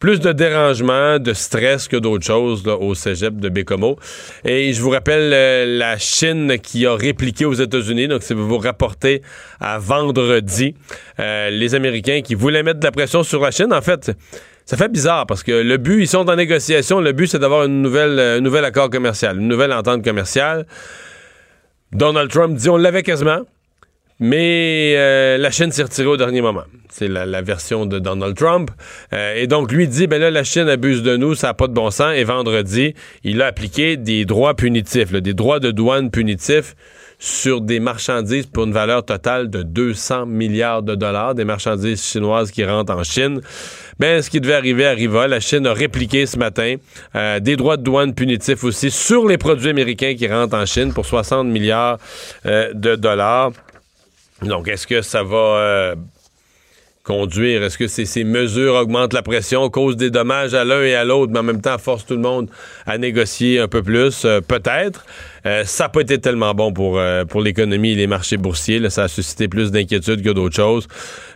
[0.03, 3.97] plus de dérangement, de stress que d'autres choses au cégep de Bécomo.
[4.43, 8.09] Et je vous rappelle euh, la Chine qui a répliqué aux États-Unis.
[8.09, 9.21] Donc, si vous vous rapportez
[9.61, 10.75] à vendredi,
[11.21, 14.11] euh, les Américains qui voulaient mettre de la pression sur la Chine, en fait,
[14.65, 16.99] ça fait bizarre parce que le but, ils sont en négociation.
[16.99, 20.65] Le but, c'est d'avoir nouvelle, un nouvel accord commercial, une nouvelle entente commerciale.
[21.93, 23.43] Donald Trump dit on l'avait quasiment
[24.25, 26.63] Mais euh, la Chine s'est retirée au dernier moment.
[26.89, 28.71] C'est la, version de Donald Trump.
[29.11, 31.67] Euh, et donc, lui dit, ben là, la Chine abuse de nous, ça n'a pas
[31.67, 32.13] de bon sens.
[32.15, 32.93] Et vendredi,
[33.25, 36.73] il a appliqué des droits punitifs, des droits de douane punitifs
[37.19, 42.49] sur des marchandises pour une valeur totale de 200 milliards de dollars, des marchandises chinoises
[42.49, 43.41] qui rentrent en Chine.
[43.99, 45.27] Ben, ce qui devait arriver arriva.
[45.27, 46.77] La Chine a répliqué ce matin
[47.15, 50.93] euh, des droits de douane punitifs aussi sur les produits américains qui rentrent en Chine
[50.93, 51.97] pour 60 milliards
[52.45, 53.51] de dollars.
[54.45, 55.95] Donc, est-ce que ça va euh,
[57.03, 57.63] conduire?
[57.63, 61.31] Est-ce que ces mesures augmentent la pression, causent des dommages à l'un et à l'autre,
[61.31, 62.49] mais en même temps forcent tout le monde
[62.85, 64.25] à négocier un peu plus?
[64.47, 65.05] Peut-être.
[65.45, 68.89] Euh, ça pas été tellement bon pour, euh, pour l'économie et les marchés boursiers.
[68.89, 70.87] Ça a suscité plus d'inquiétudes que d'autres choses.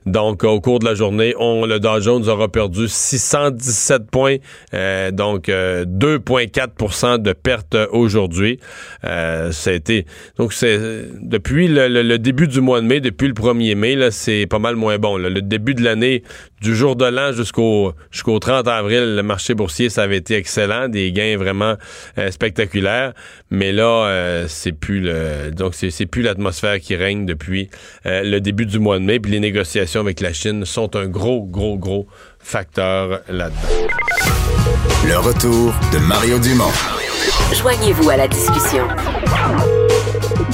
[0.08, 4.38] Donc, au cours de la journée, on, le Dow Jones aura perdu 617 points,
[4.74, 8.60] euh, donc 2,4% de perte aujourd'hui.
[9.03, 10.05] ça a été
[10.38, 10.80] donc c'est
[11.22, 14.97] depuis le, début du mois de mai, depuis le 1er mai, c'est pas mal moins
[14.97, 15.18] bon.
[15.18, 16.24] Le début de l'année,
[16.62, 20.88] du jour de l'an jusqu'au jusqu'au 30 avril, le marché boursier, ça avait été excellent,
[20.88, 21.76] des gains vraiment
[22.30, 23.14] spectaculaires.
[23.49, 27.70] Mais là, euh, c'est plus le donc c'est plus l'atmosphère qui règne depuis
[28.05, 29.20] euh, le début du mois de mai.
[29.20, 32.08] Puis les négociations avec la Chine sont un gros, gros, gros
[32.39, 33.88] facteur là-dedans.
[35.06, 36.72] Le retour de Mario Dumont.
[37.54, 38.88] Joignez-vous à la discussion.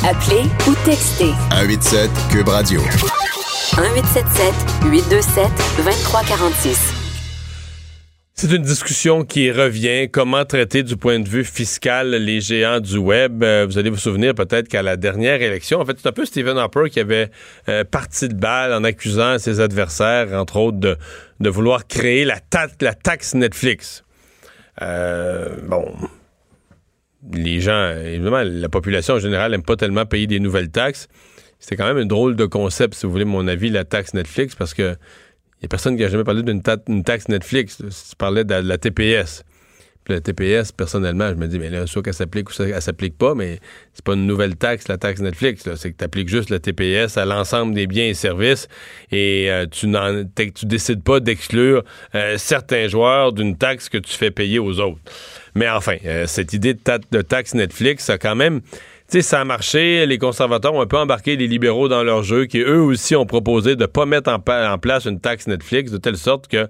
[0.05, 1.31] Appelez ou textez.
[1.51, 2.81] 187 Cube Radio.
[3.77, 4.53] 1877
[4.91, 6.92] 827 2346.
[8.35, 10.09] C'est une discussion qui revient.
[10.09, 13.43] Comment traiter du point de vue fiscal les géants du web?
[13.43, 16.25] Euh, vous allez vous souvenir peut-être qu'à la dernière élection, en fait, c'est un peu
[16.25, 17.29] Stephen Harper qui avait
[17.69, 23.35] euh, parti de balle en accusant ses adversaires, entre autres, de, vouloir créer la, taxe
[23.35, 24.03] Netflix.
[24.81, 25.93] Euh, bon,
[27.31, 31.07] les gens, évidemment, la population en général n'aime pas tellement payer des nouvelles taxes.
[31.59, 34.55] C'était quand même un drôle de concept, si vous voulez mon avis, la taxe Netflix,
[34.55, 34.95] parce que
[35.63, 36.61] n'y a personne qui a jamais parlé d'une
[37.03, 37.77] taxe Netflix.
[37.77, 39.43] Tu parlais de la, TPS.
[40.03, 43.17] Puis la TPS, personnellement, je me dis, mais là, soit qu'elle s'applique ou qu'elle s'applique
[43.17, 43.59] pas, mais
[43.93, 45.63] c'est pas une nouvelle taxe, la taxe Netflix.
[45.77, 48.67] C'est que tu appliques juste la TPS à l'ensemble des biens et services
[49.11, 49.87] et euh, tu,
[50.53, 51.85] tu décides pas d'exclure
[52.15, 54.99] euh, certains joueurs d'une taxe que tu fais payer aux autres.
[55.55, 58.59] Mais enfin, euh, cette idée de, de taxe Netflix a quand même
[59.07, 60.05] sais, ça a marché.
[60.05, 63.25] Les conservateurs ont un peu embarqué les libéraux dans leur jeu, qui eux aussi ont
[63.25, 66.67] proposé de ne pas mettre en, place une taxe Netflix, de telle sorte que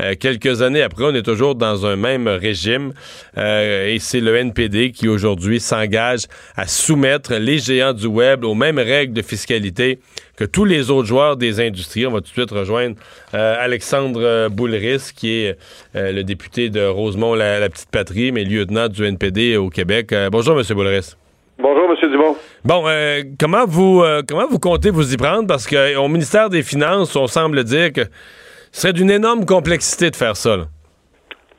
[0.00, 2.92] euh, quelques années après, on est toujours dans un même régime.
[3.36, 6.22] Euh, et c'est le NPD qui aujourd'hui s'engage
[6.56, 9.98] à soumettre les géants du web aux mêmes règles de fiscalité
[10.36, 12.06] que tous les autres joueurs des industries.
[12.06, 12.96] On va tout de suite rejoindre
[13.34, 15.58] euh, Alexandre Boulris, qui est
[15.94, 20.14] le député de Rosemont, la, la, petite patrie, mais lieutenant du NPD au Québec.
[20.30, 20.64] bonjour, M.
[20.74, 21.16] Boulris.
[21.58, 22.10] Bonjour, M.
[22.10, 22.36] Dumont.
[22.64, 25.46] Bon, euh, comment vous euh, comment vous comptez vous y prendre?
[25.46, 28.02] Parce qu'au ministère des Finances, on semble dire que
[28.72, 30.56] ce serait d'une énorme complexité de faire ça.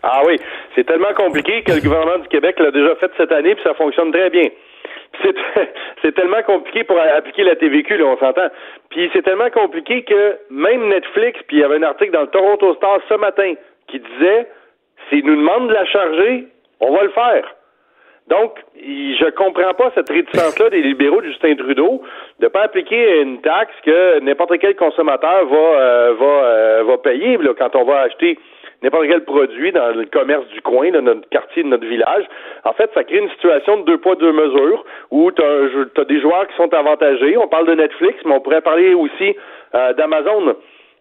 [0.02, 0.38] Ah oui,
[0.76, 3.74] c'est tellement compliqué que le gouvernement du Québec l'a déjà fait cette année, puis ça
[3.76, 4.50] fonctionne très bien.
[6.02, 8.50] C'est tellement compliqué pour appliquer la TVQ, là, on s'entend.
[8.90, 12.28] Puis c'est tellement compliqué que même Netflix, puis il y avait un article dans le
[12.28, 13.54] Toronto Star ce matin
[13.88, 14.48] qui disait
[15.08, 16.48] s'ils nous demandent de la charger,
[16.80, 17.56] on va le faire.
[18.28, 22.02] Donc, je comprends pas cette réticence-là des libéraux de Justin Trudeau
[22.40, 27.38] de pas appliquer une taxe que n'importe quel consommateur va euh, va euh, va payer
[27.38, 28.40] là, quand on va acheter
[28.82, 32.26] n'importe quel produit dans le commerce du coin, de notre quartier, de notre village.
[32.66, 36.22] En fait, ça crée une situation de deux poids, deux mesures où tu as, des
[36.22, 37.38] joueurs qui sont avantagés.
[37.38, 39.36] On parle de Netflix, mais on pourrait parler aussi
[39.76, 40.56] euh, d'Amazon.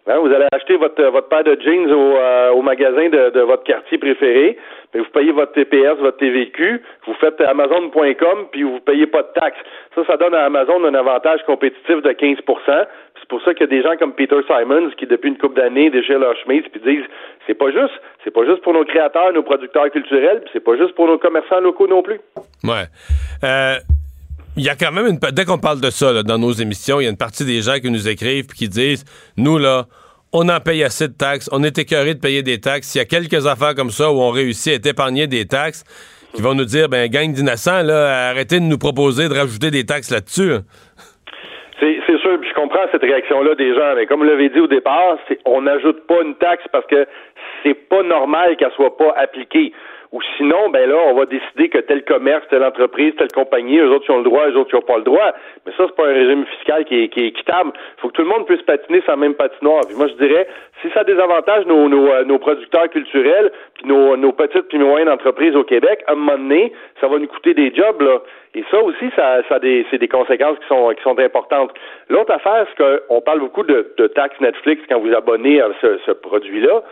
[0.08, 3.98] Hein, vous allez acheter votre, votre paire de jeans au, euh, magasin de, votre quartier
[3.98, 4.58] préféré,
[4.92, 9.28] mais vous payez votre TPS, votre TVQ, vous faites Amazon.com, puis vous payez pas de
[9.34, 9.60] taxes.
[9.94, 13.64] Ça, ça donne à Amazon un avantage compétitif de 15 C'est pour ça qu'il y
[13.64, 16.80] a des gens comme Peter Simons qui, depuis une couple d'années, déchirent leur chemise puis
[16.80, 17.06] disent
[17.46, 20.76] c'est pas juste, c'est pas juste pour nos créateurs, nos producteurs culturels, puis c'est pas
[20.76, 22.20] juste pour nos commerçants locaux non plus.
[22.64, 22.86] Ouais.
[23.44, 23.76] Euh
[24.56, 25.18] il y a quand même une.
[25.32, 27.78] Dès qu'on parle de ça dans nos émissions, il y a une partie des gens
[27.80, 29.04] qui nous écrivent et qui disent
[29.36, 29.84] Nous, là,
[30.32, 32.94] on en paye assez de taxes, on est écœuré de payer des taxes.
[32.94, 35.84] Il y a quelques affaires comme ça où on réussit à épargner des taxes,
[36.34, 39.84] qui vont nous dire ben, gang d'innocents, là, arrêtez de nous proposer de rajouter des
[39.84, 40.52] taxes là-dessus.
[41.80, 44.66] C'est sûr, puis je comprends cette réaction-là des gens, mais comme vous l'avez dit au
[44.66, 47.06] départ, on n'ajoute pas une taxe parce que
[47.62, 49.72] c'est pas normal qu'elle soit pas appliquée.
[50.12, 53.90] Ou sinon, ben là, on va décider que tel commerce, telle entreprise, telle compagnie, eux
[53.90, 55.32] autres qui ont le droit, eux autres qui n'ont pas le droit.
[55.64, 57.72] Mais ça, c'est pas un régime fiscal qui est, qui est équitable.
[57.74, 59.80] Il faut que tout le monde puisse patiner la même patinoire.
[59.86, 60.46] Puis moi, je dirais,
[60.82, 65.08] si ça désavantage nos, nos, euh, nos producteurs culturels, puis nos, nos petites puis moyennes
[65.08, 68.20] entreprises au Québec, à un moment donné, ça va nous coûter des jobs, là.
[68.54, 71.72] Et ça aussi, ça, ça des, c'est des conséquences qui sont, qui sont importantes.
[72.10, 75.98] L'autre affaire, c'est qu'on parle beaucoup de, de taxes Netflix quand vous abonnez à ce,
[76.04, 76.82] ce produit-là.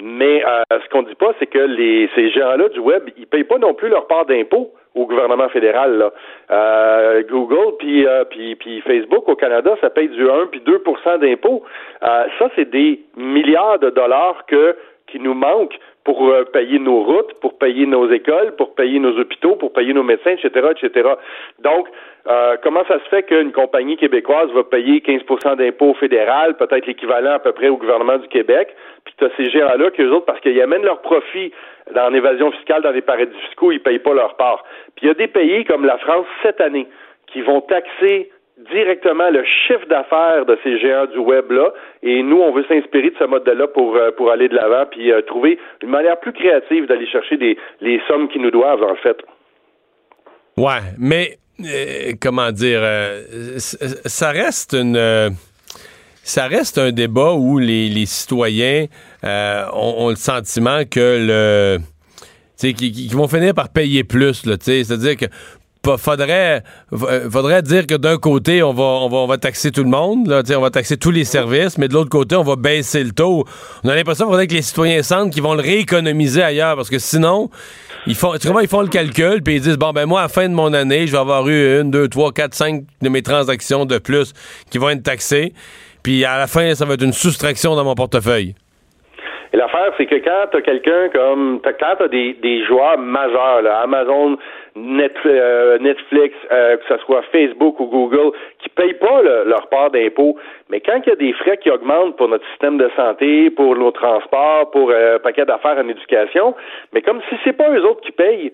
[0.00, 3.44] Mais euh, ce qu'on dit pas, c'est que les, ces gens-là du web, ils payent
[3.44, 5.98] pas non plus leur part d'impôt au gouvernement fédéral.
[5.98, 6.12] Là.
[6.50, 8.24] Euh, Google puis, euh,
[8.84, 11.64] Facebook au Canada, ça paye du 1 puis 2% d'impôts.
[12.02, 14.76] Euh, ça, c'est des milliards de dollars que
[15.06, 15.78] qui nous manquent
[16.08, 19.92] pour euh, payer nos routes, pour payer nos écoles, pour payer nos hôpitaux, pour payer
[19.92, 21.06] nos médecins, etc., etc.
[21.58, 21.86] Donc,
[22.26, 27.32] euh, comment ça se fait qu'une compagnie québécoise va payer 15% d'impôts fédéral, peut-être l'équivalent
[27.32, 28.74] à peu près au gouvernement du Québec,
[29.04, 31.52] puis tu as ces géants-là qu'eux autres, parce qu'ils amènent leur profit
[31.94, 34.64] dans l'évasion fiscale dans des paradis fiscaux, ils payent pas leur part.
[34.96, 36.86] Puis il y a des pays comme la France cette année
[37.26, 38.30] qui vont taxer
[38.70, 41.72] directement le chiffre d'affaires de ces géants du web-là.
[42.02, 45.12] Et nous, on veut s'inspirer de ce modèle-là pour, euh, pour aller de l'avant, puis
[45.12, 48.96] euh, trouver une manière plus créative d'aller chercher des, les sommes qui nous doivent, en
[48.96, 49.16] fait.
[50.56, 52.80] Ouais, mais euh, comment dire,
[53.58, 55.30] ça reste une...
[56.24, 58.86] ça reste un débat où les, citoyens
[59.22, 61.78] ont, le sentiment que le...
[62.60, 65.26] Qui, vont finir par payer plus, c'est-à-dire que
[65.96, 69.82] faudrait, euh, faudrait dire que d'un côté, on va, on, va, on va taxer tout
[69.82, 72.56] le monde, là, on va taxer tous les services, mais de l'autre côté, on va
[72.56, 73.44] baisser le taux.
[73.84, 76.90] On a l'impression qu'il faudrait que les citoyens sentent qu'ils vont le rééconomiser ailleurs, parce
[76.90, 77.50] que sinon,
[78.06, 80.48] ils font, ils font le calcul, puis ils disent, bon, ben moi, à la fin
[80.48, 83.86] de mon année, je vais avoir eu une, deux, trois, quatre, cinq de mes transactions
[83.86, 84.32] de plus
[84.70, 85.52] qui vont être taxées,
[86.02, 88.54] puis à la fin, ça va être une soustraction dans mon portefeuille.
[89.52, 91.60] Et l'affaire, c'est que quand tu as quelqu'un comme.
[91.62, 94.36] Quand tu as des, des joueurs majeurs, là, Amazon,
[95.26, 100.36] euh, Netflix, euh, que ce soit Facebook ou Google, qui payent pas leur part d'impôt.
[100.70, 103.76] Mais quand il y a des frais qui augmentent pour notre système de santé, pour
[103.76, 106.54] nos transports, pour euh, un paquet d'affaires en éducation,
[106.92, 108.52] mais comme si c'est pas eux autres qui payent,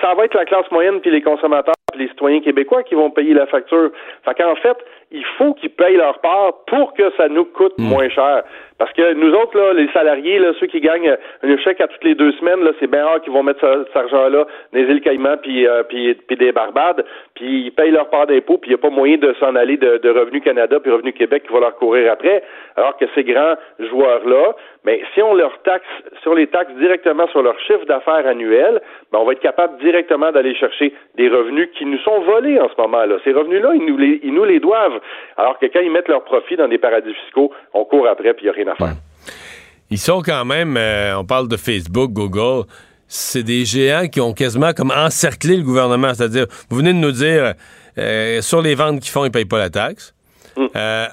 [0.00, 3.10] ça va être la classe moyenne puis les consommateurs puis les citoyens québécois qui vont
[3.10, 3.90] payer la facture.
[4.24, 4.76] Fait qu'en fait,
[5.10, 7.88] il faut qu'ils payent leur part pour que ça nous coûte hmm.
[7.88, 8.42] moins cher.
[8.78, 12.04] Parce que nous autres, là, les salariés, là, ceux qui gagnent un chèque à toutes
[12.04, 15.00] les deux semaines, là, c'est bien rare qu'ils vont mettre cet argent-là dans les îles
[15.00, 17.04] Caïmans puis, euh, puis, puis, des Barbades,
[17.34, 19.76] puis ils payent leur part d'impôt, puis il n'y a pas moyen de s'en aller
[19.76, 22.44] de, de Revenu Canada puis Revenu Québec qui va leur courir après.
[22.76, 24.54] Alors que ces grands joueurs-là,
[24.84, 25.84] mais si on leur taxe,
[26.22, 28.80] si on les taxe directement sur leur chiffre d'affaires annuel,
[29.10, 32.68] ben on va être capable directement d'aller chercher des revenus qui nous sont volés en
[32.68, 33.16] ce moment-là.
[33.24, 34.97] Ces revenus-là, ils nous les, ils nous les doivent.
[35.36, 38.46] Alors que quand ils mettent leurs profits dans des paradis fiscaux, on court après puis
[38.46, 38.96] il n'y a rien à faire.
[39.90, 42.66] Ils sont quand même, euh, on parle de Facebook, Google,
[43.06, 46.12] c'est des géants qui ont quasiment comme encerclé le gouvernement.
[46.12, 47.54] C'est-à-dire, vous venez de nous dire,
[47.96, 50.14] euh, sur les ventes qu'ils font, ils ne payent pas la taxe.
[50.56, 50.68] Ils mm.
[50.76, 51.06] Euh,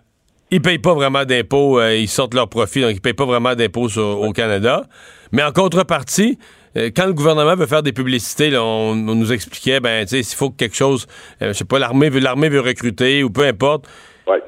[0.52, 3.90] ils payent pas vraiment d'impôts, ils sortent leurs profits, donc ils payent pas vraiment d'impôts
[3.98, 4.84] au Canada.
[5.32, 6.38] Mais en contrepartie,
[6.76, 10.49] quand le gouvernement veut faire des publicités, on, nous expliquait, ben, tu sais, s'il faut
[10.49, 11.07] que quelque chose,
[11.39, 13.88] je sais pas, l'armée veut, l'armée veut recruter ou peu importe,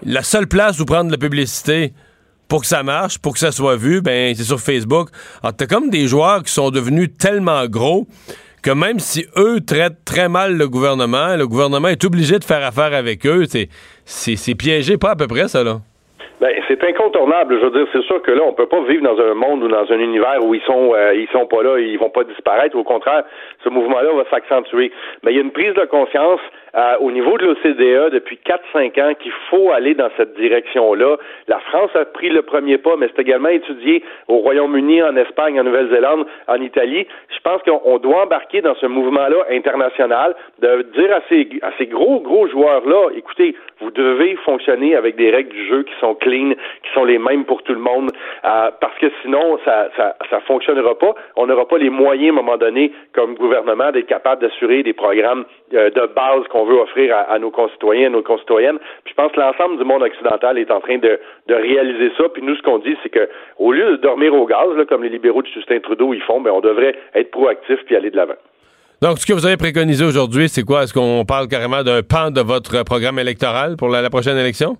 [0.03, 1.93] la seule place où prendre la publicité
[2.47, 5.09] pour que ça marche, pour que ça soit vu, ben c'est sur Facebook.
[5.43, 8.07] Alors t'as comme des joueurs qui sont devenus tellement gros
[8.61, 12.65] que même si eux traitent très mal le gouvernement, le gouvernement est obligé de faire
[12.65, 13.45] affaire avec eux.
[14.05, 15.81] C'est piégé, pas à peu près ça là.
[16.39, 17.57] Ben, c'est incontournable.
[17.59, 19.67] Je veux dire, c'est sûr que là, on peut pas vivre dans un monde ou
[19.67, 22.77] dans un univers où ils sont, euh, ils sont pas là, ils vont pas disparaître.
[22.77, 23.23] Au contraire,
[23.63, 24.91] ce mouvement-là va s'accentuer.
[25.23, 26.39] Mais il y a une prise de conscience
[26.77, 31.17] euh, au niveau de l'OCDE depuis 4-5 ans qu'il faut aller dans cette direction-là.
[31.47, 35.59] La France a pris le premier pas, mais c'est également étudié au Royaume-Uni, en Espagne,
[35.59, 37.07] en Nouvelle-Zélande, en Italie.
[37.35, 41.87] Je pense qu'on doit embarquer dans ce mouvement-là international, de dire à ces, à ces
[41.87, 46.51] gros, gros joueurs-là, écoutez, vous devez fonctionner avec des règles du jeu qui sont clean,
[46.83, 48.11] qui sont les mêmes pour tout le monde,
[48.45, 51.15] euh, parce que sinon, ça, ça, ça fonctionnera pas.
[51.35, 54.93] On n'aura pas les moyens, à un moment donné, comme gouvernement, d'être capable d'assurer des
[54.93, 58.79] programmes de base qu'on veut offrir à, nos concitoyens, à nos concitoyennes.
[59.03, 62.29] Puis je pense que l'ensemble du monde occidental est en train de, de réaliser ça.
[62.29, 65.03] Puis nous, ce qu'on dit, c'est que au lieu de dormir au gaz, là, comme
[65.03, 68.17] les libéraux de Justin Trudeau ils font, ben, on devrait être proactif puis aller de
[68.17, 68.37] l'avant.
[68.99, 70.81] Donc, ce que vous avez préconisé aujourd'hui, c'est quoi?
[70.81, 74.75] Est-ce qu'on parle carrément d'un pan de votre programme électoral pour la, prochaine élection?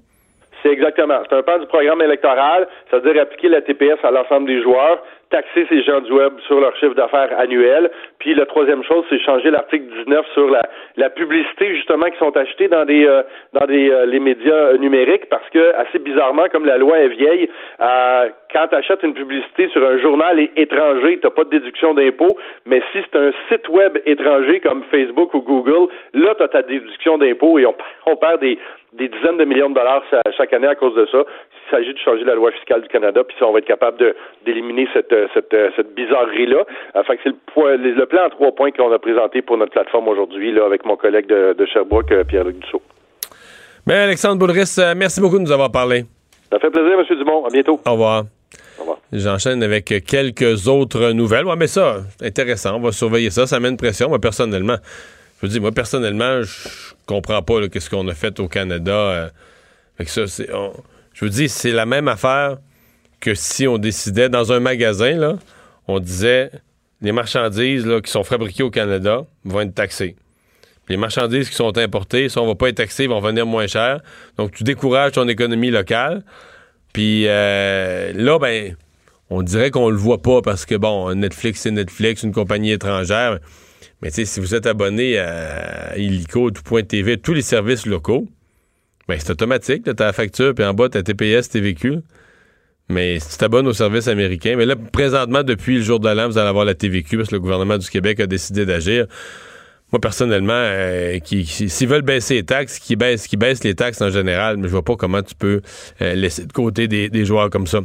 [0.64, 1.20] C'est exactement.
[1.30, 5.66] C'est un pan du programme électoral, c'est-à-dire appliquer la TPS à l'ensemble des joueurs, taxer
[5.70, 7.90] ces gens du web sur leur chiffre d'affaires annuel.
[8.20, 10.62] Puis la troisième chose, c'est changer l'article 19 sur la,
[10.95, 13.24] la publicité justement qui sont achetées dans des euh,
[13.54, 17.49] dans des euh, les médias numériques parce que assez bizarrement, comme la loi est vieille,
[17.82, 21.94] euh, quand tu achètes une publicité sur un journal étranger, tu n'as pas de déduction
[21.94, 26.48] d'impôt, mais si c'est un site web étranger comme Facebook ou Google, là, tu as
[26.48, 27.66] ta déduction d'impôt et
[28.06, 28.58] on perd des,
[28.98, 30.03] des dizaines de millions de dollars
[30.36, 31.19] chaque année à cause de ça.
[31.19, 34.15] Il s'agit de changer la loi fiscale du Canada, puis on va être capable
[34.45, 36.65] d'éliminer cette, cette, cette bizarrerie-là.
[36.95, 40.52] Enfin, c'est le, le, plan en trois points qu'on a présenté pour notre plateforme aujourd'hui,
[40.52, 42.82] là, avec mon collègue de, de Sherbrooke, euh, Pierre-Luc Dussault.
[43.86, 46.03] Mais Alexandre Boulris, euh, merci beaucoup de nous avoir parlé.
[46.52, 47.18] Ça fait plaisir, M.
[47.18, 47.45] Dumont.
[47.45, 47.80] À bientôt.
[47.86, 48.24] Au revoir.
[49.11, 51.45] J'enchaîne avec quelques autres nouvelles.
[51.45, 52.76] Ouais, mais ça, intéressant.
[52.76, 53.48] On va surveiller ça.
[53.48, 54.10] Ça met une pression.
[54.10, 54.76] Moi, personnellement,
[55.38, 56.70] je veux dire, moi, personnellement, je
[57.06, 58.92] comprends pas qu'est-ce qu'on a fait au Canada.
[58.92, 59.30] Euh,
[60.06, 62.58] ça, je veux dire, c'est la même affaire
[63.20, 65.38] que si on décidait dans un magasin, là,
[65.88, 66.52] on disait
[67.02, 70.16] les marchandises là, qui sont fabriquées au Canada vont être taxées.
[70.90, 74.02] Les marchandises qui sont importées, si on va pas être taxées, vont venir moins cher.
[74.38, 76.24] Donc, tu décourages ton économie locale.
[76.94, 78.76] Puis euh, là, ben,
[79.30, 83.40] on dirait qu'on le voit pas parce que, bon, Netflix, c'est Netflix, une compagnie étrangère.
[84.03, 88.28] Tu sais, si vous êtes abonné à Illico, tout.tv, tous les services locaux,
[89.07, 89.84] ben c'est automatique.
[89.84, 91.99] Tu as la facture, puis en bas, tu as TPS, TVQ.
[92.90, 96.28] Mais si tu t'abonnes aux services américains, mais là, présentement, depuis le jour de l'an,
[96.30, 99.07] vous allez avoir la TVQ parce que le gouvernement du Québec a décidé d'agir.
[99.91, 104.68] Moi, personnellement, euh, s'ils veulent baisser les taxes, qui baissent les taxes en général, mais
[104.68, 105.61] je vois pas comment tu peux
[106.02, 107.80] euh, laisser de côté des, joueurs comme ça.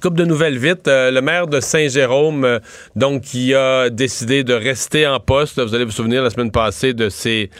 [0.00, 0.88] Coupe de nouvelles vite.
[0.88, 2.60] Euh, le maire de Saint-Jérôme,
[2.96, 5.60] donc, qui a décidé de rester en poste.
[5.60, 7.50] Vous allez vous souvenir la semaine passée de ces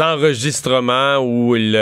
[0.00, 1.74] enregistrements où il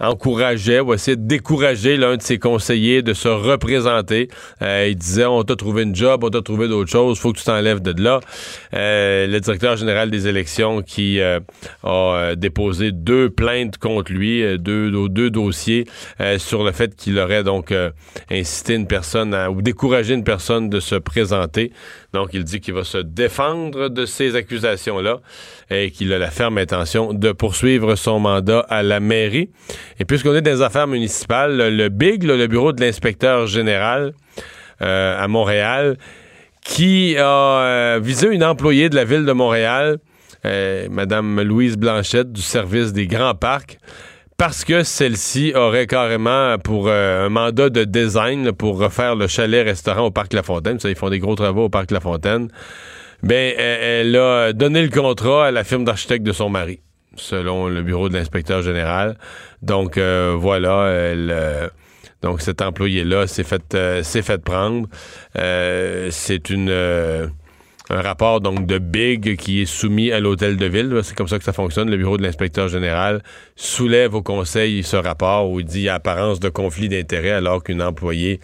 [0.00, 4.28] encourageait ou essayait de décourager l'un de ses conseillers de se représenter.
[4.62, 7.38] Euh, il disait on t'a trouvé une job, on t'a trouvé d'autres choses, faut que
[7.38, 8.20] tu t'enlèves de là.
[8.74, 11.40] Euh, le directeur général des élections qui euh,
[11.82, 15.86] a déposé deux plaintes contre lui, deux, deux dossiers
[16.38, 17.72] sur le fait qu'il aurait donc
[18.30, 21.72] incité une personne ou découragé une personne de se présenter.
[22.12, 25.20] Donc il dit qu'il va se défendre de ces accusations-là
[25.70, 29.50] et qu'il a la ferme intention de poursuivre son mandat à la mairie.
[29.98, 34.12] Et puisqu'on est dans les affaires municipales, le BIG, le bureau de l'inspecteur général
[34.82, 35.96] euh, à Montréal,
[36.64, 39.98] qui a euh, visé une employée de la ville de Montréal,
[40.44, 43.78] euh, Madame Louise Blanchette, du service des grands parcs,
[44.36, 50.10] parce que celle-ci aurait carrément pour un mandat de design pour refaire le chalet-restaurant au
[50.10, 50.80] Parc La Fontaine.
[50.80, 52.48] Ça, ils font des gros travaux au Parc La Fontaine.
[53.22, 56.80] Ben, elle a donné le contrat à la firme d'architecte de son mari
[57.16, 59.16] selon le bureau de l'inspecteur général.
[59.62, 61.68] Donc euh, voilà, euh,
[62.22, 64.88] donc cet employé-là s'est fait, euh, fait prendre.
[65.34, 67.30] c'est une
[67.90, 71.00] un rapport donc de Big qui est soumis à l'hôtel de ville.
[71.02, 71.90] C'est comme ça que ça fonctionne.
[71.90, 73.22] Le bureau de l'inspecteur général
[73.56, 78.40] soulève au conseil ce rapport où il dit apparence de conflit d'intérêts alors qu'une employée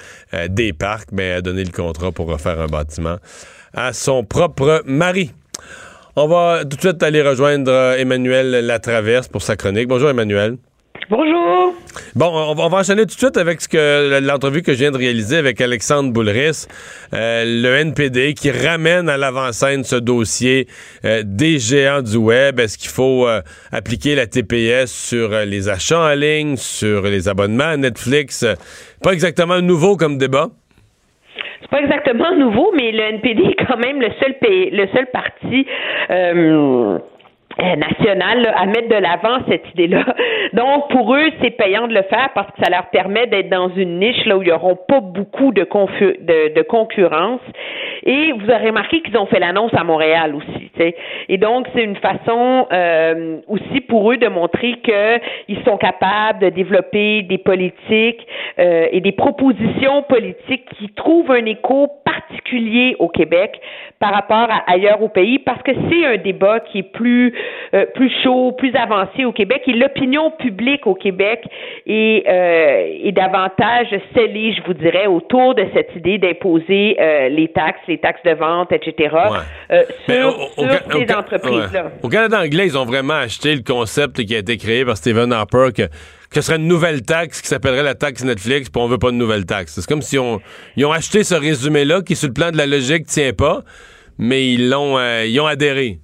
[0.51, 3.17] des parcs ben, a donné le contrat pour refaire un bâtiment
[3.73, 5.31] à son propre mari.
[6.17, 9.87] On va tout de suite aller rejoindre euh, Emmanuel Latraverse pour sa chronique.
[9.87, 10.57] Bonjour Emmanuel.
[11.09, 11.75] Bonjour.
[12.15, 14.97] Bon, on va, enchaîner tout de suite avec ce que l'entrevue que je viens de
[14.97, 16.67] réaliser avec Alexandre Boulris,
[17.15, 20.67] euh, le NPD, qui ramène à l'avant-scène ce dossier
[21.05, 22.59] euh, des géants du web.
[22.59, 23.27] Est-ce qu'il faut
[23.71, 28.45] appliquer la TPS sur les achats en ligne, sur les abonnements à Netflix?
[29.03, 30.51] Pas exactement nouveau comme débat
[31.61, 35.07] c'est pas exactement nouveau, mais le NPD est quand même le seul pays, le seul
[35.07, 35.67] parti
[36.11, 36.99] euh,
[37.59, 40.05] national à mettre de l'avant cette idée-là.
[40.53, 43.69] Donc, pour eux, c'est payant de le faire parce que ça leur permet d'être dans
[43.71, 47.41] une niche là où il n'y aura pas beaucoup de, de, de, concurrence.
[48.05, 50.71] Et vous aurez remarqué qu'ils ont fait l'annonce à Montréal aussi.
[50.77, 50.95] sais.
[51.29, 56.49] Et donc, c'est une façon euh, aussi pour eux de montrer qu'ils sont capables de
[56.49, 58.27] développer des politiques
[58.59, 63.61] euh, et des propositions politiques qui trouvent un écho particulier au Québec
[63.99, 67.35] par rapport à ailleurs au pays parce que c'est un débat qui est plus
[67.75, 71.45] euh, plus chaud, plus avancé au Québec et l'opinion publique au Québec
[71.87, 77.49] est, euh, est davantage scellée, je vous dirais, autour de cette idée d'imposer euh, les
[77.49, 79.15] taxes, les taxes de vente, etc.
[80.07, 81.93] sur, ces entreprises-là.
[82.03, 85.33] Au Canada anglais, ils ont vraiment acheté le concept qui a été créé par Stephen
[85.33, 85.89] Harper que
[86.33, 89.17] ce serait une nouvelle taxe qui s'appellerait la taxe Netflix, puis on veut pas de
[89.17, 89.75] nouvelle taxe.
[89.75, 90.41] C'est comme si on,
[90.77, 93.63] ils ont acheté ce résumé-là qui, sur le plan de la logique, tient pas,
[94.17, 95.99] mais ils l'ont, ils ont adhéré.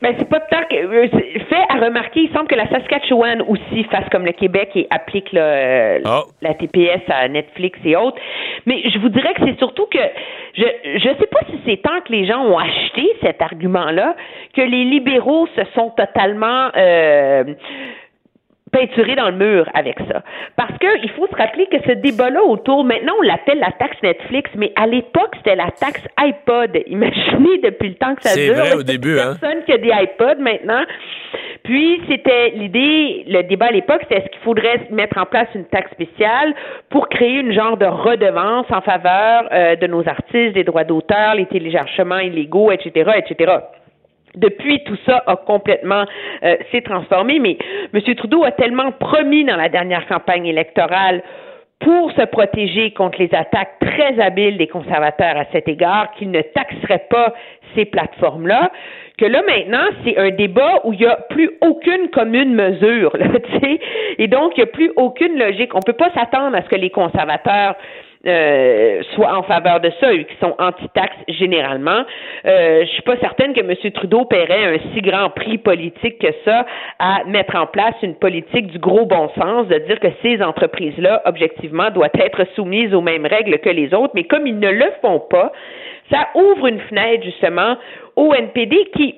[0.00, 1.37] Mais c'est pas tant que euh,
[1.78, 6.00] à remarquer, il semble que la Saskatchewan aussi fasse comme le Québec et applique le,
[6.04, 6.24] Oh.
[6.42, 8.18] la TPS à Netflix et autres.
[8.66, 9.98] Mais je vous dirais que c'est surtout que
[10.56, 10.64] je
[10.96, 14.16] je sais pas si c'est tant que les gens ont acheté cet argument-là
[14.54, 17.44] que les libéraux se sont totalement euh,
[18.72, 20.22] peinturés dans le mur avec ça.
[20.56, 23.96] Parce que il faut se rappeler que ce débat-là autour, maintenant on l'appelle la taxe
[24.02, 26.78] Netflix, mais à l'époque c'était la taxe iPod.
[26.86, 28.54] Imaginez depuis le temps que ça C'est dure.
[28.56, 29.36] vrai là, au début, hein.
[29.40, 30.82] personne qui a des iPods maintenant.
[31.64, 35.64] Puis c'était l'idée, le débat à l'époque, c'était est-ce qu'il faudrait mettre en place une
[35.66, 36.54] taxe spéciale
[36.88, 41.34] pour créer une genre de redevance en faveur euh, de nos artistes, des droits d'auteur,
[41.34, 43.52] les téléchargements illégaux, etc., etc.
[44.34, 46.04] Depuis, tout ça a complètement
[46.44, 47.56] euh, s'est transformé, mais
[47.94, 48.14] M.
[48.14, 51.22] Trudeau a tellement promis dans la dernière campagne électorale
[51.80, 56.42] pour se protéger contre les attaques très habiles des conservateurs à cet égard qu'il ne
[56.42, 57.32] taxerait pas
[57.74, 58.72] ces plateformes-là,
[59.16, 63.26] que là maintenant, c'est un débat où il n'y a plus aucune commune mesure, là,
[64.18, 65.74] et donc il n'y a plus aucune logique.
[65.74, 67.76] On ne peut pas s'attendre à ce que les conservateurs
[68.28, 72.04] euh, soient en faveur de ça, eux qui sont anti-taxes généralement.
[72.44, 73.74] Euh, je suis pas certaine que M.
[73.92, 76.66] Trudeau paierait un si grand prix politique que ça
[76.98, 81.22] à mettre en place une politique du gros bon sens, de dire que ces entreprises-là,
[81.24, 84.86] objectivement, doivent être soumises aux mêmes règles que les autres, mais comme ils ne le
[85.02, 85.52] font pas,
[86.10, 87.76] ça ouvre une fenêtre justement
[88.16, 89.14] au NPD qui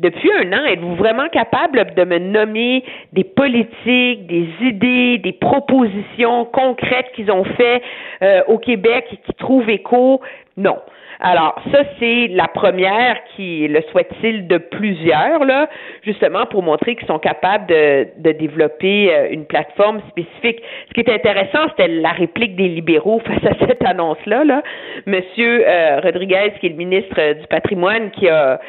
[0.00, 6.44] depuis un an, êtes-vous vraiment capable de me nommer des politiques, des idées, des propositions
[6.46, 7.82] concrètes qu'ils ont fait
[8.22, 10.20] euh, au Québec et qui trouvent écho?
[10.56, 10.78] Non.
[11.24, 15.68] Alors, ça, c'est la première qui le souhaite-t-il de plusieurs, là,
[16.02, 20.60] justement pour montrer qu'ils sont capables de, de développer euh, une plateforme spécifique.
[20.88, 24.42] Ce qui est intéressant, c'était la réplique des libéraux face à cette annonce-là.
[24.42, 24.62] Là.
[25.06, 28.60] Monsieur euh, Rodriguez, qui est le ministre euh, du patrimoine, qui a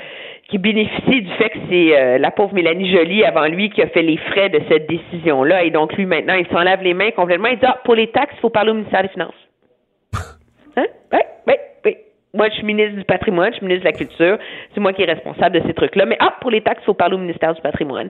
[0.54, 3.88] qui bénéficie du fait que c'est euh, la pauvre Mélanie Joly avant lui qui a
[3.88, 5.64] fait les frais de cette décision-là.
[5.64, 7.48] Et donc, lui, maintenant, il s'en lave les mains complètement.
[7.48, 9.34] Il dit, ah, pour les taxes, il faut parler au ministère des Finances.
[10.78, 10.86] Hein?
[11.12, 11.20] Oui.
[12.35, 14.39] Moi, je suis ministre du patrimoine, je suis ministre de la culture.
[14.73, 16.07] C'est moi qui est responsable de ces trucs-là.
[16.07, 18.10] Mais ah, pour les taxes, il faut parler au ministère du patrimoine.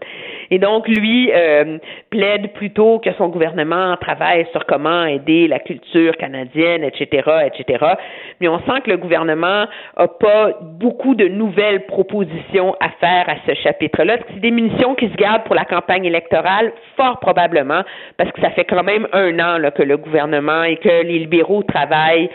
[0.50, 1.78] Et donc, lui euh,
[2.10, 7.86] plaide plutôt que son gouvernement travaille sur comment aider la culture canadienne, etc., etc.
[8.40, 9.66] Mais on sent que le gouvernement
[9.98, 14.20] a pas beaucoup de nouvelles propositions à faire à ce chapitre-là.
[14.34, 17.82] C'est des munitions qui se gardent pour la campagne électorale, fort probablement,
[18.16, 21.20] parce que ça fait quand même un an là, que le gouvernement et que les
[21.20, 22.30] libéraux travaillent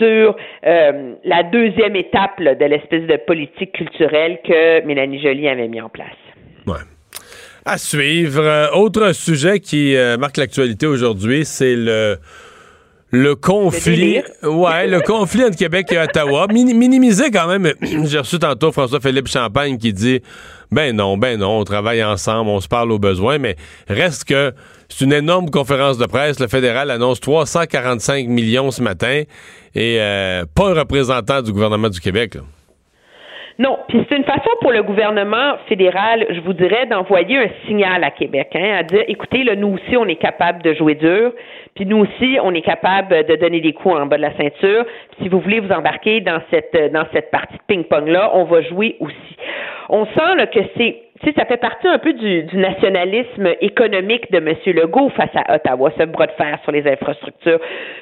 [0.00, 0.36] sur
[0.66, 5.88] euh, la deuxième étape de l'espèce de politique culturelle que Mélanie Joly avait mis en
[5.88, 6.08] place.
[7.66, 8.42] À suivre.
[8.42, 12.16] Euh, autre sujet qui euh, marque l'actualité aujourd'hui, c'est le
[13.10, 14.20] le conflit.
[14.42, 16.46] ouais, le conflit entre Québec et Ottawa.
[16.52, 17.72] Min- minimisé quand même.
[18.04, 20.20] J'ai reçu tantôt François-Philippe Champagne qui dit
[20.70, 23.56] ben non, ben non, on travaille ensemble, on se parle aux besoins, mais
[23.88, 24.52] reste que
[24.88, 26.38] c'est une énorme conférence de presse.
[26.38, 29.22] Le fédéral annonce 345 millions ce matin
[29.74, 32.34] et euh, pas un représentant du gouvernement du Québec.
[32.36, 32.42] là.
[33.60, 38.02] Non, puis c'est une façon pour le gouvernement fédéral, je vous dirais, d'envoyer un signal
[38.02, 41.34] à Québec, hein, à dire, écoutez, là, nous aussi, on est capable de jouer dur,
[41.74, 44.86] puis nous aussi, on est capable de donner des coups en bas de la ceinture.
[45.20, 48.96] Si vous voulez vous embarquer dans cette dans cette partie de ping-pong-là, on va jouer
[48.98, 49.36] aussi.
[49.90, 50.96] On sent là, que c'est
[51.26, 54.54] sais, ça fait partie un peu du, du nationalisme économique de M.
[54.66, 57.58] Legault face à Ottawa, ce bras de fer sur les infrastructures.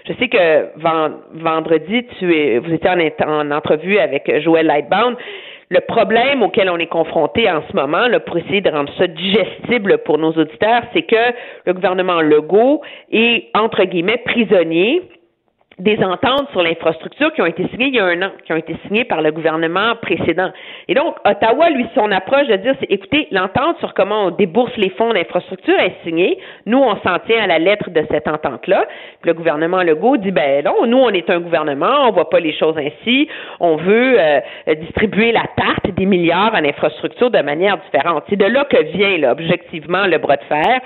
[0.06, 5.16] Je sais que ven- vendredi, tu es, vous étiez en, en entrevue avec Joël Lightbound.
[5.70, 9.06] Le problème auquel on est confronté en ce moment, là, pour essayer de rendre ça
[9.06, 11.34] digestible pour nos auditeurs, c'est que
[11.66, 12.80] le gouvernement Legault
[13.12, 15.02] est, entre guillemets, prisonnier
[15.78, 18.56] des ententes sur l'infrastructure qui ont été signées il y a un an, qui ont
[18.56, 20.50] été signées par le gouvernement précédent.
[20.88, 24.76] Et donc, Ottawa, lui, son approche de dire, c'est, écoutez, l'entente sur comment on débourse
[24.76, 26.38] les fonds d'infrastructure est signée.
[26.66, 28.86] Nous, on s'en tient à la lettre de cette entente-là.
[29.22, 32.52] Le gouvernement Legault dit, ben non, nous, on est un gouvernement, on voit pas les
[32.52, 33.28] choses ainsi.
[33.60, 34.40] On veut euh,
[34.80, 38.24] distribuer la tarte des milliards en infrastructure de manière différente.
[38.28, 40.80] C'est de là que vient, là, objectivement, le bras de fer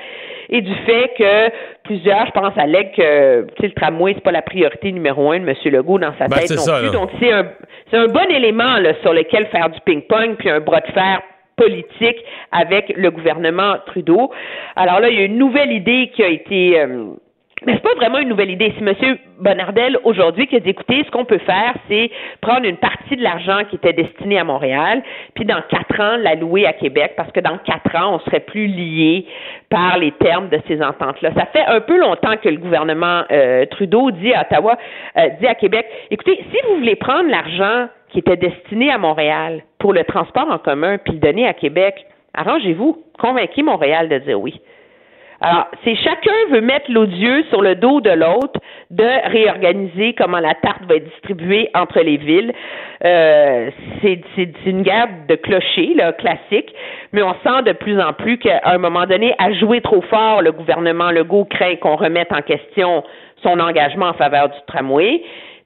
[0.50, 1.50] et du fait que
[1.84, 5.54] plusieurs, je pense, allèguent que le tramway, c'est pas la priorité numéro un de M.
[5.66, 6.86] Legault dans sa Ben, tête c'est non ça, plus.
[6.86, 6.92] là.
[6.92, 7.46] Donc, c'est un,
[7.90, 11.20] c'est un bon élément là, sur lequel faire du ping-pong, puis un bras de fer
[11.56, 12.16] politique
[12.50, 14.30] avec le gouvernement Trudeau.
[14.76, 16.80] Alors là, il y a une nouvelle idée qui a été...
[16.80, 17.14] euh,
[17.66, 18.72] mais c'est pas vraiment une nouvelle idée.
[18.78, 19.16] C'est M.
[19.38, 22.10] Bonardel aujourd'hui qui a dit écoutez, ce qu'on peut faire, c'est
[22.40, 25.02] prendre une partie de l'argent qui était destiné à Montréal,
[25.34, 28.66] puis dans quatre ans, l'allouer à Québec, parce que dans quatre ans, on serait plus
[28.66, 29.26] lié
[29.68, 31.30] par les termes de ces ententes-là.
[31.36, 34.76] Ça fait un peu longtemps que le gouvernement euh, Trudeau dit à Ottawa,
[35.16, 39.62] euh, dit à Québec, écoutez, si vous voulez prendre l'argent qui était destiné à Montréal
[39.78, 43.04] pour le transport en commun, puis le donner à Québec, Arrangez-vous.
[43.18, 44.60] Convainquez Montréal de dire oui.
[45.44, 48.60] Alors, c'est chacun veut mettre l'odieux sur le dos de l'autre
[48.90, 52.52] de réorganiser comment la tarte va être distribuée entre les villes.
[53.04, 53.70] Euh,
[54.00, 56.72] c'est une guerre de clochers, là, classique,
[57.12, 60.42] mais on sent de plus en plus qu'à un moment donné, à jouer trop fort,
[60.42, 63.02] le gouvernement Legault craint qu'on remette en question
[63.42, 65.22] son engagement en faveur du tramway.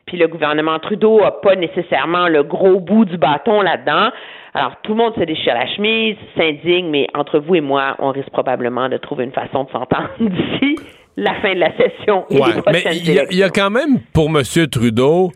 [0.07, 4.11] Puis le gouvernement Trudeau n'a pas nécessairement le gros bout du bâton là-dedans.
[4.57, 8.11] Alors, tout le monde se déchire la chemise, s'indigne, mais entre vous et moi, on
[8.11, 10.77] risque probablement de trouver une façon de s'entendre d'ici
[11.19, 12.25] la fin de la session.
[12.31, 12.41] Et
[12.73, 14.43] mais il y, a quand même, pour M.
[14.69, 15.31] Trudeau,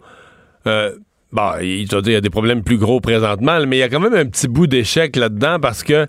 [0.67, 0.93] euh,
[1.33, 4.01] bon, il, il y a des problèmes plus gros présentement, mais il y a quand
[4.01, 6.07] même un petit bout d'échec là-dedans parce que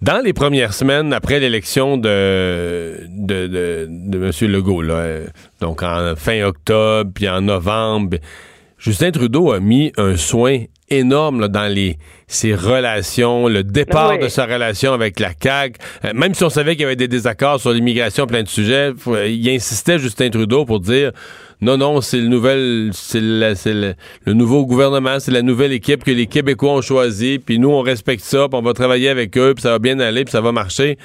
[0.00, 4.52] dans les premières semaines après l'élection de, de, de, de, M.
[4.52, 5.22] Legault, là,
[5.60, 8.18] donc en fin octobre, puis en novembre,
[8.78, 10.58] Justin Trudeau a mis un soin
[10.90, 11.96] énorme dans les,
[12.34, 15.78] ses relations, le départ de sa relation avec la CAQ.
[16.04, 18.92] Euh, même si on savait qu'il y avait des désaccords sur l'immigration, plein de sujets,
[19.26, 21.12] il insistait, Justin Trudeau, pour dire
[21.60, 23.94] non, non, c'est le nouvel, c'est le,
[24.26, 28.22] nouveau gouvernement, c'est la nouvelle équipe que les Québécois ont choisi, puis nous, on respecte
[28.22, 30.52] ça, puis on va travailler avec eux, puis ça va bien aller, puis ça va
[30.52, 30.98] marcher.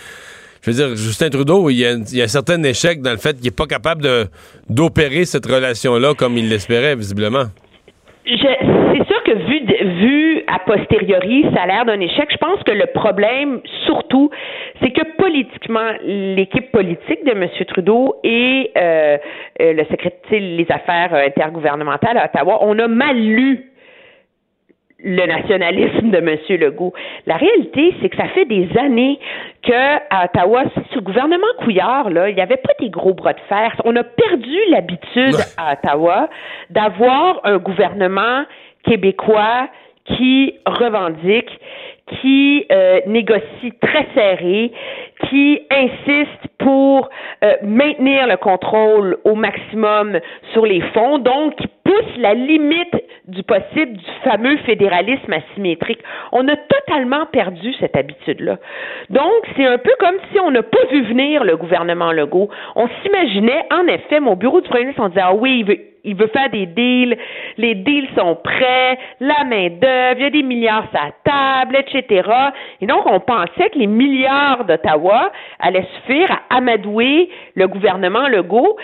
[0.62, 3.12] Je veux dire, Justin Trudeau, il y a, il y a un certain échec dans
[3.12, 4.30] le fait qu'il n'est pas capable
[4.70, 7.46] d'opérer cette relation-là comme il l'espérait, visiblement
[8.38, 9.60] c'est sûr que vu,
[10.02, 12.30] vu a posteriori, ça a l'air d'un échec.
[12.32, 14.30] Je pense que le problème, surtout,
[14.82, 17.48] c'est que politiquement, l'équipe politique de M.
[17.68, 19.18] Trudeau et euh,
[19.62, 23.69] euh, le secrétaire les affaires intergouvernementales à Ottawa, on a mal lu
[25.04, 26.38] le nationalisme de M.
[26.60, 26.94] Legault.
[27.26, 29.20] La réalité, c'est que ça fait des années
[29.62, 33.40] qu'à Ottawa, sous le gouvernement Couillard, là, il n'y avait pas des gros bras de
[33.48, 33.74] fer.
[33.86, 36.30] On a perdu l'habitude à Ottawa
[36.70, 38.44] d'avoir un gouvernement
[38.84, 39.70] québécois
[40.06, 41.50] qui revendique,
[42.22, 44.72] qui euh, négocie très serré,
[45.30, 47.10] qui insiste pour
[47.44, 50.20] euh, maintenir le contrôle au maximum
[50.54, 51.68] sur les fonds, donc qui
[52.18, 52.96] la limite
[53.28, 56.00] du possible du fameux fédéralisme asymétrique.
[56.32, 58.58] On a totalement perdu cette habitude-là.
[59.10, 62.50] Donc, c'est un peu comme si on n'a pas vu venir le gouvernement Legault.
[62.76, 65.66] On s'imaginait, en effet, mon bureau du premier ministre, on disait, ah oui,
[66.04, 67.18] il veut, faire des deals,
[67.58, 72.30] les deals sont prêts, la main-d'œuvre, il y a des milliards à la table, etc.
[72.82, 78.78] Et donc, on pensait que les milliards d'Ottawa allaient suffire à amadouer le gouvernement Legault.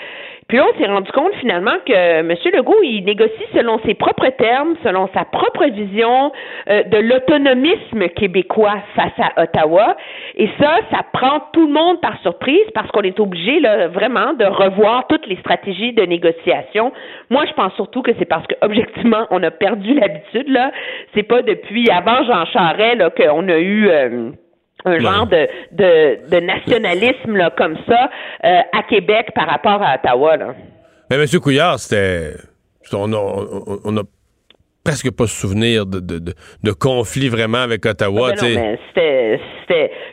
[0.47, 2.29] Puis on s'est rendu compte finalement que M.
[2.53, 6.31] Legault, il négocie selon ses propres termes, selon sa propre vision
[6.69, 9.97] euh, de l'autonomisme québécois face à Ottawa.
[10.35, 14.33] Et ça, ça prend tout le monde par surprise parce qu'on est obligé là, vraiment
[14.33, 16.91] de revoir toutes les stratégies de négociation.
[17.31, 20.49] Moi, je pense surtout que c'est parce que objectivement, on a perdu l'habitude.
[20.49, 20.71] là.
[21.15, 24.29] C'est pas depuis avant Jean Charest là, qu'on a eu euh,
[24.85, 28.09] un genre de, de, de nationalisme là, comme ça
[28.43, 30.37] euh, à Québec par rapport à Ottawa.
[30.37, 30.55] Là.
[31.09, 31.25] Mais M.
[31.41, 32.37] Couillard, c'était.
[32.93, 34.03] On a, on a
[34.83, 38.29] presque pas souvenir de, de, de, conflit vraiment avec Ottawa.
[38.31, 39.39] Ah, ben c'était,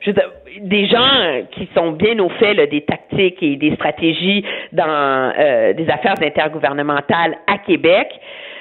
[0.02, 0.26] c'était
[0.62, 5.74] des gens qui sont bien au fait là, des tactiques et des stratégies dans euh,
[5.74, 8.08] des affaires intergouvernementales à Québec.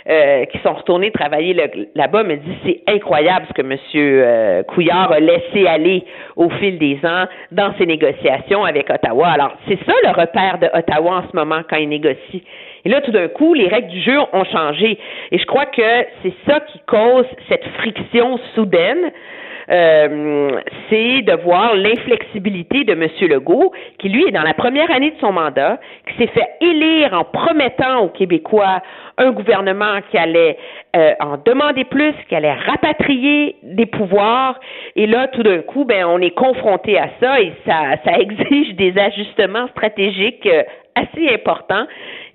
[0.10, 1.54] Euh, qui sont retournés travailler
[1.94, 3.78] là-bas me dit c'est incroyable ce que M.
[3.94, 6.04] Euh, Couillard a laissé aller
[6.36, 9.28] au fil des ans dans ses négociations avec Ottawa.
[9.28, 12.44] Alors, c'est ça le repère de Ottawa en ce moment quand il négocie.
[12.86, 14.98] Et là, tout d'un coup, les règles du jeu ont changé.
[15.32, 15.82] Et je crois que
[16.24, 19.12] c'est ça qui cause cette friction soudaine
[19.72, 20.60] euh,
[20.90, 23.08] c'est de voir l'inflexibilité de M.
[23.22, 27.14] Legault, qui lui est dans la première année de son mandat, qui s'est fait élire
[27.14, 28.82] en promettant aux Québécois
[29.18, 30.58] un gouvernement qui allait
[30.96, 34.60] euh, en demander plus, qui allait rapatrier des pouvoirs.
[34.96, 38.76] Et là, tout d'un coup, ben, on est confronté à ça et ça, ça exige
[38.76, 40.64] des ajustements stratégiques euh,
[40.96, 41.86] assez importants.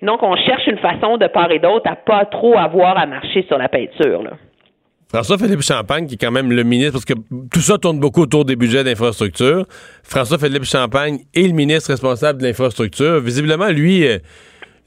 [0.01, 3.43] Donc, on cherche une façon de part et d'autre à pas trop avoir à marcher
[3.47, 4.23] sur la peinture.
[4.23, 4.31] Là.
[5.09, 7.13] François-Philippe Champagne, qui est quand même le ministre, parce que
[7.51, 9.65] tout ça tourne beaucoup autour des budgets d'infrastructure.
[10.03, 13.21] François-Philippe Champagne est le ministre responsable de l'infrastructure.
[13.21, 14.17] Visiblement, lui, euh,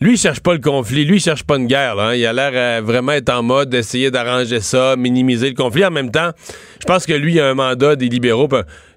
[0.01, 1.05] lui, il cherche pas le conflit.
[1.05, 1.99] Lui, il cherche pas une guerre.
[1.99, 2.15] Hein.
[2.15, 5.85] Il a l'air euh, vraiment être en mode d'essayer d'arranger ça, minimiser le conflit.
[5.85, 6.31] En même temps,
[6.81, 8.49] je pense que lui, il a un mandat des libéraux.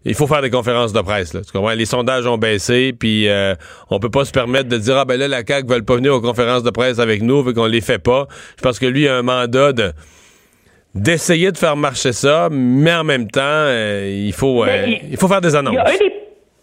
[0.05, 1.33] Il faut faire des conférences de presse.
[1.33, 1.41] Là.
[1.41, 1.73] Tu comprends?
[1.73, 3.55] Les sondages ont baissé, puis euh,
[3.89, 6.13] on peut pas se permettre de dire ah ben là la CAQ veulent pas venir
[6.13, 8.27] aux conférences de presse avec nous, vu qu'on les fait pas.
[8.57, 9.93] Je pense que lui a un mandat de
[10.95, 15.27] d'essayer de faire marcher ça, mais en même temps, euh, il faut euh, il, faut
[15.27, 15.73] faire des annonces.
[15.73, 16.13] Il y, a un des,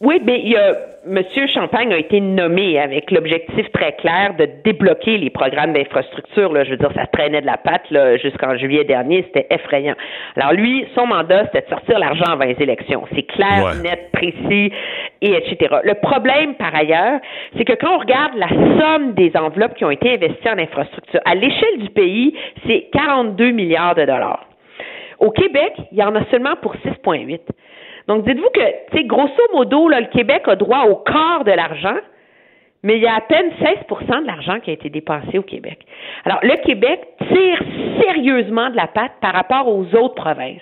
[0.02, 1.22] Oui, mais il y a M.
[1.48, 6.52] Champagne a été nommé avec l'objectif très clair de débloquer les programmes d'infrastructure.
[6.54, 7.84] Là, je veux dire, ça traînait de la patte
[8.22, 9.94] jusqu'en juillet dernier, c'était effrayant.
[10.36, 13.04] Alors lui, son mandat, c'était de sortir l'argent avant les élections.
[13.14, 14.72] C'est clair, net, précis,
[15.20, 15.76] et etc.
[15.84, 17.20] Le problème, par ailleurs,
[17.58, 21.20] c'est que quand on regarde la somme des enveloppes qui ont été investies en infrastructure,
[21.26, 22.34] à l'échelle du pays,
[22.66, 24.46] c'est 42 milliards de dollars.
[25.18, 27.40] Au Québec, il y en a seulement pour 6,8.
[28.10, 31.94] Donc, dites-vous que, tu sais, grosso modo, le Québec a droit au quart de l'argent,
[32.82, 35.78] mais il y a à peine 16% de l'argent qui a été dépensé au Québec.
[36.24, 37.62] Alors, le Québec tire
[38.02, 40.60] sérieusement de la patte par rapport aux autres provinces.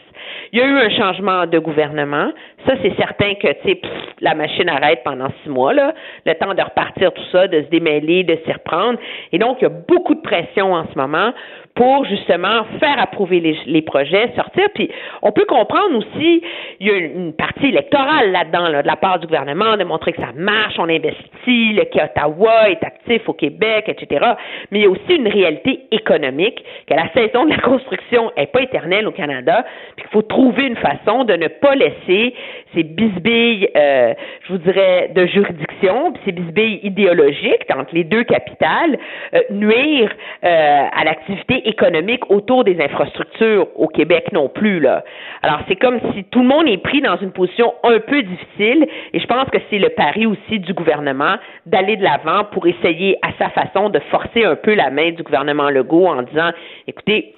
[0.53, 2.33] Il y a eu un changement de gouvernement.
[2.67, 3.81] Ça, c'est certain que, tu sais,
[4.21, 5.73] la machine arrête pendant six mois.
[5.73, 8.99] Le temps de repartir tout ça, de se démêler, de s'y reprendre.
[9.33, 11.33] Et donc, il y a beaucoup de pression en ce moment
[11.79, 14.67] pour justement faire approuver les, projets, sortir.
[14.75, 14.91] Puis
[15.23, 16.43] on peut comprendre aussi,
[16.81, 20.13] il y a une partie électorale là-dedans, là, de la part du gouvernement, de montrer
[20.13, 24.27] que ça marche, on investit, le Ottawa est actif au Québec, etc.
[24.73, 28.47] Mais il y a aussi une réalité économique, que la saison de la construction n'est
[28.47, 29.65] pas éternelle au Canada,
[29.95, 32.35] puis qu'il faut trouver une façon de ne pas laisser
[32.75, 38.25] ces bisbilles, euh, je vous dirais, de juridiction, puis ces bisbilles idéologiques entre les deux
[38.25, 38.99] capitales,
[39.35, 40.11] euh, nuire
[40.45, 44.81] euh, à l'activité économique autour des infrastructures au Québec non plus.
[44.81, 45.05] Là.
[45.43, 48.89] Alors, c'est comme si tout le monde est pris dans une position un peu difficile
[49.13, 51.37] et je pense que c'est le pari aussi du gouvernement
[51.67, 55.23] d'aller de l'avant pour essayer à sa façon de forcer un peu la main du
[55.23, 56.51] gouvernement Legault en disant,
[56.87, 57.35] écoutez,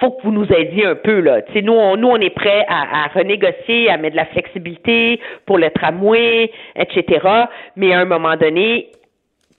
[0.00, 1.40] faut que vous nous aidiez un peu là.
[1.60, 5.58] nous, on, nous, on est prêts à, à, renégocier, à mettre de la flexibilité pour
[5.58, 7.26] le tramway, etc.
[7.74, 8.90] Mais à un moment donné,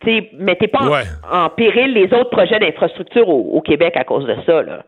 [0.06, 4.62] sais, mettez pas en, péril les autres projets d'infrastructure au, Québec à cause de ça.
[4.62, 4.84] Là.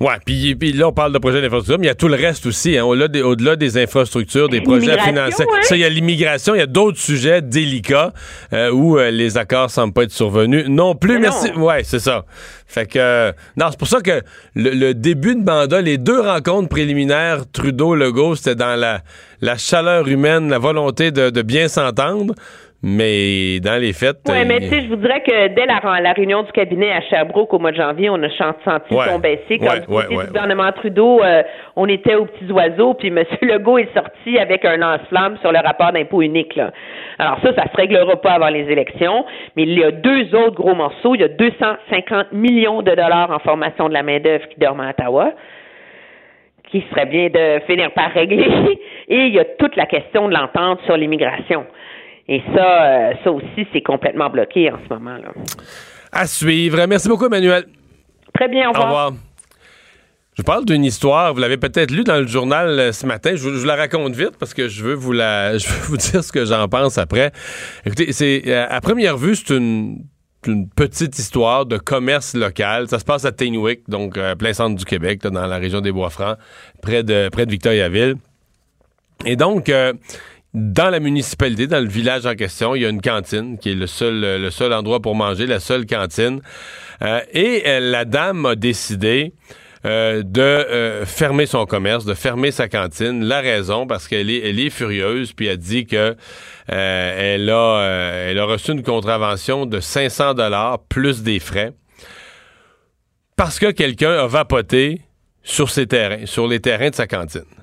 [0.00, 2.46] Ouais, puis, là, on parle de projets d'infrastructure, mais il y a tout le reste
[2.46, 2.78] aussi.
[2.78, 2.86] Hein.
[2.86, 5.44] Au-delà, des, infrastructures, des projets financiers.
[5.46, 5.58] Hein?
[5.60, 8.14] Ça, il y a l'immigration, il y a d'autres sujets délicats
[8.54, 10.68] euh, où euh, les accords semblent pas être survenus.
[10.68, 11.50] Non plus, merci.
[11.52, 12.24] Ouais, c'est ça.
[12.66, 13.32] Fait que.
[13.58, 14.22] non, c'est pour ça que
[14.54, 19.00] le, début de mandat, les deux rencontres préliminaires Trudeau-Legault, c'était dans la,
[19.42, 22.34] la chaleur humaine, la volonté de, de bien s'entendre.
[22.82, 24.16] Mais dans les faits.
[24.26, 27.02] Oui, mais tu sais, je vous dirais que dès la, la, réunion du cabinet à
[27.02, 29.58] Sherbrooke au mois de janvier, on a senti son baisser.
[29.58, 31.42] Côté du gouvernement Trudeau, euh,
[31.76, 33.22] on était aux petits oiseaux, puis M.
[33.42, 36.56] Legault est sorti avec un lance-flamme sur le rapport d'impôt unique.
[36.56, 36.72] Là.
[37.18, 39.26] Alors ça, ça se réglera pas avant les élections,
[39.56, 41.14] mais il y a deux autres gros morceaux.
[41.14, 44.90] Il y a 250 millions de dollars en formation de la main-d'œuvre qui dorment à
[44.90, 45.32] Ottawa
[46.70, 48.48] qui serait bien de finir par régler.
[49.08, 51.66] Et il y a toute la question de l'entente sur l'immigration.
[52.30, 55.16] Et ça, euh, ça aussi, c'est complètement bloqué en ce moment.
[55.16, 55.32] Là.
[56.12, 56.86] À suivre.
[56.86, 57.64] Merci beaucoup, Emmanuel.
[58.32, 58.86] Très bien, au revoir.
[58.86, 59.12] Au revoir.
[60.38, 63.32] Je parle d'une histoire, vous l'avez peut-être lu dans le journal euh, ce matin.
[63.34, 66.22] Je vous, la raconte vite parce que je veux vous la, je veux vous dire
[66.22, 67.32] ce que j'en pense après.
[67.84, 70.04] Écoutez, c'est euh, à première vue, c'est une,
[70.76, 72.86] petite histoire de commerce local.
[72.86, 76.38] Ça se passe à Tainwick, donc plein centre du Québec, dans la région des Bois-Francs,
[76.80, 78.14] près de près de Victoriaville.
[79.26, 79.70] Et donc,
[80.52, 83.74] dans la municipalité, dans le village en question, il y a une cantine qui est
[83.74, 86.40] le seul, le seul endroit pour manger, la seule cantine.
[87.02, 89.32] Euh, et euh, la dame a décidé
[89.84, 93.24] euh, de fermer son commerce, de fermer sa cantine.
[93.24, 96.16] La raison, parce qu'elle est, elle est furieuse, puis elle dit que
[96.66, 97.80] elle a,
[98.28, 101.72] elle a reçu une contravention de 500 dollars plus des frais
[103.40, 105.00] parce que quelqu'un a vapoté
[105.42, 107.59] sur ses terrains, sur les terrains de sa cantine.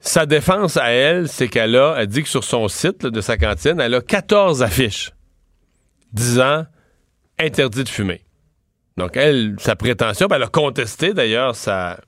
[0.00, 3.36] Sa défense à elle, c'est qu'elle a, elle dit que sur son site de sa
[3.36, 5.12] cantine, elle a 14 affiches
[6.12, 6.64] disant
[7.38, 8.22] interdit de fumer.
[8.96, 12.00] Donc, elle, sa prétention, elle a contesté d'ailleurs sa,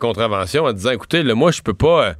[0.00, 2.14] contravention en disant écoutez, le moi, je peux pas.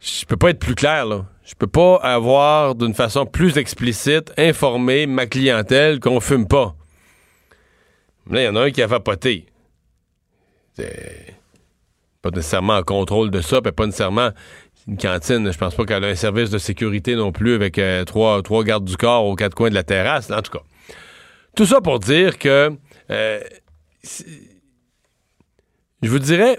[0.00, 1.26] Je peux pas être plus clair, là.
[1.44, 6.74] Je peux pas avoir d'une façon plus explicite informé ma clientèle qu'on fume pas.
[8.30, 9.46] Là, il y en a un qui a vapoté.
[10.74, 11.34] C'est
[12.22, 14.30] pas nécessairement en contrôle de ça, puis pas nécessairement
[14.86, 15.52] une cantine.
[15.52, 18.64] Je pense pas qu'elle a un service de sécurité non plus avec euh, trois, trois
[18.64, 20.30] gardes du corps aux quatre coins de la terrasse.
[20.30, 20.64] En tout cas,
[21.56, 22.70] tout ça pour dire que
[23.10, 23.40] euh,
[26.02, 26.58] je vous dirais,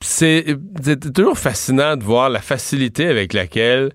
[0.00, 0.44] c'est
[1.14, 3.92] toujours fascinant de voir la facilité avec laquelle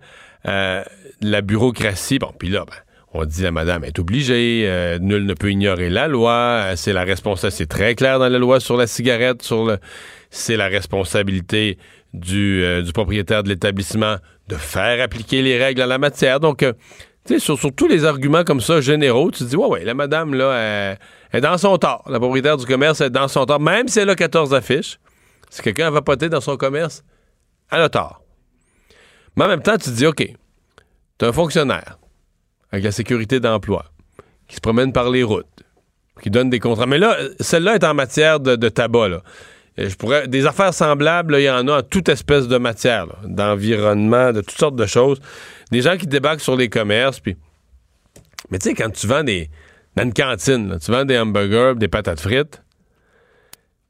[0.47, 0.83] euh,
[1.21, 2.77] la bureaucratie, bon, puis là, ben,
[3.13, 6.93] on dit la madame est obligée, euh, nul ne peut ignorer la loi, euh, c'est
[6.93, 9.47] la responsabilité, c'est très clair dans la loi sur la cigarette,
[10.29, 11.77] c'est la responsabilité
[12.13, 14.17] du, euh, du propriétaire de l'établissement
[14.49, 16.39] de faire appliquer les règles en la matière.
[16.39, 16.59] Donc,
[17.25, 19.93] tu sais, sur, tous les arguments comme ça généraux, tu te dis, ouais, ouais, la
[19.93, 20.95] madame, là,
[21.33, 22.03] est dans son tort.
[22.09, 24.99] La propriétaire du commerce est dans son tort, même si elle a 14 affiches.
[25.49, 27.03] Si quelqu'un a vapoté dans son commerce,
[27.71, 28.21] elle a tort.
[29.35, 30.25] Mais en même temps, tu te dis, OK,
[31.17, 31.97] tu un fonctionnaire
[32.71, 33.85] avec la sécurité d'emploi
[34.47, 35.45] qui se promène par les routes,
[36.21, 36.85] qui donne des contrats.
[36.85, 39.09] Mais là, celle-là est en matière de, tabac.
[39.09, 39.21] Là.
[39.77, 44.31] je pourrais, des affaires semblables, il y en a en toute espèce de matière, d'environnement,
[44.31, 45.19] de toutes sortes de choses.
[45.71, 47.35] Des gens qui débarquent sur les commerces, puis.
[48.49, 49.49] Mais tu sais, quand tu vends des.
[49.95, 52.61] Dans une cantine, tu vends des hamburgers, des patates frites,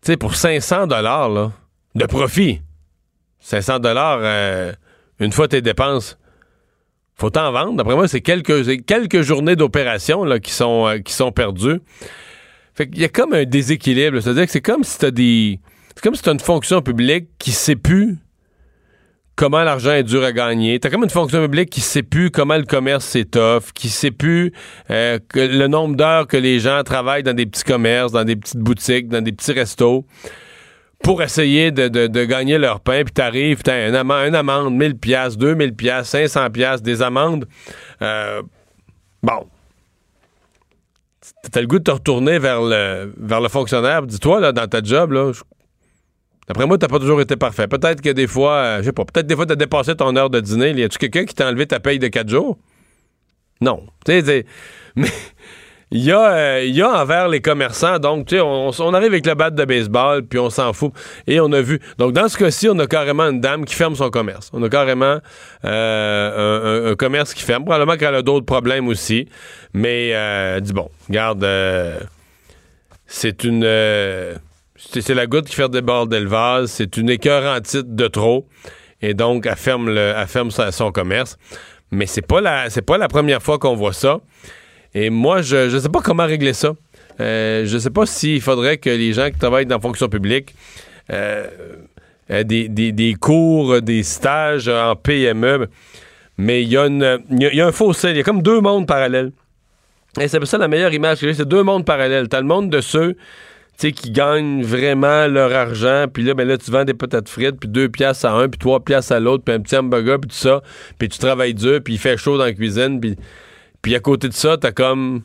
[0.02, 1.52] tu sais, pour 500 dollars
[1.96, 2.62] de profit,
[3.40, 4.72] 500 dollars euh,
[5.20, 6.18] une fois tes dépenses,
[7.20, 7.76] faut t'en vendre.
[7.76, 11.80] D'après moi, c'est quelques, quelques journées d'opération qui sont, euh, qui sont perdues.
[12.76, 14.20] Fait qu'il y a comme un déséquilibre.
[14.20, 15.60] C'est-à-dire que c'est comme si t'as des.
[15.96, 18.18] C'est comme si t'as une fonction publique qui sait plus
[19.36, 20.80] comment l'argent est dur à gagner.
[20.80, 24.52] T'as comme une fonction publique qui sait plus comment le commerce s'étoffe, qui sait plus
[24.92, 28.60] euh, le nombre d'heures que les gens travaillent dans des petits commerces, dans des petites
[28.60, 30.06] boutiques, dans des petits restos
[31.04, 35.38] pour essayer de, gagner leur pain, puis t'arrives, t'as une amende, une amende, 1000 pièces,
[35.38, 37.48] 2000 pièces, 500 pièces, des amendes.
[38.02, 38.42] Euh,
[39.24, 39.48] bon.
[41.52, 44.02] T'as le goût de te retourner vers le, vers le fonctionnaire.
[44.04, 45.32] Dis-toi, là, dans ta job, là,
[46.48, 47.68] d'après moi, t'as pas toujours été parfait.
[47.68, 50.30] Peut-être que des fois, euh, je sais pas, peut-être des fois, t'as dépassé ton heure
[50.30, 50.72] de dîner.
[50.72, 52.58] Y a-tu quelqu'un qui t'a enlevé ta paye de 4 jours?
[53.62, 53.86] Non.
[54.06, 54.46] Tu sais,
[54.96, 55.10] mais
[55.90, 59.12] il y, a, euh, il y a envers les commerçants, donc, tu sais, on, arrive
[59.14, 60.92] avec le bat de baseball, puis on s'en fout.
[61.28, 61.80] Et on a vu.
[61.98, 64.50] Donc, dans ce cas-ci, on a carrément une dame qui ferme son commerce.
[64.52, 65.20] On a carrément
[65.64, 67.64] euh, un, commerce qui ferme.
[67.64, 69.30] Probablement qu'elle a d'autres problèmes aussi.
[69.74, 71.48] Mais, euh, dis bon, regarde,
[73.06, 73.64] c'est une.
[74.76, 76.70] c'est la goutte qui fait déborder le vase.
[76.70, 78.46] C'est une écœur en titre de trop.
[79.02, 81.38] Et donc, elle ferme, le, elle ferme son commerce.
[81.92, 84.20] Mais c'est pas c'est pas la première fois qu'on voit ça.
[85.00, 86.74] Et moi, je ne sais pas comment régler ça.
[87.20, 90.10] Euh, je ne sais pas s'il faudrait que les gens qui travaillent dans la fonction
[90.10, 90.56] publique
[91.12, 91.46] euh,
[92.28, 95.68] aient des, cours, des stages en PME.
[96.40, 99.34] Mais il y, a un fossé, il y a comme deux mondes parallèles.
[100.20, 102.28] Et c'est ça la meilleure image que j'ai, c'est deux mondes parallèles.
[102.28, 103.16] T'as le monde de ceux
[103.78, 107.70] qui gagnent vraiment leur argent, puis là, ben là, tu vends des patates frites, puis
[107.70, 110.36] deux piastres à un, puis trois piastres à l'autre, puis un petit hamburger, puis tout
[110.36, 110.64] ça,
[110.98, 113.16] puis tu travailles dur, puis il fait chaud dans la cuisine, puis
[113.82, 115.22] puis à côté de ça, t'as comme.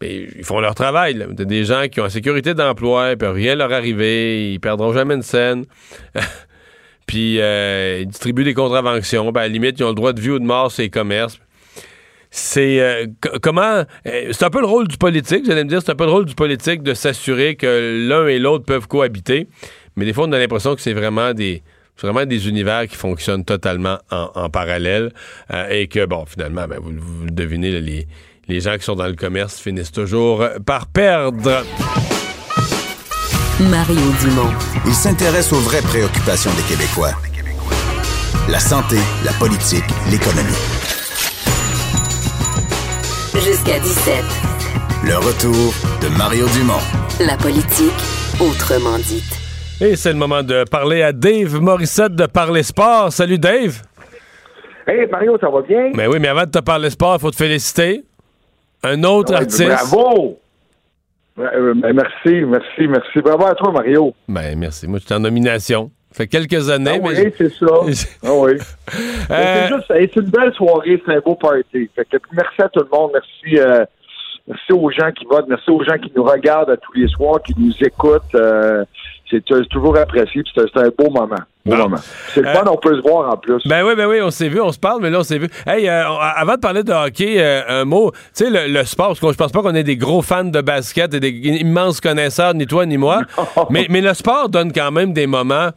[0.00, 1.26] Ben, ils font leur travail.
[1.36, 4.92] T'as des gens qui ont la sécurité d'emploi, ils peuvent rien leur arriver, ils perdront
[4.92, 5.66] jamais une scène.
[7.06, 9.30] puis euh, ils distribuent des contraventions.
[9.32, 10.90] Ben, à la limite, ils ont le droit de vie ou de mort sur les
[10.90, 11.38] commerces.
[12.30, 13.06] C'est euh,
[13.42, 13.84] comment.
[14.06, 16.12] Euh, c'est un peu le rôle du politique, j'allais me dire, c'est un peu le
[16.12, 19.48] rôle du politique de s'assurer que l'un et l'autre peuvent cohabiter.
[19.96, 21.62] Mais des fois, on a l'impression que c'est vraiment des
[22.00, 25.12] c'est vraiment des univers qui fonctionnent totalement en, parallèle
[25.52, 26.92] euh, et que, bon, finalement, ben, vous,
[27.26, 28.06] le devinez, les,
[28.48, 31.62] les gens qui sont dans le commerce finissent toujours par perdre.
[33.60, 34.50] Mario Dumont.
[34.86, 37.12] Il s'intéresse aux vraies préoccupations des Québécois.
[38.48, 40.48] La santé, la politique, l'économie.
[43.34, 44.24] Jusqu'à 17.
[45.04, 46.80] Le retour de Mario Dumont.
[47.20, 47.92] La politique,
[48.40, 49.39] autrement dite.
[49.82, 53.10] Et c'est le moment de parler à Dave Morissette de Parler Sport.
[53.10, 53.80] Salut Dave.
[54.86, 55.90] Hey Mario, ça va bien?
[55.94, 58.02] Mais oui, mais avant de te parler sport, il faut te féliciter.
[58.82, 59.64] Un autre artiste.
[59.64, 60.38] Bravo!
[61.38, 63.20] Euh, merci, merci, merci.
[63.22, 64.12] Bravo à toi, Mario.
[64.28, 64.86] Ben, merci.
[64.86, 65.90] Moi, j'étais en nomination.
[66.10, 67.00] Ça fait quelques années.
[67.02, 67.66] Ah oui, c'est ça.
[68.22, 68.52] ah oui.
[69.30, 71.88] Euh, c'est une belle soirée, c'est un beau party.
[71.94, 73.12] Fait que merci à tout le monde.
[73.14, 73.86] Merci, euh,
[74.46, 75.48] merci aux gens qui votent.
[75.48, 78.36] Merci aux gens qui nous regardent à tous les soirs, qui nous écoutent
[79.30, 81.36] c'est toujours apprécié, c'est un beau moment.
[81.64, 83.62] C'est le euh, fun, on peut se voir en plus.
[83.66, 85.48] Ben oui, ben oui, on s'est vu, on se parle, mais là, on s'est vu.
[85.66, 89.20] Hey, euh, avant de parler de hockey, euh, un mot, tu sais, le, sport, parce
[89.20, 92.54] que je pense pas qu'on est des gros fans de basket et des immenses connaisseurs,
[92.54, 93.22] ni toi ni moi,
[93.70, 95.70] mais, mais le sport donne quand même des moments,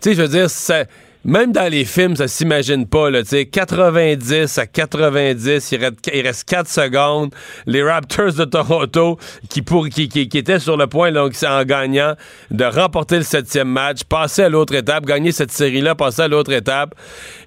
[0.00, 0.84] tu sais, je veux dire, ça
[1.24, 6.10] même dans les films, ça s'imagine pas, là, tu sais, 90 à 90, il reste,
[6.12, 7.34] il reste 4 secondes.
[7.66, 9.18] Les Raptors de Toronto,
[9.48, 12.14] qui, pour, qui, qui, étaient sur le point, donc, en gagnant,
[12.50, 16.52] de remporter le septième match, passer à l'autre étape, gagner cette série-là, passer à l'autre
[16.52, 16.94] étape.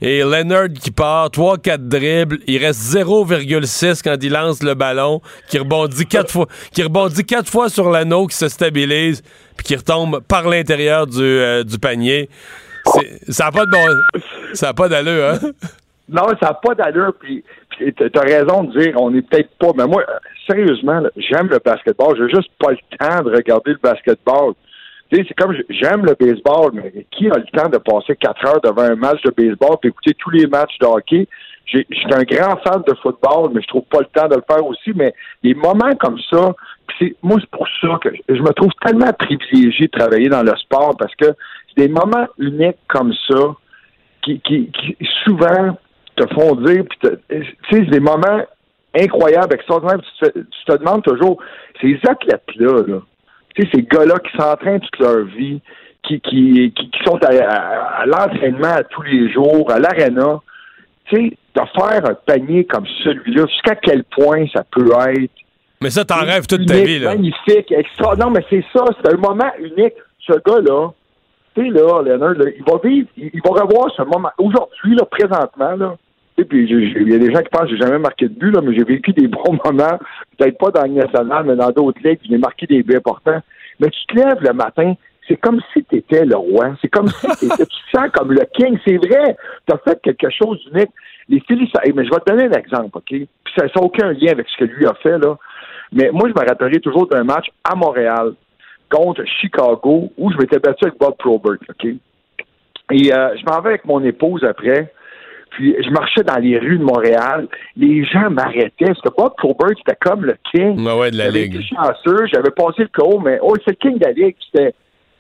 [0.01, 5.59] Et Leonard qui part, 3-4 dribbles, il reste 0,6 quand il lance le ballon, qui
[5.59, 9.21] rebondit 4 fois, qui rebondit quatre fois sur l'anneau, qui se stabilise,
[9.55, 12.29] puis qui retombe par l'intérieur du, euh, du panier.
[13.29, 14.21] Ça n'a pas de bon.
[14.53, 15.51] Ça n'a pas d'allure, hein?
[16.09, 17.13] Non, ça n'a pas d'allure.
[17.19, 17.43] Puis,
[17.77, 19.71] tu as raison de dire, on n'est peut-être pas.
[19.75, 20.03] Mais moi,
[20.45, 22.15] sérieusement, j'aime le basketball.
[22.17, 24.53] J'ai juste pas le temps de regarder le basketball.
[25.11, 28.45] Tu sais, c'est comme j'aime le baseball, mais qui a le temps de passer quatre
[28.45, 31.27] heures devant un match de baseball et écouter tous les matchs de hockey?
[31.65, 34.43] Je suis un grand fan de football, mais je trouve pas le temps de le
[34.49, 34.93] faire aussi.
[34.95, 36.53] Mais des moments comme ça,
[36.97, 40.55] c'est moi c'est pour ça que je me trouve tellement privilégié de travailler dans le
[40.55, 41.25] sport parce que
[41.77, 43.55] des moments uniques comme ça
[44.23, 45.77] qui, qui, souvent
[46.15, 48.41] te font dire, tu sais, des moments
[48.95, 51.37] incroyables, extraordinaires, tu te, tu te demandes toujours,
[51.79, 53.01] ces athlètes-là, là,
[53.55, 55.61] tu sais, ces gars-là qui s'entraînent toute leur vie,
[56.03, 60.39] qui, qui, qui, sont à, l'entraînement tous les jours, à l'aréna,
[61.05, 65.31] tu sais, de faire un panier comme celui-là, jusqu'à quel point ça peut être.
[65.81, 67.09] Mais ça, t'en rêves toute ta vie, là.
[67.11, 68.15] Magnifique, extra.
[68.15, 69.93] Non, mais c'est ça, c'est un moment unique.
[70.19, 70.91] Ce gars-là,
[71.63, 74.29] là, il va vivre, il, va revoir ce moment.
[74.37, 75.97] Aujourd'hui, là, présentement, là,
[76.37, 78.51] et puis il y a des gens qui pensent que j'ai jamais marqué de but,
[78.51, 79.97] là, mais j'ai vécu des bons moments,
[80.37, 83.41] peut-être pas dans le national, mais dans d'autres ligues, j'ai marqué des buts importants.
[83.79, 84.93] Mais tu te lèves le matin,
[85.27, 86.75] c'est comme si tu étais le roi.
[86.81, 87.63] C'est comme si tu te
[87.93, 88.77] sens comme le king.
[88.85, 89.35] C'est vrai.
[89.67, 90.89] Tu as fait quelque chose d'unique.
[91.29, 93.09] Les Phillies, mais je vais te donner un exemple, OK?
[93.09, 95.37] Puis ça n'a aucun lien avec ce que lui a fait, là.
[95.91, 98.33] Mais moi, je me rappellerai toujours d'un match à Montréal
[98.89, 101.85] contre Chicago où je m'étais battu avec Bob Probert, OK?
[102.91, 104.91] Et euh, je m'en vais avec mon épouse après.
[105.51, 107.47] Puis je marchais dans les rues de Montréal.
[107.75, 108.85] Les gens m'arrêtaient.
[108.85, 110.85] Parce que Bob Probert, c'était comme le king.
[110.87, 111.61] Ah ouais, de la Ligue.
[111.61, 112.27] chanceux.
[112.31, 114.35] J'avais passé le co, mais oh, c'est le king de la Ligue.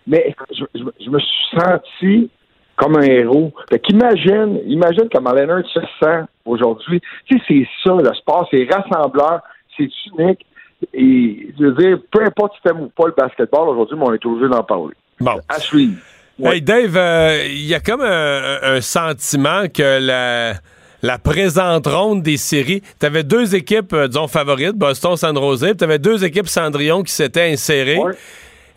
[0.05, 2.29] Mais je, me suis senti
[2.77, 3.51] comme un héros.
[3.69, 7.01] Fait qu'imagine, imagine comment Leonard se sent aujourd'hui.
[7.25, 9.41] Tu sais, c'est ça, le sport, c'est rassembleur,
[9.75, 10.45] c'est unique.
[10.93, 14.13] Et je veux dire, peu importe si t'aimes ou pas le basketball aujourd'hui, mais on
[14.13, 14.93] est obligé d'en parler.
[15.19, 15.39] Bon.
[15.49, 15.97] À suivre.
[16.43, 20.53] Hey Dave, euh, il y a comme un, sentiment que la,
[21.01, 25.73] la présente ronde des séries, tu avais deux équipes, euh, disons, favorites, Boston, San Jose,
[25.75, 27.99] tu avais deux équipes Cendrillon qui s'étaient insérées.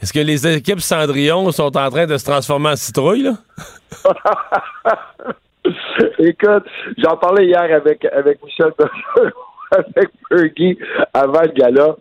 [0.03, 3.35] Est-ce que les équipes Cendrillon sont en train de se transformer en citrouille, là?
[6.19, 6.65] Écoute,
[6.97, 8.73] j'en parlais hier avec, avec Michel
[9.97, 10.79] avec Fergie
[11.15, 11.97] avant le gala.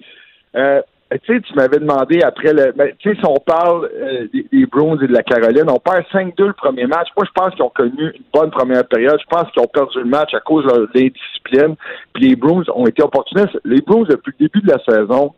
[0.55, 0.81] Euh,
[1.11, 2.71] tu sais, tu m'avais demandé après le.
[2.71, 6.05] Ben, tu sais, si on parle euh, des, des, et de la Caroline, on perd
[6.13, 7.07] 5-2 le premier match.
[7.17, 9.19] Moi, je pense qu'ils ont connu une bonne première période.
[9.19, 11.75] Je pense qu'ils ont perdu le match à cause de l'indiscipline.
[12.13, 13.59] Puis les Bruins ont été opportunistes.
[13.65, 15.33] Les Bruins, depuis le début de la saison,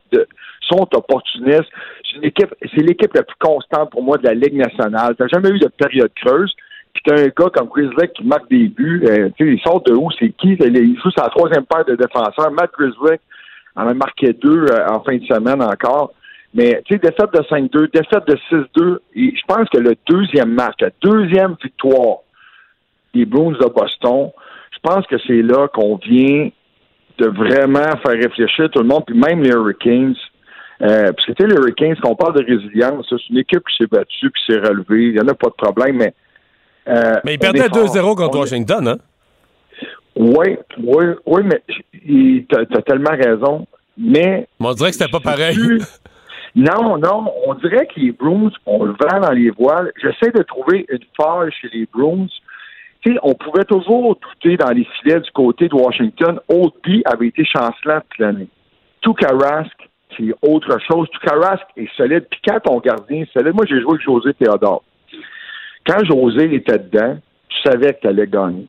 [0.70, 1.72] sont opportunistes.
[2.12, 5.16] C'est l'équipe, c'est l'équipe la plus constante pour moi de la Ligue nationale.
[5.18, 6.54] T'as jamais eu de période creuse.
[6.94, 9.04] Puis t'as un gars comme Grizzly qui marque des buts.
[9.08, 10.10] Euh, tu sais, il sort de où?
[10.20, 10.58] C'est qui?
[10.60, 12.52] Il joue sa troisième paire de défenseurs.
[12.52, 13.18] Matt Grizzly
[13.76, 16.14] en a marqué deux euh, en fin de semaine encore.
[16.54, 18.98] Mais, tu sais, défaite de 5-2, défaite de 6-2.
[19.16, 22.20] Et je pense que le deuxième match, la deuxième victoire
[23.14, 24.32] des Bruins de Boston,
[24.74, 26.50] je pense que c'est là qu'on vient
[27.18, 30.16] de vraiment faire réfléchir tout le monde, puis même les Hurricanes.
[30.82, 33.90] Euh, tu sais, les Hurricanes, quand on parle de résilience, c'est une équipe qui s'est
[33.90, 35.08] battue, qui s'est relevée.
[35.08, 36.14] Il n'y en a pas de problème, mais.
[36.88, 38.98] Euh, mais ils perdaient 2-0 contre Washington, hein?
[40.16, 41.62] Oui, oui, oui, mais
[41.94, 43.66] tu as, tellement raison.
[43.98, 44.48] Mais.
[44.60, 45.58] on dirait que c'était pas pareil.
[46.54, 49.92] Non, non, on dirait que les Bruins, on le vend dans les voiles.
[50.02, 52.28] J'essaie de trouver une faille chez les Bruins.
[53.02, 56.40] Tu sais, on pouvait toujours douter dans les filets du côté de Washington.
[56.50, 58.48] Oldby avait été chancelant toute l'année.
[59.02, 59.76] Tukarask,
[60.18, 61.08] c'est autre chose.
[61.12, 62.28] Tukarask est solide.
[62.30, 64.84] Puis quand ton gardien est solide, moi j'ai joué avec José Théodore.
[65.86, 67.18] Quand José était dedans,
[67.50, 68.68] tu savais que tu allais gagner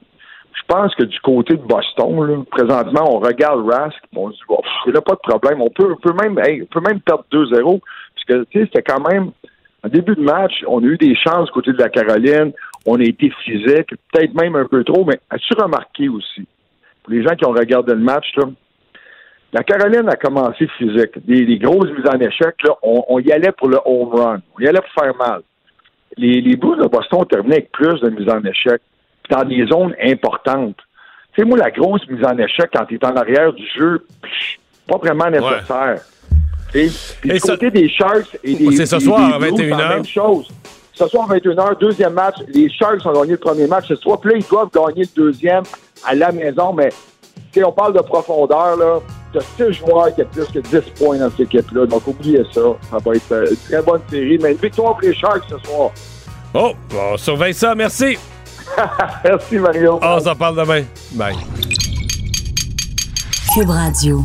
[0.63, 4.43] je pense que du côté de Boston, présentement, on regarde Rask, on se dit,
[4.87, 5.61] il n'y a pas de problème.
[5.61, 7.81] On peut, peut même, on peut même perdre 2-0.
[7.81, 9.33] Parce que, tu sais, c'était quand même,
[9.85, 12.53] en début de match, on a eu des chances du côté de la Caroline.
[12.87, 16.47] On a été physique, peut-être même un peu trop, mais as-tu remarqué aussi,
[17.03, 18.45] pour les gens qui ont regardé le match, là,
[19.53, 21.27] la Caroline a commencé physique.
[21.27, 24.43] Des, grosses mises en échec, là, on, y allait pour le home run.
[24.57, 25.43] On y allait pour faire mal.
[26.17, 28.81] Les, les Blues de Boston ont terminé avec plus de mises en échec
[29.31, 30.77] dans des zones importantes.
[31.35, 34.07] Tu sais, moi, la grosse mise en échec quand tu es en arrière du jeu,
[34.87, 36.03] pas vraiment nécessaire.
[36.75, 36.89] Et,
[37.25, 38.77] du côté des Sharks et des.
[38.77, 39.89] C'est ce soir à 21h.
[39.89, 40.49] même chose.
[40.93, 42.37] Ce soir à 21h, deuxième match.
[42.49, 44.21] Les Sharks ont gagné le premier match ce soir.
[44.21, 45.65] Puis là, ils doivent gagner le deuxième
[46.05, 46.73] à la maison.
[46.73, 46.91] Mais
[47.65, 49.01] on parle de profondeur, là.
[49.33, 51.87] Tu as six joueurs qui ont plus que 10 points dans cette équipe-là.
[51.87, 52.61] Donc, oubliez ça.
[52.91, 54.39] Ça va être une très bonne série.
[54.43, 55.91] Mais une victoire pour les Sharks ce soir.
[56.55, 57.75] Oh, on surveille ça.
[57.75, 58.19] Merci.
[59.25, 59.99] Merci, Mario.
[60.03, 60.83] On s'en parle demain.
[61.13, 61.37] Bye.
[63.55, 64.23] Cube Radio.